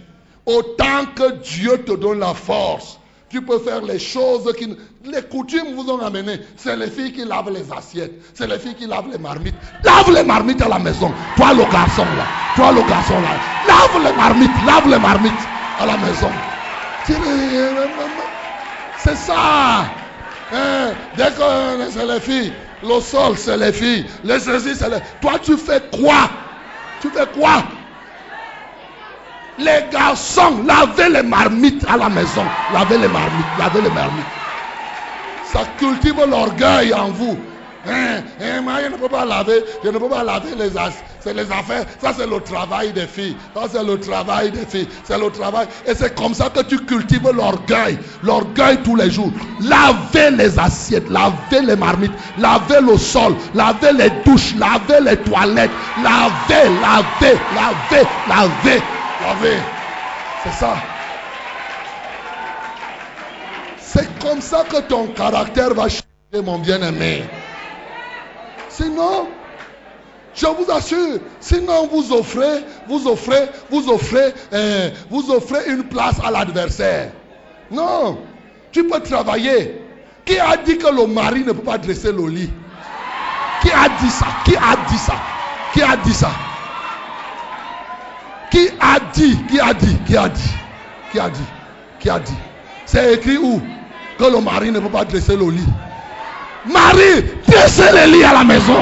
Autant 0.44 1.06
que 1.16 1.38
Dieu 1.38 1.82
te 1.84 1.92
donne 1.92 2.18
la 2.18 2.34
force, 2.34 2.98
tu 3.32 3.40
peux 3.42 3.58
faire 3.58 3.80
les 3.80 3.98
choses 3.98 4.52
qui... 4.58 4.76
Les 5.04 5.22
coutumes 5.22 5.74
vous 5.74 5.90
ont 5.90 6.00
amené. 6.00 6.38
C'est 6.56 6.76
les 6.76 6.88
filles 6.88 7.12
qui 7.12 7.24
lavent 7.24 7.50
les 7.50 7.64
assiettes. 7.76 8.12
C'est 8.34 8.46
les 8.46 8.58
filles 8.58 8.74
qui 8.74 8.86
lavent 8.86 9.10
les 9.10 9.18
marmites. 9.18 9.54
Lave 9.82 10.12
les 10.12 10.22
marmites 10.22 10.60
à 10.62 10.68
la 10.68 10.78
maison. 10.78 11.10
Toi 11.36 11.54
le 11.54 11.64
garçon 11.72 12.04
là. 12.04 12.26
Toi 12.54 12.72
le 12.72 12.82
garçon 12.88 13.14
là. 13.14 13.30
Lave 13.66 14.04
les 14.04 14.16
marmites. 14.16 14.50
Lave 14.66 14.88
les 14.88 14.98
marmites 14.98 15.32
à 15.80 15.86
la 15.86 15.96
maison. 15.96 16.30
C'est 18.98 19.16
ça. 19.16 19.86
Hein, 20.54 20.92
dès 21.16 21.30
que 21.30 21.90
c'est 21.90 22.06
les 22.06 22.20
filles, 22.20 22.52
le 22.82 23.00
sol 23.00 23.38
c'est 23.38 23.56
les 23.56 23.72
filles, 23.72 24.04
les 24.22 24.38
saisies 24.38 24.74
c'est 24.76 24.90
les... 24.90 24.98
Toi 25.22 25.38
tu 25.42 25.56
fais 25.56 25.82
quoi? 25.90 26.28
Tu 27.00 27.08
fais 27.08 27.26
quoi? 27.34 27.64
Les 29.58 29.84
garçons, 29.90 30.62
lavez 30.66 31.08
les 31.10 31.22
marmites 31.22 31.84
à 31.88 31.96
la 31.96 32.08
maison. 32.08 32.44
Lavez 32.72 32.98
les 32.98 33.08
marmites, 33.08 33.46
lavez 33.58 33.82
les 33.82 33.90
marmites. 33.90 34.24
Ça 35.52 35.60
cultive 35.78 36.24
l'orgueil 36.28 36.94
en 36.94 37.10
vous. 37.10 37.38
Hein, 37.86 38.22
hein, 38.40 38.62
je 38.84 38.92
ne 38.92 38.96
peux 38.96 39.08
pas 39.08 39.24
laver, 39.24 39.64
je 39.82 39.88
ne 39.90 39.98
peux 39.98 40.08
pas 40.08 40.22
laver 40.22 40.54
les 40.56 40.70
c'est 41.22 41.34
les 41.34 41.50
affaires. 41.52 41.84
Ça, 42.00 42.12
c'est 42.16 42.26
le 42.26 42.40
travail 42.40 42.92
des 42.92 43.06
filles. 43.06 43.36
Ça, 43.54 43.62
c'est 43.72 43.84
le 43.84 43.98
travail 43.98 44.50
des 44.50 44.66
filles. 44.66 44.88
C'est 45.04 45.18
le 45.18 45.30
travail. 45.30 45.66
Et 45.86 45.94
c'est 45.94 46.14
comme 46.16 46.34
ça 46.34 46.48
que 46.50 46.62
tu 46.62 46.78
cultives 46.78 47.30
l'orgueil. 47.32 47.98
L'orgueil 48.24 48.78
tous 48.82 48.96
les 48.96 49.10
jours. 49.10 49.30
Lavez 49.60 50.36
les 50.36 50.58
assiettes, 50.58 51.08
lavez 51.10 51.64
les 51.64 51.76
marmites, 51.76 52.12
lavez 52.38 52.80
le 52.80 52.98
sol, 52.98 53.34
lavez 53.54 53.92
les 53.92 54.10
douches, 54.24 54.54
lavez 54.58 55.00
les 55.04 55.16
toilettes, 55.18 55.70
lavez, 56.02 56.68
lavez, 56.80 57.38
lavez, 57.54 58.06
lavez. 58.28 58.82
C'est 60.42 60.52
ça. 60.52 60.74
C'est 63.78 64.18
comme 64.18 64.40
ça 64.40 64.64
que 64.64 64.80
ton 64.80 65.08
caractère 65.08 65.74
va 65.74 65.88
changer, 65.88 66.44
mon 66.44 66.58
bien-aimé. 66.58 67.24
Sinon, 68.68 69.28
je 70.34 70.46
vous 70.46 70.70
assure, 70.70 71.20
sinon 71.40 71.88
vous 71.88 72.12
offrez, 72.12 72.64
vous 72.88 73.06
offrez, 73.06 73.48
vous 73.70 73.88
offrez, 73.90 74.32
euh, 74.52 74.90
vous 75.10 75.30
offrez 75.30 75.70
une 75.70 75.84
place 75.84 76.16
à 76.24 76.30
l'adversaire. 76.30 77.12
Non, 77.70 78.18
tu 78.72 78.84
peux 78.84 79.00
travailler. 79.00 79.82
Qui 80.24 80.38
a 80.38 80.56
dit 80.56 80.78
que 80.78 80.86
le 80.86 81.06
mari 81.06 81.40
ne 81.40 81.52
peut 81.52 81.62
pas 81.62 81.78
dresser 81.78 82.12
le 82.12 82.28
lit? 82.28 82.50
Qui 83.60 83.70
a 83.70 83.88
dit 84.00 84.10
ça? 84.10 84.26
Qui 84.44 84.56
a 84.56 84.76
dit 84.88 84.98
ça? 84.98 85.14
Qui 85.72 85.82
a 85.82 85.96
dit 85.96 86.14
ça? 86.14 86.30
Qui 88.52 88.68
a 88.78 89.00
dit 89.14 89.36
Qui 89.48 89.58
a 89.58 89.72
dit 89.72 89.96
Qui 90.06 90.16
a 90.16 90.28
dit 90.28 90.50
Qui 91.10 91.18
a 91.18 91.28
dit 91.30 91.40
Qui 91.98 92.10
a 92.10 92.18
dit? 92.18 92.36
C'est 92.84 93.14
écrit 93.14 93.38
où? 93.38 93.60
Que 94.18 94.24
le 94.24 94.40
mari 94.40 94.70
ne 94.70 94.78
peut 94.78 94.90
pas 94.90 95.06
dresser 95.06 95.36
le 95.36 95.50
lit. 95.50 95.68
Marie, 96.66 97.24
dressez 97.48 97.90
le 97.90 98.12
lit 98.12 98.22
à 98.22 98.34
la 98.34 98.44
maison. 98.44 98.76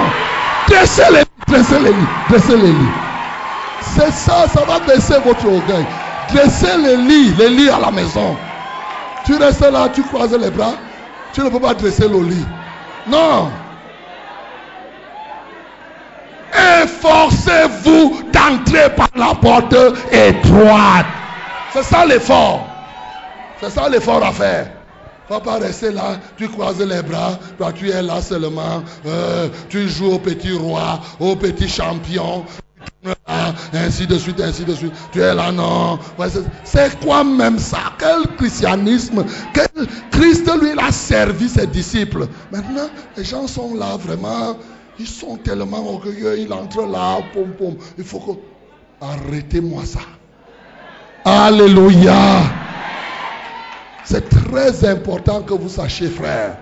Dressez 0.69 1.05
les 1.13 1.23
dressez 1.47 1.79
les 1.79 1.93
lits. 1.93 2.09
Dressez 2.29 2.57
les 2.57 2.73
lits. 2.73 2.95
C'est 3.81 4.13
ça, 4.13 4.49
ça 4.49 4.65
va 4.65 4.81
baisser 4.81 5.15
votre 5.25 5.47
orgueil. 5.47 5.87
Dressez 6.35 6.77
les 6.79 6.97
lits, 6.97 7.33
les 7.39 7.49
lits 7.51 7.71
à 7.71 7.79
la 7.79 7.93
maison. 7.93 8.37
Tu 9.25 9.37
restes 9.37 9.61
là, 9.61 9.89
tu 9.89 10.03
croises 10.03 10.37
les 10.37 10.51
bras. 10.51 10.75
Tu 11.33 11.43
ne 11.43 11.49
peux 11.49 11.61
pas 11.61 11.75
dresser 11.75 12.09
le 12.09 12.23
lit. 12.23 12.47
Non. 13.07 13.51
Efforcez-vous 16.53 18.23
d'entrer 18.33 18.91
par 18.97 19.11
la 19.15 19.35
porte 19.35 19.75
étroite. 20.13 21.07
C'est 21.73 21.85
ça 21.85 22.05
l'effort. 22.05 22.67
C'est 23.61 23.71
ça 23.71 23.89
l'effort 23.89 24.25
à 24.25 24.33
faire 24.33 24.67
va 25.31 25.39
pas 25.39 25.59
rester 25.59 25.93
là, 25.93 26.19
tu 26.37 26.49
croises 26.49 26.81
les 26.81 27.03
bras, 27.03 27.39
toi 27.57 27.73
tu 27.73 27.89
es 27.89 28.03
là 28.03 28.21
seulement, 28.21 28.83
euh, 29.07 29.49
tu 29.69 29.89
joues 29.89 30.15
au 30.15 30.19
petit 30.19 30.53
roi, 30.53 31.01
au 31.21 31.37
petit 31.37 31.69
champion, 31.69 32.45
ainsi 33.73 34.07
de 34.07 34.19
suite, 34.19 34.41
ainsi 34.41 34.65
de 34.65 34.75
suite. 34.75 34.93
Tu 35.13 35.21
es 35.21 35.35
là, 35.35 35.53
non. 35.53 35.99
c'est 36.65 36.99
quoi 37.01 37.25
même 37.25 37.59
ça? 37.59 37.93
Quel 37.99 38.37
christianisme? 38.37 39.25
Quel 39.55 39.87
Christ, 40.11 40.51
lui, 40.61 40.73
il 40.73 40.81
a 40.81 40.91
servi 40.93 41.49
ses 41.49 41.67
disciples. 41.67 42.27
Maintenant, 42.51 42.89
les 43.17 43.25
gens 43.25 43.47
sont 43.47 43.75
là 43.75 43.97
vraiment. 43.97 44.57
Ils 45.01 45.09
sont 45.09 45.39
tellement 45.39 45.95
orgueilleux. 45.95 46.41
Ils 46.41 46.53
entrent 46.53 46.87
là, 46.87 47.21
pom 47.33 47.53
pom. 47.59 47.75
Il 47.97 48.05
faut 48.05 48.19
que. 48.19 48.33
Arrêtez-moi 49.01 49.83
ça. 49.87 50.01
Alléluia. 51.25 52.43
C'est 54.05 54.29
très 54.29 54.87
important 54.87 55.41
que 55.41 55.55
vous 55.55 55.71
sachiez, 55.71 56.09
frère. 56.09 56.59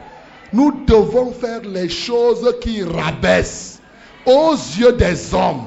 Nous 0.53 0.84
devons 0.86 1.32
faire 1.32 1.62
les 1.62 1.89
choses 1.89 2.55
qui 2.61 2.84
rabaissent 2.84 3.80
aux 4.24 4.53
yeux 4.53 4.93
des 4.93 5.34
hommes. 5.34 5.66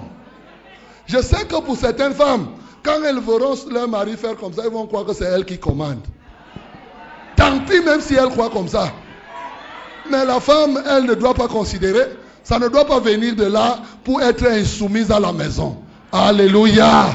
Je 1.07 1.21
sais 1.21 1.45
que 1.45 1.59
pour 1.59 1.75
certaines 1.75 2.13
femmes, 2.13 2.51
quand 2.83 3.03
elles 3.03 3.19
verront 3.19 3.55
leur 3.69 3.89
mari 3.89 4.15
faire 4.15 4.37
comme 4.37 4.53
ça, 4.53 4.61
ils 4.65 4.71
vont 4.71 4.87
croire 4.87 5.05
que 5.05 5.13
c'est 5.13 5.25
elle 5.25 5.43
qui 5.43 5.59
commande. 5.59 5.99
Tant 7.35 7.59
pis 7.59 7.81
même 7.81 7.99
si 7.99 8.15
elle 8.15 8.29
croit 8.29 8.49
comme 8.49 8.69
ça. 8.69 8.93
Mais 10.09 10.23
la 10.25 10.39
femme, 10.39 10.81
elle 10.89 11.05
ne 11.05 11.15
doit 11.15 11.33
pas 11.33 11.49
considérer, 11.49 12.05
ça 12.43 12.59
ne 12.59 12.67
doit 12.67 12.85
pas 12.85 12.99
venir 12.99 13.35
de 13.35 13.45
là 13.45 13.79
pour 14.03 14.21
être 14.21 14.45
insoumise 14.47 15.11
à 15.11 15.19
la 15.19 15.31
maison. 15.31 15.77
Alléluia. 16.11 17.05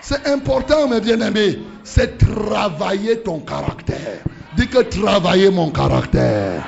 C'est 0.00 0.26
important, 0.26 0.88
mes 0.88 1.00
bien-aimés 1.00 1.58
c'est 1.84 2.18
travailler 2.18 3.18
ton 3.18 3.40
caractère. 3.40 4.22
Dis 4.56 4.68
que 4.68 4.78
travailler 4.78 5.50
mon 5.50 5.70
caractère. 5.70 6.64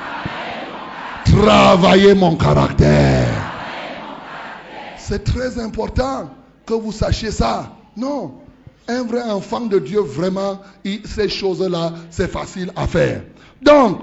Travailler 1.25 2.15
mon 2.15 2.37
caractère. 2.37 3.29
C'est 4.99 5.25
très 5.25 5.59
important 5.59 6.31
que 6.67 6.75
vous 6.75 6.93
sachiez 6.93 7.31
ça. 7.31 7.71
Non. 7.97 8.35
Un 8.89 9.03
vrai 9.05 9.23
enfant 9.23 9.61
de 9.61 9.79
Dieu, 9.79 10.01
vraiment, 10.01 10.61
ces 11.05 11.29
choses-là, 11.29 11.93
c'est 12.11 12.31
facile 12.31 12.71
à 12.77 12.87
faire. 12.87 13.23
Donc, 13.63 14.01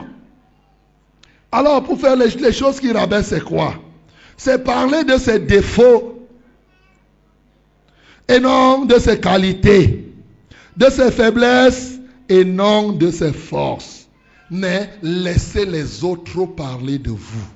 alors 1.52 1.84
pour 1.84 2.00
faire 2.00 2.16
les, 2.16 2.54
choses 2.54 2.80
qui 2.80 2.92
rabaissent, 2.92 3.28
c'est 3.28 3.44
quoi? 3.44 3.76
C'est 4.38 4.64
parler 4.64 5.04
de 5.04 5.18
ses 5.18 5.40
défauts 5.40 6.28
et 8.28 8.40
non 8.40 8.86
de 8.86 8.98
ses 8.98 9.20
qualités 9.20 10.12
de 10.78 10.90
ses 10.90 11.12
faiblesses 11.12 12.00
et 12.30 12.44
non 12.46 12.92
de 12.94 13.12
ses 13.12 13.34
forces. 13.34 14.08
Mais 14.50 14.90
laissez 15.02 15.66
les 15.66 16.04
autres 16.04 16.46
parler 16.46 16.98
de 16.98 17.12
vous 17.12 17.48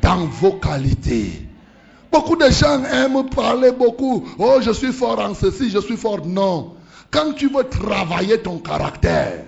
dans 0.00 0.26
vos 0.26 0.52
qualités. 0.52 1.46
Beaucoup 2.10 2.36
de 2.36 2.50
gens 2.50 2.82
aiment 2.84 3.28
parler 3.28 3.72
beaucoup. 3.72 4.24
Oh, 4.38 4.58
je 4.62 4.70
suis 4.72 4.92
fort 4.92 5.18
en 5.20 5.34
ceci, 5.34 5.70
je 5.70 5.78
suis 5.78 5.96
fort. 5.96 6.26
Non. 6.26 6.74
Quand 7.10 7.32
tu 7.32 7.48
veux 7.48 7.64
travailler 7.64 8.38
ton 8.38 8.58
caractère, 8.58 9.44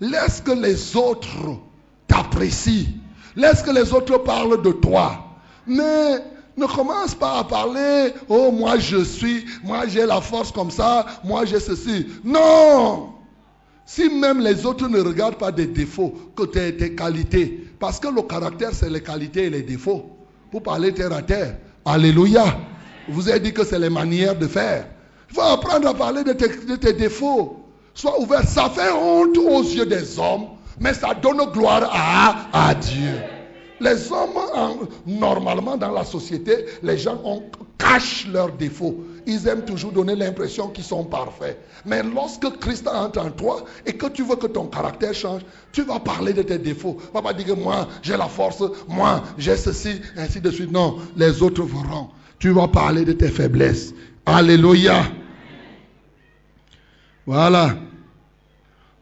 laisse 0.00 0.40
que 0.40 0.52
les 0.52 0.96
autres 0.96 1.58
t'apprécient. 2.12 2.86
Laisse 3.36 3.62
que 3.62 3.70
les 3.70 3.92
autres 3.92 4.18
parlent 4.18 4.62
de 4.62 4.72
toi. 4.72 5.24
Mais 5.66 6.22
ne 6.56 6.66
commence 6.66 7.14
pas 7.14 7.38
à 7.38 7.44
parler, 7.44 8.12
oh 8.28 8.50
moi 8.52 8.78
je 8.78 9.02
suis, 9.02 9.46
moi 9.64 9.86
j'ai 9.88 10.04
la 10.04 10.20
force 10.20 10.52
comme 10.52 10.70
ça, 10.70 11.06
moi 11.24 11.44
j'ai 11.46 11.60
ceci. 11.60 12.06
Non. 12.24 13.08
Si 13.86 14.08
même 14.10 14.40
les 14.40 14.66
autres 14.66 14.88
ne 14.88 15.00
regardent 15.00 15.38
pas 15.38 15.52
des 15.52 15.66
défauts 15.66 16.14
que 16.36 16.44
tes, 16.44 16.76
tes 16.76 16.94
qualités, 16.94 17.64
parce 17.80 17.98
que 17.98 18.08
le 18.08 18.22
caractère 18.22 18.70
c'est 18.72 18.90
les 18.90 19.02
qualités 19.02 19.44
et 19.44 19.50
les 19.50 19.62
défauts. 19.62 20.10
Pour 20.50 20.62
parler 20.62 20.92
terre 20.92 21.12
à 21.12 21.22
terre, 21.22 21.56
Alléluia. 21.84 22.44
vous 23.08 23.28
avez 23.28 23.40
dit 23.40 23.52
que 23.52 23.64
c'est 23.64 23.78
les 23.78 23.90
manières 23.90 24.38
de 24.38 24.46
faire. 24.46 24.86
Il 25.30 25.34
faut 25.34 25.40
apprendre 25.40 25.88
à 25.88 25.94
parler 25.94 26.22
de 26.22 26.32
tes, 26.32 26.92
défauts. 26.92 27.58
Sois 27.94 28.20
ouvert. 28.20 28.46
Ça 28.46 28.70
fait 28.70 28.92
honte 28.92 29.36
aux 29.38 29.62
yeux 29.62 29.86
des 29.86 30.18
hommes, 30.18 30.46
mais 30.82 30.94
ça 30.94 31.14
donne 31.14 31.50
gloire 31.52 31.88
à, 32.52 32.74
Dieu. 32.74 33.20
Les 33.80 34.12
hommes, 34.12 34.88
normalement 35.06 35.76
dans 35.76 35.92
la 35.92 36.04
société, 36.04 36.66
les 36.82 36.98
gens 36.98 37.20
cachent 37.78 38.26
leurs 38.32 38.52
défauts. 38.52 39.04
Ils 39.26 39.46
aiment 39.46 39.64
toujours 39.64 39.92
donner 39.92 40.16
l'impression 40.16 40.68
qu'ils 40.68 40.84
sont 40.84 41.04
parfaits. 41.04 41.58
Mais 41.86 42.02
lorsque 42.02 42.58
Christ 42.58 42.88
entre 42.88 43.20
en 43.20 43.30
toi 43.30 43.64
et 43.86 43.92
que 43.96 44.06
tu 44.06 44.24
veux 44.24 44.36
que 44.36 44.48
ton 44.48 44.66
caractère 44.66 45.14
change, 45.14 45.42
tu 45.72 45.82
vas 45.82 46.00
parler 46.00 46.32
de 46.32 46.42
tes 46.42 46.58
défauts. 46.58 46.98
Tu 47.00 47.12
vas 47.14 47.22
pas 47.22 47.32
dire 47.32 47.46
que 47.46 47.52
moi, 47.52 47.88
j'ai 48.02 48.16
la 48.16 48.26
force, 48.26 48.62
moi, 48.88 49.22
j'ai 49.38 49.56
ceci, 49.56 50.00
ainsi 50.16 50.40
de 50.40 50.50
suite. 50.50 50.72
Non, 50.72 50.98
les 51.16 51.42
autres 51.42 51.62
verront. 51.62 52.08
Tu 52.40 52.50
vas 52.50 52.66
parler 52.66 53.04
de 53.04 53.12
tes 53.12 53.28
faiblesses. 53.28 53.94
Alléluia. 54.26 55.04
Voilà. 57.26 57.76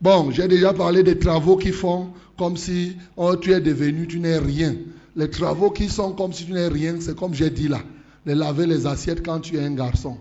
Bon, 0.01 0.31
j'ai 0.31 0.48
déjà 0.48 0.72
parlé 0.72 1.02
des 1.02 1.18
travaux 1.18 1.56
qui 1.56 1.72
font 1.72 2.12
comme 2.39 2.56
si 2.56 2.97
oh, 3.16 3.36
tu 3.36 3.52
es 3.52 3.60
devenu, 3.60 4.06
tu 4.06 4.18
n'es 4.18 4.39
rien. 4.39 4.74
Les 5.14 5.28
travaux 5.28 5.70
qui 5.70 5.89
sont 5.89 6.12
comme 6.12 6.32
si 6.32 6.47
tu 6.47 6.52
n'es 6.52 6.68
rien, 6.68 6.97
c'est 7.01 7.14
comme 7.14 7.35
j'ai 7.35 7.51
dit 7.51 7.68
là. 7.68 7.82
Les 8.24 8.35
laver 8.35 8.66
les 8.66 8.86
assiettes 8.86 9.24
quand 9.24 9.40
tu 9.40 9.56
es 9.56 9.64
un 9.64 9.74
garçon. 9.74 10.16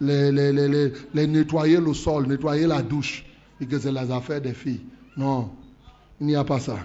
Les, 0.00 0.30
les, 0.30 1.26
nettoyer 1.26 1.78
le 1.78 1.94
sol, 1.94 2.26
nettoyer 2.28 2.66
la 2.66 2.82
douche. 2.82 3.24
Et 3.60 3.66
que 3.66 3.78
c'est 3.78 3.90
les 3.90 4.10
affaires 4.12 4.40
des 4.40 4.52
filles. 4.52 4.82
Non, 5.16 5.50
il 6.20 6.28
n'y 6.28 6.36
a 6.36 6.44
pas 6.44 6.60
ça. 6.60 6.78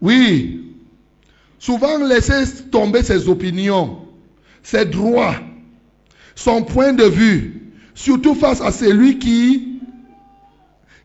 Oui, 0.00 0.74
souvent 1.58 1.98
laisser 1.98 2.44
tomber 2.70 3.02
ses 3.02 3.28
opinions, 3.28 3.98
ses 4.62 4.84
droits, 4.84 5.34
son 6.36 6.62
point 6.62 6.92
de 6.92 7.04
vue, 7.04 7.72
surtout 7.94 8.34
face 8.34 8.60
à 8.60 8.70
celui 8.70 9.18
qui, 9.18 9.75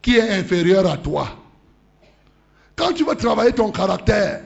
qui 0.01 0.17
est 0.17 0.29
inférieur 0.29 0.89
à 0.89 0.97
toi. 0.97 1.29
Quand 2.75 2.93
tu 2.93 3.03
veux 3.03 3.15
travailler 3.15 3.51
ton 3.51 3.71
caractère, 3.71 4.41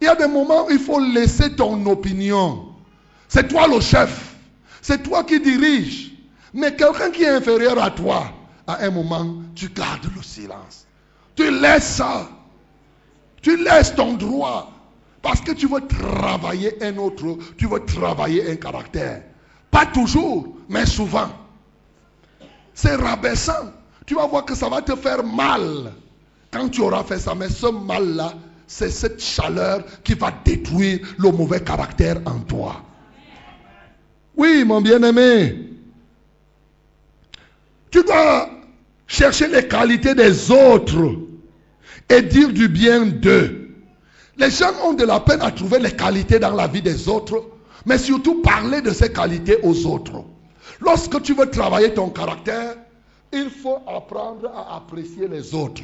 il 0.00 0.04
y 0.04 0.08
a 0.08 0.14
des 0.14 0.28
moments 0.28 0.66
où 0.66 0.70
il 0.70 0.78
faut 0.78 1.00
laisser 1.00 1.54
ton 1.56 1.84
opinion. 1.86 2.66
C'est 3.28 3.48
toi 3.48 3.66
le 3.66 3.80
chef. 3.80 4.36
C'est 4.80 5.02
toi 5.02 5.24
qui 5.24 5.40
dirige. 5.40 6.12
Mais 6.54 6.74
quelqu'un 6.74 7.10
qui 7.10 7.24
est 7.24 7.28
inférieur 7.28 7.82
à 7.82 7.90
toi, 7.90 8.32
à 8.66 8.84
un 8.84 8.90
moment, 8.90 9.36
tu 9.54 9.68
gardes 9.68 10.08
le 10.14 10.22
silence. 10.22 10.86
Tu 11.34 11.50
laisses 11.50 11.96
ça. 11.96 12.28
Tu 13.42 13.56
laisses 13.62 13.94
ton 13.94 14.14
droit. 14.14 14.72
Parce 15.22 15.40
que 15.40 15.52
tu 15.52 15.66
veux 15.66 15.86
travailler 15.86 16.82
un 16.82 16.96
autre, 16.96 17.38
tu 17.56 17.66
veux 17.66 17.84
travailler 17.84 18.50
un 18.50 18.56
caractère. 18.56 19.22
Pas 19.70 19.86
toujours, 19.86 20.56
mais 20.68 20.86
souvent. 20.86 21.28
C'est 22.72 22.94
rabaissant. 22.94 23.72
Tu 24.08 24.14
vas 24.14 24.26
voir 24.26 24.46
que 24.46 24.54
ça 24.54 24.70
va 24.70 24.80
te 24.80 24.96
faire 24.96 25.22
mal. 25.22 25.92
Quand 26.50 26.70
tu 26.70 26.80
auras 26.80 27.04
fait 27.04 27.18
ça, 27.18 27.34
mais 27.34 27.50
ce 27.50 27.66
mal-là, 27.66 28.32
c'est 28.66 28.88
cette 28.88 29.20
chaleur 29.20 29.84
qui 30.02 30.14
va 30.14 30.32
détruire 30.46 31.00
le 31.18 31.30
mauvais 31.30 31.60
caractère 31.60 32.16
en 32.24 32.38
toi. 32.38 32.76
Oui, 34.34 34.64
mon 34.64 34.80
bien-aimé. 34.80 35.58
Tu 37.90 38.02
dois 38.02 38.48
chercher 39.06 39.46
les 39.48 39.68
qualités 39.68 40.14
des 40.14 40.50
autres 40.50 41.16
et 42.08 42.22
dire 42.22 42.48
du 42.48 42.66
bien 42.66 43.04
d'eux. 43.04 43.68
Les 44.38 44.50
gens 44.50 44.72
ont 44.86 44.94
de 44.94 45.04
la 45.04 45.20
peine 45.20 45.42
à 45.42 45.50
trouver 45.50 45.80
les 45.80 45.92
qualités 45.92 46.38
dans 46.38 46.54
la 46.54 46.66
vie 46.66 46.80
des 46.80 47.10
autres, 47.10 47.44
mais 47.84 47.98
surtout 47.98 48.40
parler 48.40 48.80
de 48.80 48.90
ces 48.90 49.12
qualités 49.12 49.58
aux 49.62 49.84
autres. 49.84 50.24
Lorsque 50.80 51.20
tu 51.20 51.34
veux 51.34 51.50
travailler 51.50 51.92
ton 51.92 52.08
caractère, 52.08 52.74
il 53.32 53.50
faut 53.50 53.78
apprendre 53.86 54.50
à 54.54 54.76
apprécier 54.76 55.28
les 55.28 55.54
autres. 55.54 55.82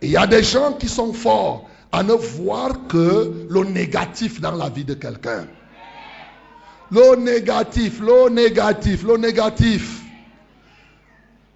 Il 0.00 0.10
y 0.10 0.16
a 0.16 0.26
des 0.26 0.42
gens 0.42 0.72
qui 0.72 0.88
sont 0.88 1.12
forts 1.12 1.68
à 1.92 2.02
ne 2.02 2.12
voir 2.12 2.86
que 2.88 3.46
le 3.48 3.64
négatif 3.64 4.40
dans 4.40 4.52
la 4.52 4.68
vie 4.68 4.84
de 4.84 4.94
quelqu'un. 4.94 5.46
Le 6.90 7.16
négatif, 7.16 8.00
le 8.00 8.28
négatif, 8.28 9.04
le 9.04 9.16
négatif. 9.16 10.02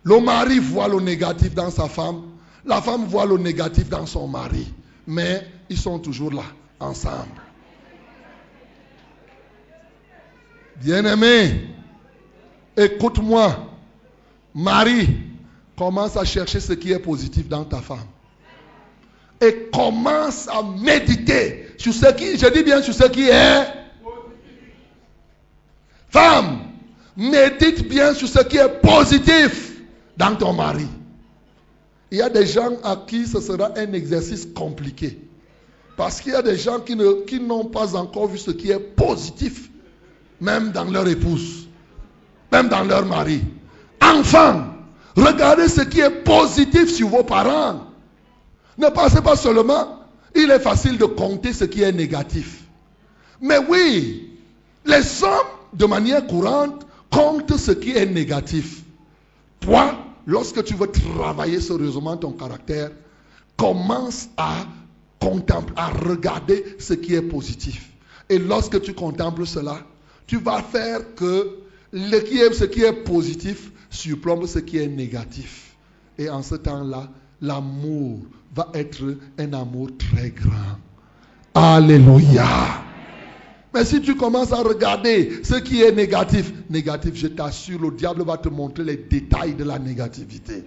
Le 0.05 0.21
mari 0.21 0.59
voit 0.59 0.89
le 0.89 1.01
négatif 1.01 1.55
dans 1.55 1.71
sa 1.71 1.89
femme. 1.89 2.23
La 2.65 2.81
femme 2.81 3.05
voit 3.07 3.27
le 3.27 3.37
négatif 3.37 3.89
dans 3.89 4.07
son 4.07 4.29
mari. 4.29 4.73
Mais 5.07 5.47
ils 5.69 5.79
sont 5.79 5.99
toujours 5.99 6.33
là, 6.33 6.45
ensemble. 6.81 7.43
Bien-aimé, 10.77 11.69
écoute-moi. 12.77 13.76
Marie, 14.57 15.09
commence 15.77 16.17
à 16.17 16.25
chercher 16.25 16.61
ce 16.61 16.73
qui 16.73 16.91
est 16.91 16.99
positif 16.99 17.47
dans 17.47 17.65
ta 17.65 17.83
femme 17.83 18.07
et 19.39 19.69
commence 19.71 20.49
à 20.49 20.63
méditer 20.63 21.67
sur 21.77 21.93
ce 21.93 22.11
qui, 22.15 22.39
je 22.39 22.47
dis 22.51 22.63
bien 22.63 22.81
sur 22.81 22.95
ce 22.95 23.05
qui 23.09 23.29
est. 23.29 23.67
Femme, 26.09 26.61
médite 27.15 27.87
bien 27.87 28.15
sur 28.15 28.29
ce 28.29 28.43
qui 28.45 28.57
est 28.57 28.81
positif 28.81 29.75
dans 30.17 30.35
ton 30.35 30.55
mari. 30.55 30.87
Il 32.11 32.17
y 32.17 32.23
a 32.23 32.31
des 32.31 32.47
gens 32.47 32.71
à 32.83 32.97
qui 33.07 33.27
ce 33.27 33.43
sera 33.43 33.73
un 33.77 33.93
exercice 33.93 34.47
compliqué. 34.55 35.19
Parce 35.99 36.23
qu'il 36.23 36.33
y 36.33 36.35
a 36.35 36.41
des 36.41 36.57
gens 36.57 36.81
qui, 36.81 36.97
qui 37.27 37.41
n'ont 37.41 37.67
pas 37.67 37.95
encore 37.95 38.29
vu 38.29 38.39
ce 38.39 38.53
qui 38.53 38.71
est 38.71 38.79
positif, 38.79 39.71
même 40.41 40.73
dans 40.73 40.85
leur 40.85 41.07
épouse, 41.09 41.69
même 42.51 42.69
dans 42.71 42.85
leur 42.85 43.05
mari. 43.05 43.43
Enfant, 44.01 44.65
regardez 45.17 45.69
ce 45.69 45.83
qui 45.83 46.01
est 46.01 46.25
positif 46.25 46.93
sur 46.93 47.09
vos 47.09 47.25
parents. 47.25 47.87
Ne 48.79 48.89
pensez 48.89 49.21
pas 49.23 49.37
seulement, 49.37 50.01
il 50.35 50.51
est 50.51 50.61
facile 50.61 50.99
de 50.99 51.05
compter 51.05 51.53
ce 51.53 51.65
qui 51.65 51.83
est 51.83 51.93
négatif. 51.93 52.65
Mais 53.41 53.59
oui, 53.69 54.31
les 54.85 55.25
hommes, 55.25 55.47
de 55.73 55.87
manière 55.87 56.27
courante, 56.27 56.87
comptent 57.11 57.57
ce 57.57 57.73
qui 57.73 57.93
est 57.93 58.07
négatif. 58.07 58.83
Toi, 59.61 59.97
lorsque 60.27 60.63
tu 60.65 60.75
veux 60.75 60.91
travailler 60.91 61.61
sérieusement 61.61 62.17
ton 62.17 62.33
caractère, 62.33 62.91
commence 63.57 64.29
à 64.37 64.67
contempler, 65.19 65.75
à 65.77 65.89
regarder 65.89 66.77
ce 66.79 66.95
qui 66.95 67.15
est 67.15 67.23
positif. 67.23 67.91
Et 68.29 68.39
lorsque 68.39 68.81
tu 68.83 68.93
contemples 68.93 69.47
cela, 69.47 69.79
tu 70.27 70.39
vas 70.39 70.63
faire 70.63 71.01
que 71.15 71.59
ce 71.93 72.65
qui 72.65 72.83
est 72.83 72.93
positif 72.93 73.71
surplombe 73.97 74.47
ce 74.47 74.59
qui 74.59 74.79
est 74.79 74.89
négatif. 74.89 75.77
Et 76.19 76.31
en 76.31 76.43
ce 76.43 76.55
temps-là, 76.55 77.09
l'amour 77.41 78.21
va 78.55 78.69
être 78.75 79.17
un 79.39 79.53
amour 79.53 79.91
très 79.99 80.31
grand. 80.31 80.79
Alléluia. 81.55 82.47
Mais 83.75 83.85
si 83.85 84.01
tu 84.01 84.15
commences 84.15 84.53
à 84.53 84.63
regarder 84.63 85.41
ce 85.43 85.57
qui 85.57 85.83
est 85.83 85.93
négatif, 85.93 86.53
négatif, 86.71 87.15
je 87.15 87.27
t'assure, 87.27 87.81
le 87.81 87.91
diable 87.91 88.25
va 88.25 88.39
te 88.39 88.49
montrer 88.49 88.85
les 88.85 88.97
détails 88.97 89.55
de 89.55 89.65
la 89.65 89.79
négativité. 89.79 90.65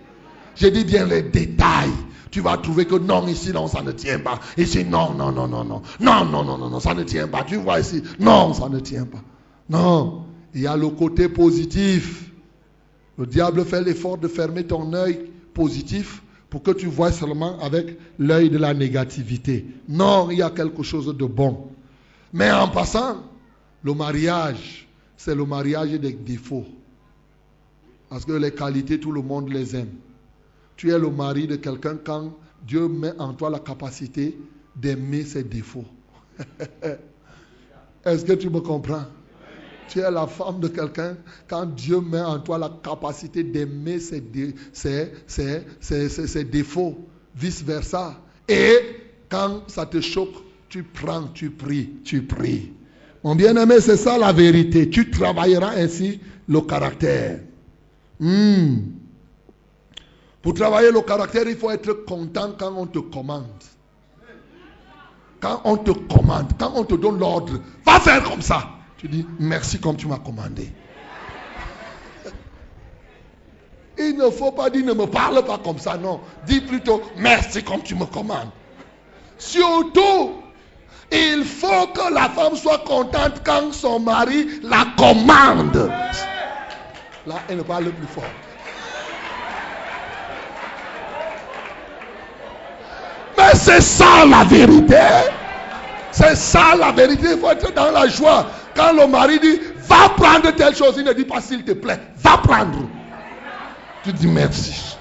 Je 0.56 0.68
dis 0.68 0.84
bien 0.84 1.06
les 1.06 1.24
détails. 1.24 1.90
Tu 2.32 2.42
vas 2.42 2.58
trouver 2.58 2.86
que 2.86 2.96
non, 2.96 3.26
ici, 3.28 3.52
non, 3.52 3.68
ça 3.68 3.82
ne 3.82 3.92
tient 3.92 4.20
pas. 4.20 4.40
Ici, 4.58 4.86
non, 4.86 5.14
non, 5.14 5.32
non, 5.32 5.48
non, 5.48 5.64
non. 5.64 5.82
Non, 6.00 6.26
non, 6.26 6.44
non, 6.44 6.58
non, 6.60 6.70
non, 6.70 6.80
ça 6.80 6.94
ne 6.94 7.04
tient 7.04 7.28
pas. 7.28 7.44
Tu 7.44 7.56
vois 7.56 7.80
ici, 7.80 8.04
non, 8.20 8.54
ça 8.54 8.70
ne 8.70 8.80
tient 8.80 9.06
pas. 9.06 9.24
Non, 9.70 10.26
il 10.54 10.62
y 10.62 10.68
a 10.68 10.78
le 10.78 10.90
côté 10.90 11.30
positif. 11.30 12.29
Le 13.20 13.26
diable 13.26 13.66
fait 13.66 13.84
l'effort 13.84 14.18
de 14.18 14.30
fermer 14.30 14.66
ton 14.66 14.94
œil 14.94 15.30
positif 15.54 16.24
pour 16.50 16.64
que 16.64 16.72
tu 16.72 16.88
vois 16.88 17.12
seulement 17.12 17.60
avec 17.60 18.00
l'œil 18.18 18.50
de 18.50 18.58
la 18.58 18.74
négativité. 18.74 19.66
Non, 19.90 20.30
il 20.32 20.38
y 20.38 20.42
a 20.42 20.50
quelque 20.50 20.84
chose 20.84 21.06
de 21.16 21.26
bon. 21.26 21.68
Mais 22.32 22.50
en 22.50 22.70
passant, 22.70 23.18
le 23.84 23.94
mariage, 23.94 24.88
c'est 25.18 25.36
le 25.36 25.46
mariage 25.46 25.92
des 25.92 26.14
défauts. 26.14 26.66
Parce 28.08 28.24
que 28.24 28.32
les 28.32 28.52
qualités, 28.52 29.02
tout 29.02 29.12
le 29.12 29.22
monde 29.22 29.50
les 29.50 29.76
aime. 29.76 29.92
Tu 30.78 30.92
es 30.92 30.98
le 30.98 31.10
mari 31.10 31.46
de 31.46 31.58
quelqu'un 31.58 31.98
quand 32.02 32.34
Dieu 32.66 32.88
met 32.88 33.12
en 33.20 33.34
toi 33.34 33.50
la 33.50 33.60
capacité 33.60 34.40
d'aimer 34.78 35.26
ses 35.26 35.44
défauts. 35.44 35.86
Est-ce 38.06 38.24
que 38.24 38.34
tu 38.34 38.50
me 38.50 38.62
comprends? 38.62 39.04
Tu 39.90 40.00
es 40.00 40.12
la 40.12 40.28
femme 40.28 40.60
de 40.60 40.68
quelqu'un 40.68 41.18
quand 41.48 41.66
Dieu 41.66 42.00
met 42.00 42.22
en 42.22 42.40
toi 42.40 42.58
la 42.58 42.72
capacité 42.84 43.44
d'aimer 43.44 44.00
ses, 44.00 44.22
défauts, 46.44 46.98
vice-versa. 47.36 48.16
Et 48.48 48.78
quand 49.30 49.64
ça 49.68 49.86
te 49.86 50.00
choque, 50.00 50.36
tu 50.70 50.84
prends, 50.84 51.28
tu 51.34 51.50
pries, 51.50 51.90
tu 52.04 52.22
pries. 52.22 52.72
Mon 53.24 53.36
bien-aimé, 53.36 53.82
c'est 53.82 53.98
ça 53.98 54.18
la 54.18 54.32
vérité. 54.32 54.90
Tu 54.90 55.10
travailleras 55.10 55.74
ainsi 55.76 56.20
le 56.48 56.62
caractère. 56.62 57.40
Hmm. 58.20 58.78
Pour 60.42 60.54
travailler 60.54 60.92
le 60.92 61.02
caractère, 61.02 61.48
il 61.48 61.58
faut 61.58 61.70
être 61.70 62.06
content 62.06 62.54
quand 62.58 62.74
on 62.76 62.86
te 62.86 63.00
commande. 63.00 63.46
quand 65.42 65.62
on 65.64 65.78
te 65.78 65.92
commande, 65.92 66.52
quand 66.60 66.72
on 66.76 66.84
te 66.84 66.96
donne 66.96 67.20
l'ordre, 67.20 67.60
va 67.86 68.00
faire 68.00 68.24
comme 68.24 68.42
ça. 68.42 68.79
Tu 69.00 69.08
dis 69.08 69.26
merci 69.40 69.80
comme 69.80 69.96
tu 69.96 70.08
m'as 70.08 70.20
commandé. 70.20 70.70
Il 73.98 74.18
ne 74.18 74.30
faut 74.30 74.52
pas 74.52 74.70
dire 74.70 74.86
ne 74.86 74.94
me 74.94 75.06
parle 75.06 75.44
pas 75.46 75.58
comme 75.58 75.80
ça, 75.80 75.98
non. 75.98 76.20
Dis 76.46 76.62
plutôt 76.62 77.02
merci 77.18 77.64
comme 77.64 77.82
tu 77.82 77.96
me 77.96 78.06
commandes. 78.06 78.50
Surtout, 79.38 80.42
il 81.12 81.44
faut 81.46 81.88
que 81.88 82.14
la 82.14 82.30
femme 82.30 82.56
soit 82.56 82.80
contente 82.80 83.42
quand 83.46 83.74
son 83.74 84.02
mari 84.02 84.48
la 84.64 84.86
commande. 84.98 85.90
Là, 87.26 87.36
elle 87.48 87.58
ne 87.58 87.64
parle 87.64 87.92
plus 87.92 88.08
fort. 88.08 88.24
Mais 93.38 93.56
c'est 93.56 93.82
ça 93.82 94.26
la 94.26 94.44
vérité. 94.44 94.98
C'est 96.12 96.36
ça 96.36 96.76
la 96.78 96.92
vérité. 96.92 97.28
Il 97.34 97.40
faut 97.40 97.50
être 97.50 97.74
dans 97.74 97.92
la 97.92 98.08
joie. 98.08 98.46
Quand 98.76 98.94
le 98.94 99.08
mari 99.08 99.40
dit, 99.40 99.60
va 99.88 100.10
prendre 100.10 100.52
telle 100.56 100.76
chose, 100.76 100.96
il 100.98 101.04
ne 101.04 101.14
dit 101.14 101.26
pas 101.26 101.42
s'il 101.42 101.64
te 101.64 101.72
plaît, 101.72 102.00
va 102.18 102.38
prendre. 102.38 102.88
Tu 104.04 104.14
dis 104.14 104.28
merci. 104.28 104.98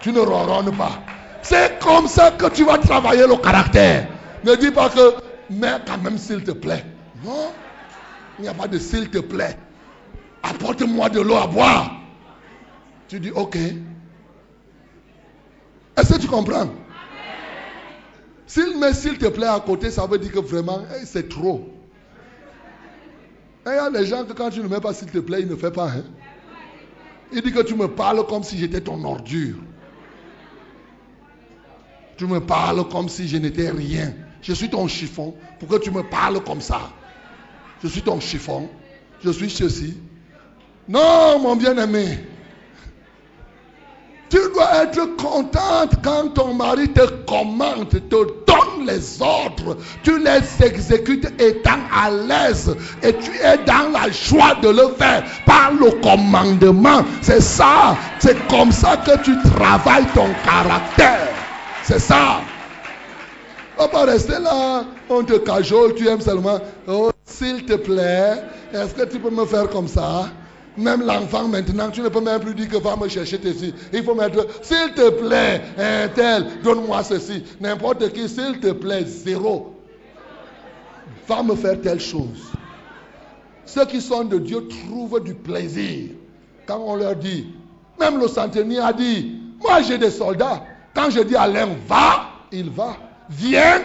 Tu 0.00 0.12
ne 0.12 0.20
ronronnes 0.20 0.76
pas. 0.76 1.02
C'est 1.42 1.78
comme 1.80 2.06
ça 2.06 2.30
que 2.32 2.46
tu 2.50 2.64
vas 2.64 2.78
travailler 2.78 3.26
le 3.26 3.36
caractère. 3.36 4.08
Ne 4.44 4.54
dis 4.54 4.70
pas 4.70 4.88
que, 4.88 5.14
mais 5.50 5.72
quand 5.86 5.98
même 5.98 6.16
s'il 6.16 6.42
te 6.42 6.52
plaît. 6.52 6.84
Non, 7.24 7.52
il 8.38 8.42
n'y 8.42 8.48
a 8.48 8.54
pas 8.54 8.68
de 8.68 8.78
s'il 8.78 9.10
te 9.10 9.18
plaît. 9.18 9.56
Apporte-moi 10.42 11.10
de 11.10 11.20
l'eau 11.20 11.36
à 11.36 11.46
boire. 11.46 11.90
Tu 13.08 13.20
dis, 13.20 13.30
ok. 13.30 13.56
Est-ce 15.96 16.14
que 16.14 16.20
tu 16.20 16.28
comprends? 16.28 16.70
S'il 18.46 18.78
met 18.78 18.94
s'il 18.94 19.18
te 19.18 19.26
plaît 19.26 19.46
à 19.46 19.60
côté, 19.60 19.90
ça 19.90 20.06
veut 20.06 20.18
dire 20.18 20.32
que 20.32 20.38
vraiment, 20.38 20.80
eh, 20.96 21.04
c'est 21.04 21.28
trop. 21.28 21.68
Il 23.66 23.72
y 23.72 23.78
a 23.78 23.90
des 23.90 24.06
gens 24.06 24.24
que 24.24 24.32
quand 24.32 24.50
tu 24.50 24.60
ne 24.60 24.68
mets 24.68 24.80
pas 24.80 24.94
s'il 24.94 25.08
te 25.08 25.18
plaît, 25.18 25.42
ils 25.42 25.48
ne 25.48 25.56
font 25.56 25.70
pas. 25.70 25.88
Hein? 25.88 26.04
Il 27.32 27.42
dit 27.42 27.52
que 27.52 27.62
tu 27.62 27.74
me 27.74 27.88
parles 27.88 28.26
comme 28.26 28.42
si 28.42 28.58
j'étais 28.58 28.80
ton 28.80 29.04
ordure. 29.04 29.56
Tu 32.16 32.26
me 32.26 32.40
parles 32.40 32.88
comme 32.88 33.08
si 33.08 33.28
je 33.28 33.36
n'étais 33.36 33.70
rien. 33.70 34.12
Je 34.42 34.52
suis 34.52 34.68
ton 34.68 34.88
chiffon. 34.88 35.34
Pourquoi 35.58 35.78
tu 35.78 35.90
me 35.90 36.02
parles 36.02 36.42
comme 36.42 36.60
ça? 36.60 36.90
Je 37.82 37.88
suis 37.88 38.02
ton 38.02 38.20
chiffon. 38.20 38.68
Je 39.22 39.30
suis 39.30 39.50
ceci. 39.50 39.96
Non, 40.88 41.38
mon 41.38 41.56
bien-aimé. 41.56 42.18
Tu 44.30 44.38
dois 44.54 44.84
être 44.84 45.16
contente 45.16 45.94
quand 46.04 46.28
ton 46.34 46.54
mari 46.54 46.88
te 46.92 47.04
commande, 47.26 47.88
te 47.90 47.98
donne 48.08 48.86
les 48.86 49.20
ordres. 49.20 49.76
Tu 50.04 50.18
les 50.20 50.64
exécutes 50.64 51.28
étant 51.40 51.80
à 51.92 52.10
l'aise. 52.10 52.76
Et 53.02 53.12
tu 53.12 53.32
es 53.32 53.58
dans 53.66 53.90
la 53.92 54.08
joie 54.12 54.54
de 54.62 54.68
le 54.68 54.94
faire 54.96 55.24
par 55.44 55.72
le 55.72 55.90
commandement. 56.00 57.02
C'est 57.20 57.42
ça. 57.42 57.96
C'est 58.20 58.36
comme 58.46 58.70
ça 58.70 58.96
que 58.98 59.18
tu 59.18 59.32
travailles 59.52 60.06
ton 60.14 60.28
caractère. 60.44 61.28
C'est 61.82 61.98
ça. 61.98 62.40
On 63.78 63.86
va 63.88 64.04
rester 64.04 64.38
là, 64.38 64.84
on 65.08 65.24
te 65.24 65.38
cajole, 65.38 65.94
tu 65.94 66.06
aimes 66.06 66.20
seulement. 66.20 66.60
Oh, 66.86 67.10
s'il 67.24 67.64
te 67.64 67.74
plaît, 67.74 68.34
est-ce 68.74 68.94
que 68.94 69.08
tu 69.10 69.18
peux 69.18 69.30
me 69.30 69.46
faire 69.46 69.68
comme 69.70 69.88
ça? 69.88 70.28
Même 70.76 71.02
l'enfant 71.02 71.48
maintenant, 71.48 71.90
tu 71.90 72.00
ne 72.00 72.08
peux 72.08 72.20
même 72.20 72.40
plus 72.40 72.54
dire 72.54 72.68
que 72.68 72.76
va 72.76 72.96
me 72.96 73.08
chercher 73.08 73.40
ceci. 73.42 73.74
Il 73.92 74.02
faut 74.02 74.14
mettre, 74.14 74.46
s'il 74.62 74.94
te 74.94 75.10
plaît, 75.10 75.62
un 75.76 76.08
tel, 76.08 76.46
donne-moi 76.62 77.02
ceci. 77.02 77.42
N'importe 77.60 78.12
qui, 78.12 78.28
s'il 78.28 78.60
te 78.60 78.72
plaît, 78.72 79.04
zéro. 79.04 79.74
Va 81.26 81.42
me 81.42 81.54
faire 81.54 81.80
telle 81.80 82.00
chose. 82.00 82.50
Ceux 83.64 83.84
qui 83.86 84.00
sont 84.00 84.24
de 84.24 84.38
Dieu 84.38 84.66
trouvent 84.68 85.22
du 85.22 85.34
plaisir. 85.34 86.10
Quand 86.66 86.78
on 86.84 86.96
leur 86.96 87.16
dit, 87.16 87.46
même 87.98 88.18
le 88.18 88.28
centenier 88.28 88.78
a 88.78 88.92
dit, 88.92 89.38
moi 89.60 89.82
j'ai 89.82 89.98
des 89.98 90.10
soldats. 90.10 90.64
Quand 90.94 91.10
je 91.10 91.20
dis 91.20 91.36
à 91.36 91.46
l'un, 91.46 91.68
va, 91.86 92.30
il 92.50 92.70
va. 92.70 92.96
Viens. 93.28 93.82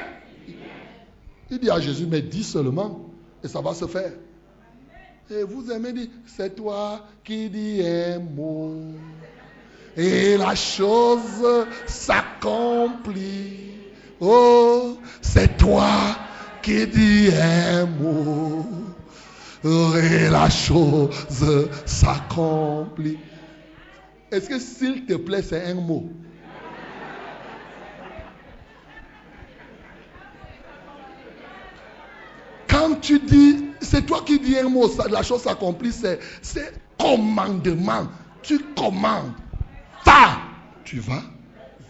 Il 1.51 1.59
dit 1.59 1.69
à 1.69 1.79
Jésus, 1.79 2.07
mais 2.09 2.21
dis 2.21 2.43
seulement, 2.43 2.99
et 3.43 3.47
ça 3.47 3.61
va 3.61 3.73
se 3.73 3.85
faire. 3.85 4.11
Et 5.31 5.43
vous 5.43 5.71
aimez 5.71 5.91
dire, 5.91 6.07
c'est 6.27 6.55
toi 6.55 7.01
qui 7.23 7.49
dis 7.49 7.81
un 7.83 8.19
mot. 8.19 8.75
Et 9.97 10.37
la 10.37 10.53
chose 10.53 11.65
s'accomplit. 11.87 13.71
Oh, 14.19 14.97
c'est 15.21 15.57
toi 15.57 15.89
qui 16.61 16.85
dis 16.85 17.29
un 17.35 17.85
mot. 17.87 18.65
Et 19.63 20.29
la 20.29 20.47
chose 20.49 21.09
s'accomplit. 21.85 23.17
Est-ce 24.31 24.47
que 24.47 24.59
s'il 24.59 25.05
te 25.05 25.13
plaît, 25.13 25.41
c'est 25.41 25.65
un 25.65 25.75
mot? 25.75 26.07
Quand 32.85 33.01
tu 33.01 33.17
dis, 33.17 33.65
c'est 33.81 34.05
toi 34.05 34.21
qui 34.23 34.39
dis 34.39 34.59
un 34.59 34.69
mot, 34.69 34.87
la 35.09 35.23
chose 35.23 35.41
s'accomplit, 35.41 35.91
c'est 35.91 36.19
commandement. 36.99 38.07
Tu 38.43 38.59
commandes. 38.75 39.31
Va, 40.05 40.37
tu 40.83 40.99
vas. 40.99 41.23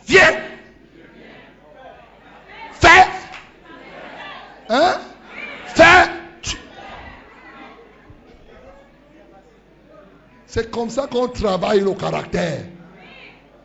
Viens. 0.07 0.39
Fais. 2.71 3.07
Hein? 4.69 4.93
Fais. 5.65 6.11
C'est 10.47 10.71
comme 10.71 10.89
ça 10.89 11.07
qu'on 11.07 11.27
travaille 11.27 11.81
le 11.81 11.91
caractère. 11.91 12.63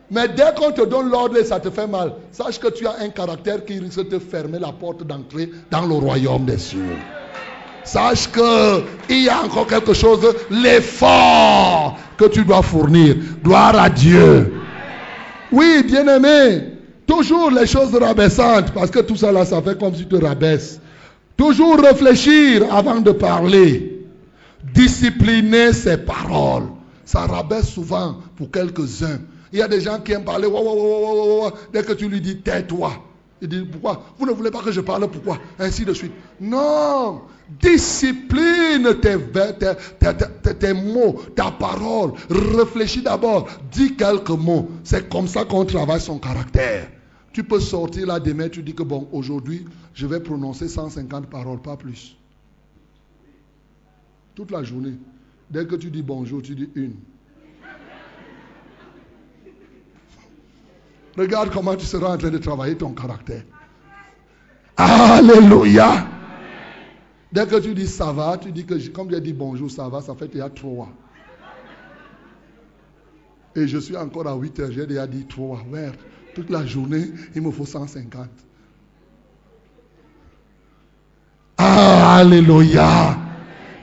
Mais 0.09 0.27
dès 0.27 0.53
qu'on 0.57 0.73
te 0.73 0.81
donne 0.81 1.09
l'ordre 1.09 1.37
et 1.37 1.45
ça 1.45 1.61
te 1.61 1.69
fait 1.69 1.87
mal, 1.87 2.11
sache 2.33 2.59
que 2.59 2.67
tu 2.67 2.85
as 2.85 2.99
un 2.99 3.07
caractère 3.07 3.63
qui 3.63 3.79
risque 3.79 3.99
de 3.99 4.17
te 4.17 4.19
fermer 4.19 4.59
la 4.59 4.73
porte 4.73 5.03
d'entrée 5.03 5.49
dans 5.69 5.85
le 5.85 5.93
royaume 5.95 6.43
des 6.43 6.57
cieux. 6.57 6.97
Sache 7.83 8.29
qu'il 8.31 9.23
y 9.23 9.29
a 9.29 9.43
encore 9.43 9.67
quelque 9.67 9.93
chose, 9.93 10.19
l'effort 10.49 11.97
que 12.17 12.25
tu 12.25 12.45
dois 12.45 12.61
fournir. 12.61 13.15
Gloire 13.43 13.75
à 13.79 13.89
Dieu. 13.89 14.53
Oui, 15.51 15.83
bien-aimé, 15.85 16.63
toujours 17.07 17.51
les 17.51 17.67
choses 17.67 17.93
rabaissantes, 17.95 18.71
parce 18.73 18.91
que 18.91 18.99
tout 18.99 19.15
ça 19.15 19.31
là, 19.31 19.43
ça 19.45 19.61
fait 19.61 19.77
comme 19.77 19.93
si 19.93 20.05
tu 20.05 20.19
te 20.19 20.23
rabaisses. 20.23 20.79
Toujours 21.35 21.79
réfléchir 21.79 22.63
avant 22.73 23.01
de 23.01 23.11
parler. 23.11 24.05
Discipliner 24.73 25.73
ses 25.73 25.97
paroles. 25.97 26.67
Ça 27.03 27.21
rabaisse 27.21 27.67
souvent 27.67 28.17
pour 28.37 28.51
quelques-uns. 28.51 29.19
Il 29.51 29.59
y 29.59 29.61
a 29.61 29.67
des 29.67 29.81
gens 29.81 29.99
qui 29.99 30.13
aiment 30.13 30.23
parler. 30.23 30.47
Dès 31.73 31.83
que 31.83 31.93
tu 31.93 32.07
lui 32.07 32.21
dis 32.21 32.37
tais-toi. 32.37 32.93
Il 33.41 33.47
dit 33.47 33.63
pourquoi? 33.63 34.03
Vous 34.17 34.25
ne 34.25 34.31
voulez 34.31 34.51
pas 34.51 34.61
que 34.61 34.71
je 34.71 34.81
parle 34.81 35.09
pourquoi? 35.09 35.39
Ainsi 35.57 35.83
de 35.83 35.93
suite. 35.93 36.11
Non 36.39 37.21
Discipline 37.59 38.95
tes, 39.01 39.17
tes, 39.99 40.53
tes, 40.53 40.73
mots, 40.73 41.19
ta 41.35 41.51
parole. 41.51 42.13
Réfléchis 42.29 43.01
d'abord. 43.01 43.49
Dis 43.71 43.95
quelques 43.95 44.29
mots. 44.29 44.69
C'est 44.83 45.09
comme 45.09 45.27
ça 45.27 45.43
qu'on 45.43 45.65
travaille 45.65 45.99
son 45.99 46.19
caractère. 46.19 46.87
Tu 47.33 47.43
peux 47.43 47.59
sortir 47.59 48.07
là 48.07 48.19
demain, 48.19 48.49
tu 48.49 48.61
dis 48.61 48.73
que 48.73 48.83
bon, 48.83 49.07
aujourd'hui, 49.11 49.65
je 49.93 50.05
vais 50.05 50.19
prononcer 50.19 50.67
150 50.67 51.29
paroles, 51.29 51.61
pas 51.61 51.77
plus. 51.77 52.15
Toute 54.35 54.51
la 54.51 54.63
journée. 54.63 54.93
Dès 55.49 55.65
que 55.65 55.75
tu 55.75 55.89
dis 55.89 56.03
bonjour, 56.03 56.41
tu 56.41 56.55
dis 56.55 56.69
une. 56.75 56.95
Regarde 61.17 61.49
comment 61.51 61.75
tu 61.75 61.85
seras 61.85 62.13
en 62.13 62.17
train 62.17 62.29
de 62.29 62.37
travailler 62.37 62.75
ton 62.75 62.91
caractère. 62.91 63.43
Alléluia. 64.77 66.07
Dès 67.31 67.45
que 67.47 67.59
tu 67.59 67.73
dis 67.73 67.87
ça 67.87 68.11
va, 68.11 68.37
tu 68.37 68.51
dis 68.51 68.65
que 68.65 68.75
comme 68.89 69.09
j'ai 69.09 69.21
dit 69.21 69.33
bonjour, 69.33 69.69
ça 69.69 69.87
va, 69.87 70.01
ça 70.01 70.15
fait 70.15 70.27
déjà 70.27 70.49
trois. 70.49 70.89
Et 73.55 73.67
je 73.67 73.77
suis 73.77 73.97
encore 73.97 74.27
à 74.27 74.35
8 74.35 74.59
heures, 74.59 74.71
j'ai 74.71 74.85
déjà 74.85 75.07
dit 75.07 75.25
trois. 75.25 75.59
Ouais, 75.71 75.91
toute 76.33 76.49
la 76.49 76.65
journée, 76.65 77.05
il 77.35 77.41
me 77.41 77.51
faut 77.51 77.65
150. 77.65 78.27
Alléluia. 81.57 83.17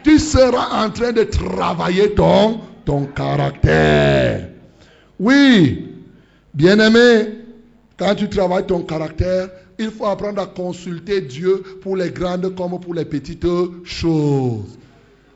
Tu 0.02 0.18
seras 0.18 0.84
en 0.84 0.90
train 0.90 1.12
de 1.12 1.24
travailler 1.24 2.14
ton, 2.14 2.60
ton 2.84 3.04
caractère. 3.06 4.48
Oui, 5.20 5.87
Bien-aimé, 6.58 7.38
quand 7.96 8.16
tu 8.16 8.28
travailles 8.28 8.66
ton 8.66 8.82
caractère, 8.82 9.48
il 9.78 9.92
faut 9.92 10.06
apprendre 10.06 10.42
à 10.42 10.46
consulter 10.46 11.20
Dieu 11.20 11.62
pour 11.82 11.96
les 11.96 12.10
grandes 12.10 12.52
comme 12.56 12.80
pour 12.80 12.94
les 12.94 13.04
petites 13.04 13.46
choses. 13.84 14.76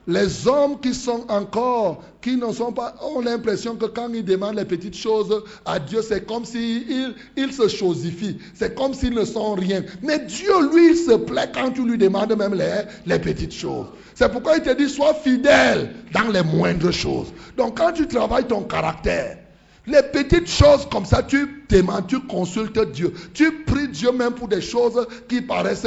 les 0.09 0.49
hommes 0.49 0.81
qui 0.81 0.93
sont 0.93 1.25
encore, 1.29 2.03
qui 2.21 2.37
ne 2.37 2.53
sont 2.53 2.73
pas, 2.73 2.97
ont 3.15 3.21
l'impression 3.21 3.77
que 3.77 3.85
quand 3.87 4.13
ils 4.13 4.25
demandent 4.25 4.57
les 4.57 4.65
petites 4.65 4.97
choses 4.97 5.45
à 5.65 5.79
Dieu, 5.79 6.03
c'est 6.03 6.27
comme 6.27 6.45
s'ils 6.45 7.15
ils 7.37 7.53
se 7.53 7.69
chosifient. 7.69 8.39
C'est 8.53 8.75
comme 8.75 8.93
s'ils 8.93 9.15
ne 9.15 9.25
sont 9.25 9.55
rien. 9.55 9.85
Mais 10.03 10.19
Dieu, 10.19 10.73
lui, 10.75 10.91
il 10.91 10.97
se 10.97 11.13
plaît 11.13 11.53
quand 11.55 11.71
tu 11.71 11.85
lui 11.85 11.99
demandes 11.99 12.37
même 12.37 12.55
les, 12.55 12.83
les 13.07 13.21
petites 13.21 13.55
choses. 13.55 13.87
C'est 14.17 14.29
pourquoi 14.29 14.57
il 14.57 14.63
te 14.65 14.75
dit, 14.75 14.89
sois 14.89 15.15
fidèle 15.15 15.95
dans 16.13 16.33
les 16.33 16.43
moindres 16.43 16.93
choses. 16.93 17.29
Donc 17.57 17.79
quand 17.79 17.93
tu 17.93 18.09
travailles 18.09 18.49
ton 18.49 18.63
caractère, 18.63 19.39
les 19.87 20.03
petites 20.03 20.49
choses 20.49 20.87
comme 20.91 21.05
ça, 21.05 21.23
tu 21.23 21.65
demandes, 21.69 22.07
tu 22.07 22.21
consultes 22.21 22.93
Dieu. 22.93 23.13
Tu 23.35 23.65
pries 23.65 23.89
Dieu 23.89 24.13
même 24.13 24.35
pour 24.35 24.49
des 24.49 24.61
choses 24.61 25.07
qui 25.29 25.41
paraissent 25.41 25.87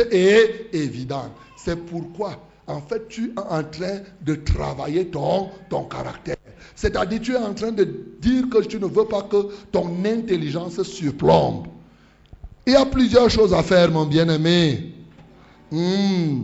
évidentes. 0.73 1.31
C'est 1.55 1.77
pourquoi 1.85 2.39
en 2.67 2.81
fait, 2.81 3.07
tu 3.09 3.25
es 3.25 3.39
en 3.39 3.63
train 3.63 3.99
de 4.21 4.35
travailler 4.35 5.07
ton, 5.07 5.51
caractère. 5.89 6.37
C'est-à-dire, 6.75 7.21
tu 7.21 7.33
es 7.33 7.37
en 7.37 7.53
train 7.53 7.71
de 7.71 7.83
dire 8.19 8.49
que 8.49 8.59
tu 8.63 8.79
ne 8.79 8.87
veux 8.87 9.05
pas 9.05 9.21
que 9.23 9.49
ton 9.71 10.03
intelligence 10.03 10.81
surplombe. 10.81 11.67
Il 12.65 12.73
y 12.73 12.75
a 12.75 12.85
plusieurs 12.85 13.29
choses 13.29 13.53
à 13.53 13.61
faire, 13.61 13.91
mon 13.91 14.05
bien-aimé. 14.05 14.93
Hmm. 15.71 16.41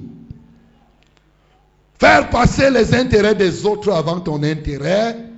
Faire 1.99 2.29
passer 2.29 2.69
les 2.69 2.93
intérêts 2.93 3.35
des 3.35 3.65
autres 3.65 3.91
avant 3.91 4.19
ton 4.19 4.43
intérêt. 4.43 5.30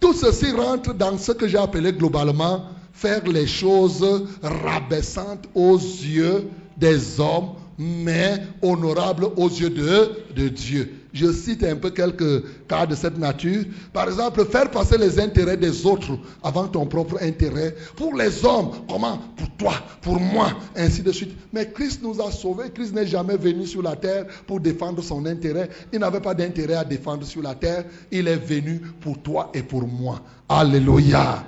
Tout 0.00 0.12
ceci 0.12 0.52
rentre 0.52 0.94
dans 0.94 1.18
ce 1.18 1.32
que 1.32 1.48
j'ai 1.48 1.58
appelé 1.58 1.92
globalement 1.92 2.64
faire 2.92 3.24
les 3.26 3.46
choses 3.46 4.26
rabaissantes 4.42 5.48
aux 5.54 5.76
yeux 5.76 6.48
des 6.76 7.20
hommes 7.20 7.50
mais 7.78 8.42
honorable 8.60 9.28
aux 9.36 9.48
yeux 9.48 9.70
de, 9.70 10.10
de 10.34 10.48
Dieu. 10.48 10.97
Je 11.18 11.32
cite 11.32 11.64
un 11.64 11.74
peu 11.74 11.90
quelques 11.90 12.44
cas 12.68 12.86
de 12.86 12.94
cette 12.94 13.18
nature. 13.18 13.64
Par 13.92 14.06
exemple, 14.06 14.44
faire 14.44 14.70
passer 14.70 14.96
les 14.96 15.18
intérêts 15.18 15.56
des 15.56 15.84
autres 15.84 16.16
avant 16.44 16.68
ton 16.68 16.86
propre 16.86 17.18
intérêt. 17.20 17.74
Pour 17.96 18.14
les 18.14 18.44
hommes, 18.44 18.70
comment 18.88 19.18
Pour 19.36 19.50
toi, 19.56 19.74
pour 20.00 20.20
moi, 20.20 20.52
ainsi 20.76 21.02
de 21.02 21.10
suite. 21.10 21.36
Mais 21.52 21.72
Christ 21.72 22.02
nous 22.04 22.22
a 22.22 22.30
sauvés. 22.30 22.70
Christ 22.72 22.94
n'est 22.94 23.06
jamais 23.06 23.36
venu 23.36 23.66
sur 23.66 23.82
la 23.82 23.96
terre 23.96 24.26
pour 24.46 24.60
défendre 24.60 25.02
son 25.02 25.26
intérêt. 25.26 25.68
Il 25.92 25.98
n'avait 25.98 26.20
pas 26.20 26.34
d'intérêt 26.34 26.74
à 26.74 26.84
défendre 26.84 27.26
sur 27.26 27.42
la 27.42 27.56
terre. 27.56 27.84
Il 28.12 28.28
est 28.28 28.36
venu 28.36 28.80
pour 29.00 29.20
toi 29.20 29.50
et 29.54 29.64
pour 29.64 29.88
moi. 29.88 30.20
Alléluia. 30.48 31.44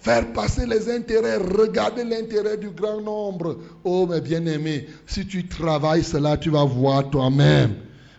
Faire 0.00 0.30
passer 0.34 0.66
les 0.66 0.90
intérêts, 0.90 1.38
regarder 1.38 2.04
l'intérêt 2.04 2.58
du 2.58 2.68
grand 2.68 3.00
nombre. 3.00 3.56
Oh 3.82 4.06
mes 4.06 4.20
bien-aimés, 4.20 4.88
si 5.06 5.26
tu 5.26 5.46
travailles 5.46 6.04
cela, 6.04 6.36
tu 6.36 6.50
vas 6.50 6.64
voir 6.64 7.08
toi-même. 7.08 7.76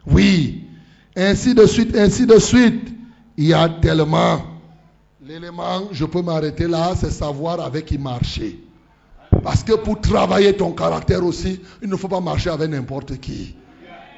Oui, 0.08 0.71
ainsi 1.16 1.54
de 1.54 1.66
suite, 1.66 1.96
ainsi 1.96 2.26
de 2.26 2.38
suite. 2.40 2.90
Il 3.38 3.48
y 3.48 3.54
a 3.54 3.68
tellement. 3.70 4.42
L'élément, 5.26 5.88
je 5.92 6.06
peux 6.06 6.22
m'arrêter 6.22 6.68
là, 6.68 6.94
c'est 6.96 7.12
savoir 7.12 7.62
avec 7.62 7.86
qui 7.86 7.98
marcher. 7.98 8.60
Parce 9.44 9.64
que 9.64 9.74
pour 9.74 10.02
travailler 10.02 10.54
ton 10.54 10.72
caractère 10.72 11.24
aussi, 11.26 11.62
il 11.82 11.90
ne 11.90 11.96
faut 11.96 12.08
pas 12.08 12.20
marcher 12.20 12.50
avec 12.50 12.70
n'importe 12.70 13.18
qui. 13.20 13.56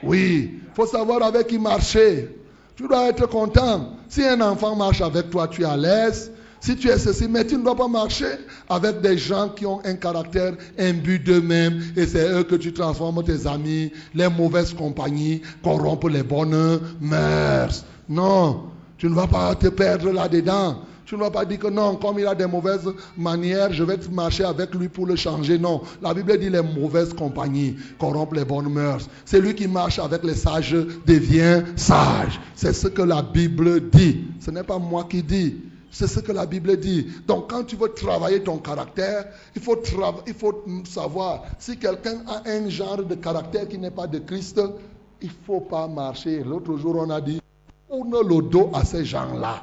Oui, 0.01 0.59
il 0.61 0.73
faut 0.73 0.85
savoir 0.85 1.21
avec 1.23 1.47
qui 1.47 1.59
marcher. 1.59 2.35
Tu 2.75 2.87
dois 2.87 3.09
être 3.09 3.27
content. 3.27 3.93
Si 4.09 4.23
un 4.23 4.41
enfant 4.41 4.75
marche 4.75 5.01
avec 5.01 5.29
toi, 5.29 5.47
tu 5.47 5.61
es 5.61 5.65
à 5.65 5.77
l'aise. 5.77 6.31
Si 6.63 6.77
tu 6.77 6.87
es 6.87 6.97
ceci, 6.97 7.27
mais 7.27 7.45
tu 7.45 7.57
ne 7.57 7.63
dois 7.63 7.75
pas 7.75 7.89
marcher 7.89 8.37
avec 8.69 9.01
des 9.01 9.17
gens 9.17 9.49
qui 9.49 9.65
ont 9.65 9.81
un 9.83 9.95
caractère 9.95 10.53
imbu 10.79 11.19
d'eux-mêmes 11.19 11.81
et 11.97 12.05
c'est 12.07 12.31
eux 12.31 12.43
que 12.43 12.55
tu 12.55 12.71
transformes 12.71 13.21
tes 13.21 13.45
amis. 13.45 13.91
Les 14.15 14.29
mauvaises 14.29 14.73
compagnies 14.73 15.41
corrompent 15.61 16.07
les 16.09 16.23
bonnes 16.23 16.79
mœurs. 17.01 17.83
Non, 18.07 18.67
tu 18.97 19.09
ne 19.09 19.13
vas 19.13 19.27
pas 19.27 19.53
te 19.55 19.67
perdre 19.67 20.09
là-dedans. 20.13 20.77
Tu 21.05 21.15
ne 21.15 21.19
vas 21.19 21.31
pas 21.31 21.43
dire 21.43 21.59
que 21.59 21.67
non, 21.67 21.97
comme 21.97 22.19
il 22.19 22.27
a 22.27 22.33
des 22.33 22.47
mauvaises 22.47 22.89
manières, 23.17 23.73
je 23.73 23.83
vais 23.83 23.97
marcher 24.09 24.45
avec 24.45 24.73
lui 24.73 24.87
pour 24.87 25.05
le 25.05 25.17
changer. 25.17 25.59
Non, 25.59 25.81
la 26.01 26.13
Bible 26.13 26.39
dit 26.39 26.49
les 26.49 26.61
mauvaises 26.61 27.13
compagnies 27.13 27.75
corrompent 27.99 28.35
les 28.35 28.45
bonnes 28.45 28.71
mœurs. 28.71 29.09
C'est 29.25 29.41
lui 29.41 29.53
qui 29.53 29.67
marche 29.67 29.99
avec 29.99 30.23
les 30.23 30.35
sages 30.35 30.77
devient 31.05 31.61
sage. 31.75 32.39
C'est 32.55 32.71
ce 32.71 32.87
que 32.87 33.01
la 33.01 33.21
Bible 33.21 33.89
dit. 33.89 34.21
Ce 34.39 34.49
n'est 34.49 34.63
pas 34.63 34.79
moi 34.79 35.05
qui 35.09 35.21
dis. 35.21 35.57
C'est 35.93 36.07
ce 36.07 36.19
que 36.21 36.31
la 36.31 36.47
Bible 36.47 36.75
dit. 36.77 37.07
Donc 37.27 37.51
quand 37.51 37.63
tu 37.63 37.75
veux 37.75 37.89
travailler 37.89 38.41
ton 38.41 38.57
caractère, 38.57 39.27
il 39.55 39.61
faut, 39.61 39.77
il 40.25 40.33
faut 40.33 40.65
savoir 40.85 41.43
si 41.59 41.77
quelqu'un 41.77 42.23
a 42.27 42.49
un 42.49 42.67
genre 42.67 43.03
de 43.03 43.13
caractère 43.13 43.67
qui 43.67 43.77
n'est 43.77 43.91
pas 43.91 44.07
de 44.07 44.17
Christ, 44.17 44.59
il 45.21 45.27
ne 45.27 45.33
faut 45.45 45.61
pas 45.61 45.87
marcher. 45.87 46.43
L'autre 46.43 46.75
jour, 46.77 46.95
on 46.97 47.11
a 47.11 47.21
dit, 47.21 47.39
tourne 47.87 48.27
le 48.27 48.41
dos 48.41 48.71
à 48.73 48.83
ces 48.83 49.05
gens-là. 49.05 49.61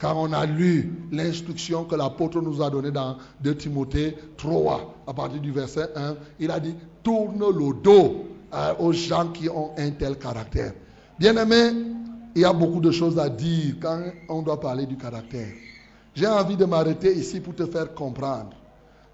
Car 0.00 0.18
on 0.18 0.32
a 0.32 0.44
lu 0.46 0.92
l'instruction 1.12 1.84
que 1.84 1.94
l'apôtre 1.94 2.40
nous 2.40 2.60
a 2.60 2.68
donnée 2.68 2.90
dans 2.90 3.18
2 3.42 3.54
Timothée 3.54 4.16
3, 4.38 4.94
à 5.06 5.14
partir 5.14 5.40
du 5.40 5.52
verset 5.52 5.90
1. 5.94 6.16
Il 6.40 6.50
a 6.50 6.58
dit, 6.58 6.74
tourne 7.04 7.38
le 7.38 7.80
dos 7.80 8.24
euh, 8.52 8.74
aux 8.80 8.92
gens 8.92 9.28
qui 9.28 9.48
ont 9.48 9.70
un 9.78 9.90
tel 9.92 10.18
caractère. 10.18 10.72
Bien-aimé, 11.20 11.70
il 12.34 12.42
y 12.42 12.44
a 12.44 12.52
beaucoup 12.52 12.80
de 12.80 12.90
choses 12.90 13.18
à 13.18 13.28
dire 13.28 13.74
quand 13.80 14.02
on 14.28 14.42
doit 14.42 14.60
parler 14.60 14.86
du 14.86 14.96
caractère. 14.96 15.52
J'ai 16.14 16.26
envie 16.26 16.56
de 16.56 16.64
m'arrêter 16.64 17.12
ici 17.14 17.40
pour 17.40 17.54
te 17.54 17.66
faire 17.66 17.94
comprendre 17.94 18.50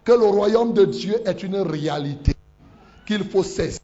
que 0.05 0.13
le 0.13 0.27
royaume 0.27 0.73
de 0.73 0.85
Dieu 0.85 1.17
est 1.25 1.43
une 1.43 1.57
réalité 1.57 2.33
qu'il 3.07 3.25
faut 3.25 3.43
saisir. 3.43 3.81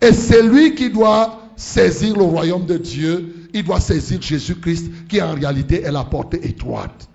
Et 0.00 0.12
c'est 0.12 0.42
lui 0.42 0.74
qui 0.74 0.90
doit 0.90 1.40
saisir 1.56 2.16
le 2.16 2.24
royaume 2.24 2.66
de 2.66 2.76
Dieu, 2.76 3.48
il 3.54 3.64
doit 3.64 3.80
saisir 3.80 4.20
Jésus-Christ 4.20 5.08
qui 5.08 5.20
en 5.22 5.34
réalité 5.34 5.82
est 5.82 5.92
la 5.92 6.04
porte 6.04 6.34
étroite. 6.34 7.08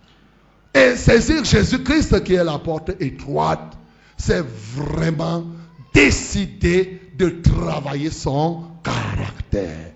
Et 0.74 0.96
saisir 0.96 1.44
Jésus-Christ 1.44 2.24
qui 2.24 2.34
est 2.34 2.44
la 2.44 2.58
porte 2.58 2.92
étroite, 3.00 3.78
c'est 4.18 4.44
vraiment 4.76 5.44
décider 5.94 7.02
de 7.18 7.30
travailler 7.30 8.10
son 8.10 8.64
caractère 8.84 9.91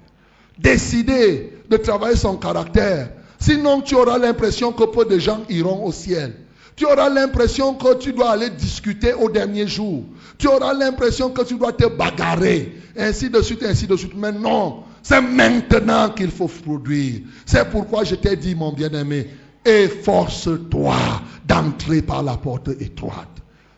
décider 0.58 1.54
de 1.70 1.78
travailler 1.78 2.16
son 2.16 2.38
caractère. 2.38 3.10
Sinon, 3.40 3.82
tu 3.82 3.96
auras 3.96 4.18
l'impression 4.18 4.72
que 4.72 4.86
peu 4.86 5.06
de 5.06 5.20
gens 5.20 5.42
iront 5.50 5.86
au 5.86 5.92
ciel. 5.92 6.34
Tu 6.76 6.86
auras 6.86 7.10
l'impression 7.10 7.74
que 7.74 7.98
tu 7.98 8.12
dois 8.12 8.32
aller 8.32 8.50
discuter 8.50 9.14
au 9.14 9.30
dernier 9.30 9.68
jour. 9.68 10.04
Tu 10.38 10.48
auras 10.48 10.74
l'impression 10.74 11.30
que 11.30 11.42
tu 11.44 11.56
dois 11.56 11.72
te 11.72 11.86
bagarrer. 11.88 12.76
Ainsi 12.98 13.30
de 13.30 13.42
suite, 13.42 13.64
ainsi 13.64 13.88
de 13.88 13.96
suite. 13.96 14.14
Mais 14.16 14.32
non, 14.32 14.84
c'est 15.02 15.22
maintenant 15.22 16.10
qu'il 16.10 16.32
faut 16.32 16.48
produire. 16.48 17.22
C'est 17.46 17.70
pourquoi 17.70 18.04
je 18.04 18.16
t'ai 18.16 18.36
dit, 18.36 18.56
mon 18.56 18.74
bien-aimé, 18.74 19.28
efforce-toi 19.64 20.96
d'entrer 21.48 22.02
par 22.02 22.24
la 22.24 22.36
porte 22.36 22.70
étroite. 22.80 23.30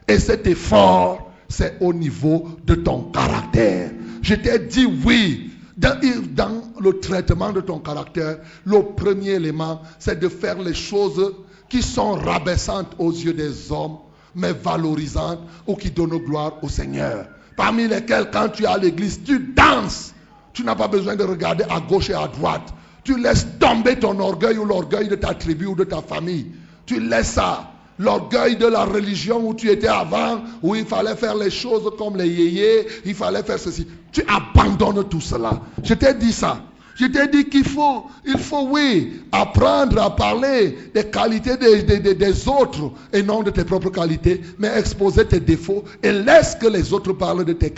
Et 0.07 0.19
cet 0.19 0.47
effort, 0.47 1.31
c'est 1.49 1.77
au 1.81 1.93
niveau 1.93 2.47
de 2.65 2.75
ton 2.75 3.03
caractère. 3.03 3.91
Je 4.21 4.35
t'ai 4.35 4.59
dit 4.59 4.87
oui, 5.05 5.51
dans, 5.77 6.61
le 6.79 6.99
traitement 6.99 7.51
de 7.51 7.61
ton 7.61 7.79
caractère, 7.79 8.39
le 8.65 8.81
premier 8.95 9.31
élément, 9.31 9.81
c'est 9.99 10.19
de 10.19 10.27
faire 10.27 10.59
les 10.59 10.73
choses 10.73 11.35
qui 11.69 11.83
sont 11.83 12.13
rabaissantes 12.13 12.93
aux 12.97 13.11
yeux 13.11 13.33
des 13.33 13.71
hommes, 13.71 13.97
mais 14.33 14.53
valorisantes 14.53 15.39
ou 15.67 15.75
qui 15.75 15.91
donnent 15.91 16.17
gloire 16.17 16.53
au 16.63 16.69
Seigneur. 16.69 17.27
Parmi 17.55 17.87
lesquelles, 17.87 18.29
quand 18.31 18.49
tu 18.49 18.63
es 18.63 18.67
à 18.67 18.77
l'église, 18.77 19.21
tu 19.23 19.39
danses. 19.55 20.13
Tu 20.53 20.63
n'as 20.63 20.75
pas 20.75 20.87
besoin 20.87 21.15
de 21.15 21.23
regarder 21.23 21.65
à 21.69 21.79
gauche 21.79 22.09
et 22.09 22.13
à 22.13 22.27
droite. 22.27 22.73
Tu 23.03 23.19
laisses 23.19 23.45
tomber 23.59 23.97
ton 23.97 24.19
orgueil 24.19 24.57
ou 24.57 24.65
l'orgueil 24.65 25.07
de 25.07 25.15
ta 25.15 25.33
tribu 25.33 25.67
ou 25.67 25.75
de 25.75 25.83
ta 25.83 26.01
famille. 26.01 26.51
Tu 26.85 26.99
laisses 26.99 27.31
ça 27.31 27.71
l'orgueil 27.99 28.55
de 28.55 28.67
la 28.67 28.85
religion 28.85 29.47
où 29.47 29.53
tu 29.53 29.69
étais 29.69 29.87
avant, 29.87 30.41
où 30.61 30.75
il 30.75 30.85
fallait 30.85 31.15
faire 31.15 31.35
les 31.35 31.49
choses 31.49 31.89
comme 31.97 32.17
les 32.17 32.27
yéyés, 32.27 32.87
il 33.05 33.15
fallait 33.15 33.43
faire 33.43 33.59
ceci. 33.59 33.87
Tu 34.11 34.23
abandonnes 34.27 35.07
tout 35.07 35.21
cela. 35.21 35.61
Je 35.83 35.93
t'ai 35.93 36.13
dit 36.13 36.33
ça. 36.33 36.61
Je 36.95 37.05
t'ai 37.05 37.27
dit 37.27 37.47
qu'il 37.47 37.63
faut, 37.63 38.05
il 38.25 38.39
faut, 38.39 38.67
oui, 38.71 39.21
apprendre 39.31 40.01
à 40.01 40.15
parler 40.15 40.75
des 40.95 41.03
qualités 41.03 41.55
des, 41.55 41.83
des, 41.83 42.47
autres 42.47 42.91
et 43.13 43.21
non 43.21 43.43
de 43.43 43.51
tes 43.51 43.63
propres 43.63 43.91
qualités, 43.91 44.41
mais 44.57 44.69
exposer 44.79 45.25
tes 45.25 45.39
défauts 45.39 45.83
et 46.01 46.11
laisse 46.11 46.55
que 46.55 46.65
les 46.65 46.91
autres 46.93 47.13
parlent 47.13 47.45
de 47.45 47.53
tes 47.53 47.71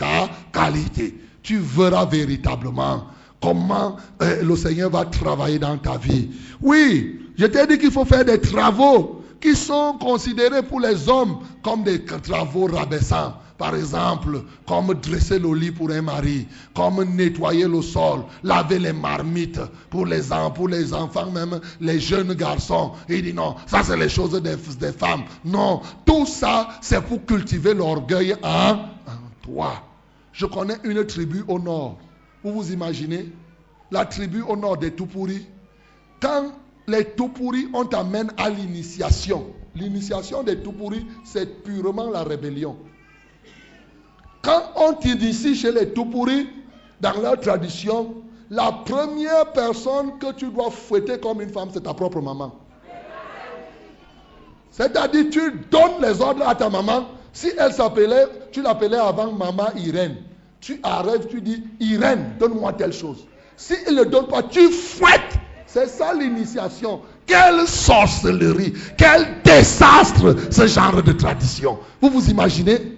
qualités. 0.54 1.16
Tu 1.44 1.58
verras 1.58 2.06
véritablement 2.06 3.08
comment 3.42 3.98
euh, 4.22 4.42
le 4.42 4.56
Seigneur 4.56 4.90
va 4.90 5.04
travailler 5.04 5.60
dans 5.60 5.78
ta 5.78 5.98
vie. 5.98 6.30
Oui, 6.62 7.20
je 7.38 7.46
t'ai 7.46 7.68
dit 7.68 7.78
qu'il 7.78 7.92
faut 7.92 8.06
faire 8.06 8.24
des 8.24 8.40
travaux 8.40 9.19
qui 9.42 9.56
sont 9.56 9.98
considérés 10.00 10.64
pour 10.64 10.80
les 10.80 11.10
hommes 11.10 11.40
comme 11.64 11.84
des 11.84 12.04
travaux 12.04 12.66
rabaissants. 12.66 13.34
Par 13.60 13.76
exemple, 13.76 14.44
comme 14.66 14.94
dresser 14.94 15.38
le 15.38 15.54
lit 15.54 15.72
pour 15.72 15.92
un 15.92 16.02
mari, 16.02 16.48
comme 16.74 17.04
nettoyer 17.04 17.68
le 17.68 17.82
sol, 17.82 18.24
laver 18.42 18.80
les 18.80 18.94
marmites 18.94 19.60
pour 19.90 20.06
les, 20.06 20.22
pour 20.56 20.70
les 20.70 20.94
enfants, 20.94 21.30
même 21.30 21.60
les 21.82 22.00
jeunes 22.00 22.34
garçons. 22.36 22.94
Il 23.10 23.22
dit 23.22 23.34
non, 23.34 23.56
ça 23.68 23.84
c'est 23.84 23.98
les 23.98 24.08
choses 24.08 24.42
des, 24.42 24.92
femmes. 24.94 25.24
Non, 25.44 25.82
tout 26.06 26.26
ça 26.26 26.70
c'est 26.80 27.02
pour 27.02 27.26
cultiver 27.26 27.74
l'orgueil 27.74 28.34
en, 28.44 28.78
toi. 29.42 29.74
Je 30.32 30.46
connais 30.46 30.78
une 30.86 31.06
tribu 31.06 31.44
au 31.50 31.60
nord. 31.60 31.98
Vous 32.46 32.54
vous 32.54 32.72
imaginez? 32.72 33.30
La 33.92 34.06
tribu 34.06 34.42
au 34.42 34.56
nord 34.56 34.78
des 34.78 34.92
Toupouri, 34.92 35.46
quand 36.22 36.54
les 36.90 37.06
Toupouri, 37.06 37.70
on 37.74 37.86
t'amène 37.86 38.32
à 38.38 38.50
l'initiation. 38.50 39.48
L'initiation 39.76 40.44
des 40.44 40.58
Toupouri, 40.58 41.06
c'est 41.24 41.64
purement 41.64 42.10
la 42.10 42.24
rébellion. 42.24 42.76
Quand 44.42 44.64
on 44.76 44.94
t'initie 44.94 45.56
chez 45.56 45.72
les 45.72 45.90
Toupouri, 45.94 46.50
dans 47.00 47.20
leur 47.22 47.40
tradition, 47.40 48.16
la 48.50 48.72
première 48.72 49.52
personne 49.54 50.18
que 50.20 50.34
tu 50.34 50.50
dois 50.50 50.72
fouetter 50.72 51.20
comme 51.20 51.42
une 51.42 51.50
femme, 51.50 51.70
c'est 51.72 51.84
ta 51.84 51.94
propre 51.94 52.20
maman. 52.20 52.56
C'est-à-dire, 54.72 55.26
tu 55.30 55.52
donnes 55.70 56.02
les 56.02 56.22
ordres 56.22 56.48
à 56.48 56.56
ta 56.56 56.70
maman. 56.70 57.06
Si 57.34 57.52
elle 57.58 57.74
s'appelait, 57.74 58.26
tu 58.52 58.62
l'appelais 58.62 58.98
avant 58.98 59.32
maman 59.32 59.68
Irène. 59.76 60.18
Tu 60.62 60.80
arrives, 60.84 61.28
tu 61.28 61.42
dis, 61.42 61.64
Irène, 61.80 62.34
donne-moi 62.40 62.74
telle 62.74 62.94
chose. 62.94 63.28
Si 63.56 63.76
il 63.88 63.96
ne 63.96 64.04
donne 64.04 64.28
pas, 64.28 64.44
tu 64.44 64.70
fouettes. 64.70 65.38
C'est 65.72 65.88
ça 65.88 66.14
l'initiation. 66.14 67.02
Quelle 67.28 67.68
sorcellerie, 67.68 68.74
quel 68.98 69.28
désastre 69.44 70.36
ce 70.50 70.66
genre 70.66 71.04
de 71.04 71.12
tradition. 71.12 71.78
Vous 72.02 72.10
vous 72.10 72.30
imaginez? 72.30 72.98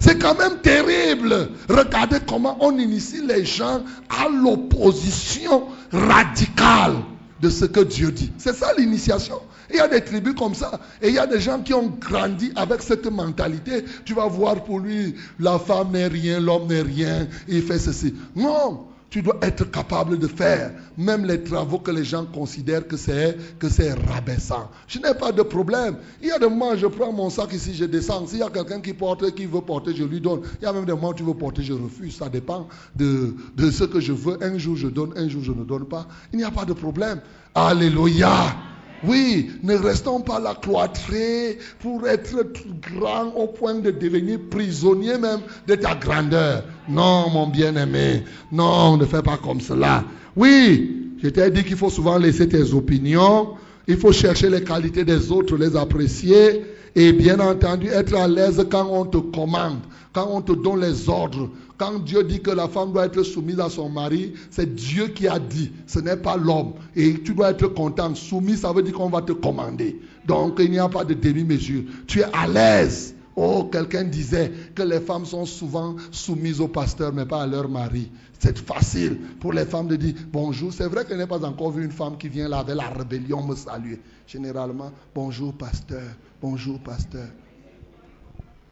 C'est 0.00 0.18
quand 0.18 0.36
même 0.36 0.58
terrible. 0.62 1.50
Regardez 1.68 2.18
comment 2.26 2.56
on 2.60 2.76
initie 2.76 3.24
les 3.24 3.44
gens 3.44 3.82
à 4.10 4.28
l'opposition 4.28 5.68
radicale 5.92 6.94
de 7.40 7.48
ce 7.48 7.66
que 7.66 7.80
Dieu 7.80 8.10
dit. 8.10 8.32
C'est 8.36 8.54
ça 8.54 8.72
l'initiation. 8.76 9.40
Il 9.70 9.76
y 9.76 9.80
a 9.80 9.86
des 9.86 10.00
tribus 10.00 10.34
comme 10.34 10.54
ça. 10.54 10.80
Et 11.00 11.08
il 11.08 11.14
y 11.14 11.20
a 11.20 11.26
des 11.28 11.40
gens 11.40 11.60
qui 11.60 11.72
ont 11.72 11.86
grandi 12.00 12.52
avec 12.56 12.82
cette 12.82 13.06
mentalité. 13.06 13.84
Tu 14.04 14.12
vas 14.12 14.26
voir 14.26 14.64
pour 14.64 14.80
lui, 14.80 15.14
la 15.38 15.60
femme 15.60 15.92
n'est 15.92 16.08
rien, 16.08 16.40
l'homme 16.40 16.66
n'est 16.66 16.82
rien, 16.82 17.28
il 17.46 17.62
fait 17.62 17.78
ceci. 17.78 18.12
Non, 18.34 18.86
tu 19.12 19.20
dois 19.20 19.36
être 19.42 19.70
capable 19.70 20.18
de 20.18 20.26
faire 20.26 20.72
même 20.96 21.26
les 21.26 21.44
travaux 21.44 21.78
que 21.78 21.90
les 21.90 22.02
gens 22.02 22.24
considèrent 22.24 22.88
que 22.88 22.96
c'est 22.96 23.36
que 23.58 23.68
c'est 23.68 23.92
rabaissant. 23.92 24.70
Je 24.88 24.98
n'ai 25.00 25.12
pas 25.12 25.32
de 25.32 25.42
problème. 25.42 25.96
Il 26.22 26.28
y 26.28 26.30
a 26.30 26.38
des 26.38 26.48
moments, 26.48 26.74
je 26.74 26.86
prends 26.86 27.12
mon 27.12 27.28
sac 27.28 27.52
ici, 27.52 27.74
je 27.74 27.84
descends. 27.84 28.26
S'il 28.26 28.38
y 28.38 28.42
a 28.42 28.48
quelqu'un 28.48 28.80
qui 28.80 28.94
porte, 28.94 29.34
qui 29.34 29.44
veut 29.44 29.60
porter, 29.60 29.94
je 29.94 30.04
lui 30.04 30.18
donne. 30.18 30.40
Il 30.62 30.64
y 30.64 30.66
a 30.66 30.72
même 30.72 30.86
des 30.86 30.92
moments 30.92 31.12
tu 31.12 31.24
veux 31.24 31.34
porter, 31.34 31.62
je 31.62 31.74
refuse. 31.74 32.16
Ça 32.16 32.30
dépend 32.30 32.66
de, 32.96 33.36
de 33.54 33.70
ce 33.70 33.84
que 33.84 34.00
je 34.00 34.14
veux. 34.14 34.42
Un 34.42 34.56
jour, 34.56 34.76
je 34.76 34.88
donne, 34.88 35.12
un 35.14 35.28
jour, 35.28 35.42
je 35.44 35.52
ne 35.52 35.62
donne 35.64 35.84
pas. 35.84 36.08
Il 36.32 36.38
n'y 36.38 36.44
a 36.44 36.50
pas 36.50 36.64
de 36.64 36.72
problème. 36.72 37.20
Alléluia. 37.54 38.71
Oui, 39.04 39.50
ne 39.62 39.74
restons 39.76 40.20
pas 40.20 40.38
là 40.38 40.54
cloîtrés 40.60 41.58
pour 41.80 42.06
être 42.06 42.44
grand 42.80 43.32
au 43.34 43.48
point 43.48 43.74
de 43.74 43.90
devenir 43.90 44.38
prisonnier 44.50 45.18
même 45.18 45.40
de 45.66 45.74
ta 45.74 45.94
grandeur. 45.94 46.62
Non, 46.88 47.28
mon 47.30 47.48
bien-aimé. 47.48 48.22
Non, 48.52 48.96
ne 48.96 49.04
fais 49.04 49.22
pas 49.22 49.38
comme 49.38 49.60
cela. 49.60 50.04
Oui, 50.36 51.14
je 51.22 51.28
t'ai 51.28 51.50
dit 51.50 51.64
qu'il 51.64 51.76
faut 51.76 51.90
souvent 51.90 52.16
laisser 52.16 52.48
tes 52.48 52.72
opinions. 52.72 53.54
Il 53.88 53.96
faut 53.96 54.12
chercher 54.12 54.48
les 54.48 54.62
qualités 54.62 55.04
des 55.04 55.32
autres, 55.32 55.56
les 55.56 55.76
apprécier. 55.76 56.62
Et 56.94 57.12
bien 57.12 57.40
entendu, 57.40 57.88
être 57.88 58.14
à 58.14 58.28
l'aise 58.28 58.64
quand 58.70 58.86
on 58.90 59.04
te 59.06 59.16
commande, 59.16 59.78
quand 60.12 60.28
on 60.30 60.42
te 60.42 60.52
donne 60.52 60.80
les 60.80 61.08
ordres, 61.08 61.48
quand 61.82 61.98
Dieu 61.98 62.22
dit 62.22 62.40
que 62.40 62.52
la 62.52 62.68
femme 62.68 62.92
doit 62.92 63.06
être 63.06 63.24
soumise 63.24 63.58
à 63.58 63.68
son 63.68 63.88
mari, 63.88 64.34
c'est 64.52 64.72
Dieu 64.72 65.08
qui 65.08 65.26
a 65.26 65.40
dit, 65.40 65.72
ce 65.88 65.98
n'est 65.98 66.16
pas 66.16 66.36
l'homme. 66.36 66.74
Et 66.94 67.20
tu 67.24 67.34
dois 67.34 67.50
être 67.50 67.66
content. 67.66 68.14
Soumis, 68.14 68.56
ça 68.56 68.72
veut 68.72 68.84
dire 68.84 68.94
qu'on 68.94 69.08
va 69.08 69.20
te 69.20 69.32
commander. 69.32 70.00
Donc 70.24 70.60
il 70.60 70.70
n'y 70.70 70.78
a 70.78 70.88
pas 70.88 71.04
de 71.04 71.14
demi-mesure. 71.14 71.82
Tu 72.06 72.20
es 72.20 72.26
à 72.32 72.46
l'aise. 72.46 73.16
Oh, 73.34 73.64
quelqu'un 73.72 74.04
disait 74.04 74.52
que 74.76 74.82
les 74.84 75.00
femmes 75.00 75.24
sont 75.24 75.44
souvent 75.44 75.96
soumises 76.12 76.60
au 76.60 76.68
pasteur, 76.68 77.12
mais 77.12 77.26
pas 77.26 77.42
à 77.42 77.46
leur 77.48 77.68
mari. 77.68 78.12
C'est 78.38 78.56
facile 78.58 79.18
pour 79.40 79.52
les 79.52 79.64
femmes 79.64 79.88
de 79.88 79.96
dire 79.96 80.14
bonjour. 80.32 80.72
C'est 80.72 80.86
vrai 80.86 81.04
que 81.04 81.10
je 81.10 81.18
n'ai 81.18 81.26
pas 81.26 81.44
encore 81.44 81.72
vu 81.72 81.84
une 81.84 81.90
femme 81.90 82.16
qui 82.16 82.28
vient 82.28 82.48
là 82.48 82.58
avec 82.58 82.76
la 82.76 82.90
rébellion 82.90 83.42
me 83.44 83.56
saluer. 83.56 83.98
Généralement, 84.28 84.92
bonjour 85.12 85.52
pasteur, 85.52 86.02
bonjour 86.40 86.78
pasteur. 86.78 87.26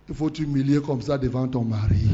Il 0.08 0.14
faut 0.14 0.30
t'humilier 0.30 0.80
comme 0.80 1.02
ça 1.02 1.18
devant 1.18 1.48
ton 1.48 1.64
mari. 1.64 2.06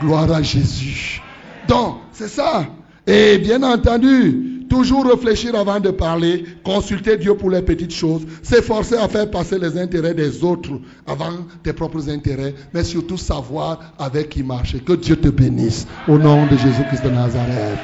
Gloire 0.00 0.32
à 0.32 0.42
Jésus. 0.42 1.22
Donc, 1.68 1.96
c'est 2.12 2.28
ça. 2.28 2.66
Et 3.06 3.38
bien 3.38 3.62
entendu, 3.62 4.66
toujours 4.68 5.06
réfléchir 5.06 5.54
avant 5.54 5.80
de 5.80 5.90
parler, 5.90 6.44
consulter 6.64 7.16
Dieu 7.16 7.34
pour 7.34 7.50
les 7.50 7.62
petites 7.62 7.94
choses, 7.94 8.22
s'efforcer 8.42 8.96
à 8.96 9.08
faire 9.08 9.30
passer 9.30 9.58
les 9.58 9.78
intérêts 9.78 10.14
des 10.14 10.42
autres 10.42 10.80
avant 11.06 11.32
tes 11.62 11.72
propres 11.72 12.10
intérêts, 12.10 12.54
mais 12.74 12.84
surtout 12.84 13.16
savoir 13.16 13.94
avec 13.98 14.30
qui 14.30 14.42
marcher. 14.42 14.80
Que 14.80 14.94
Dieu 14.94 15.16
te 15.16 15.28
bénisse. 15.28 15.86
Au 16.08 16.18
nom 16.18 16.46
de 16.46 16.56
Jésus-Christ 16.56 17.04
de 17.04 17.10
Nazareth. 17.10 17.78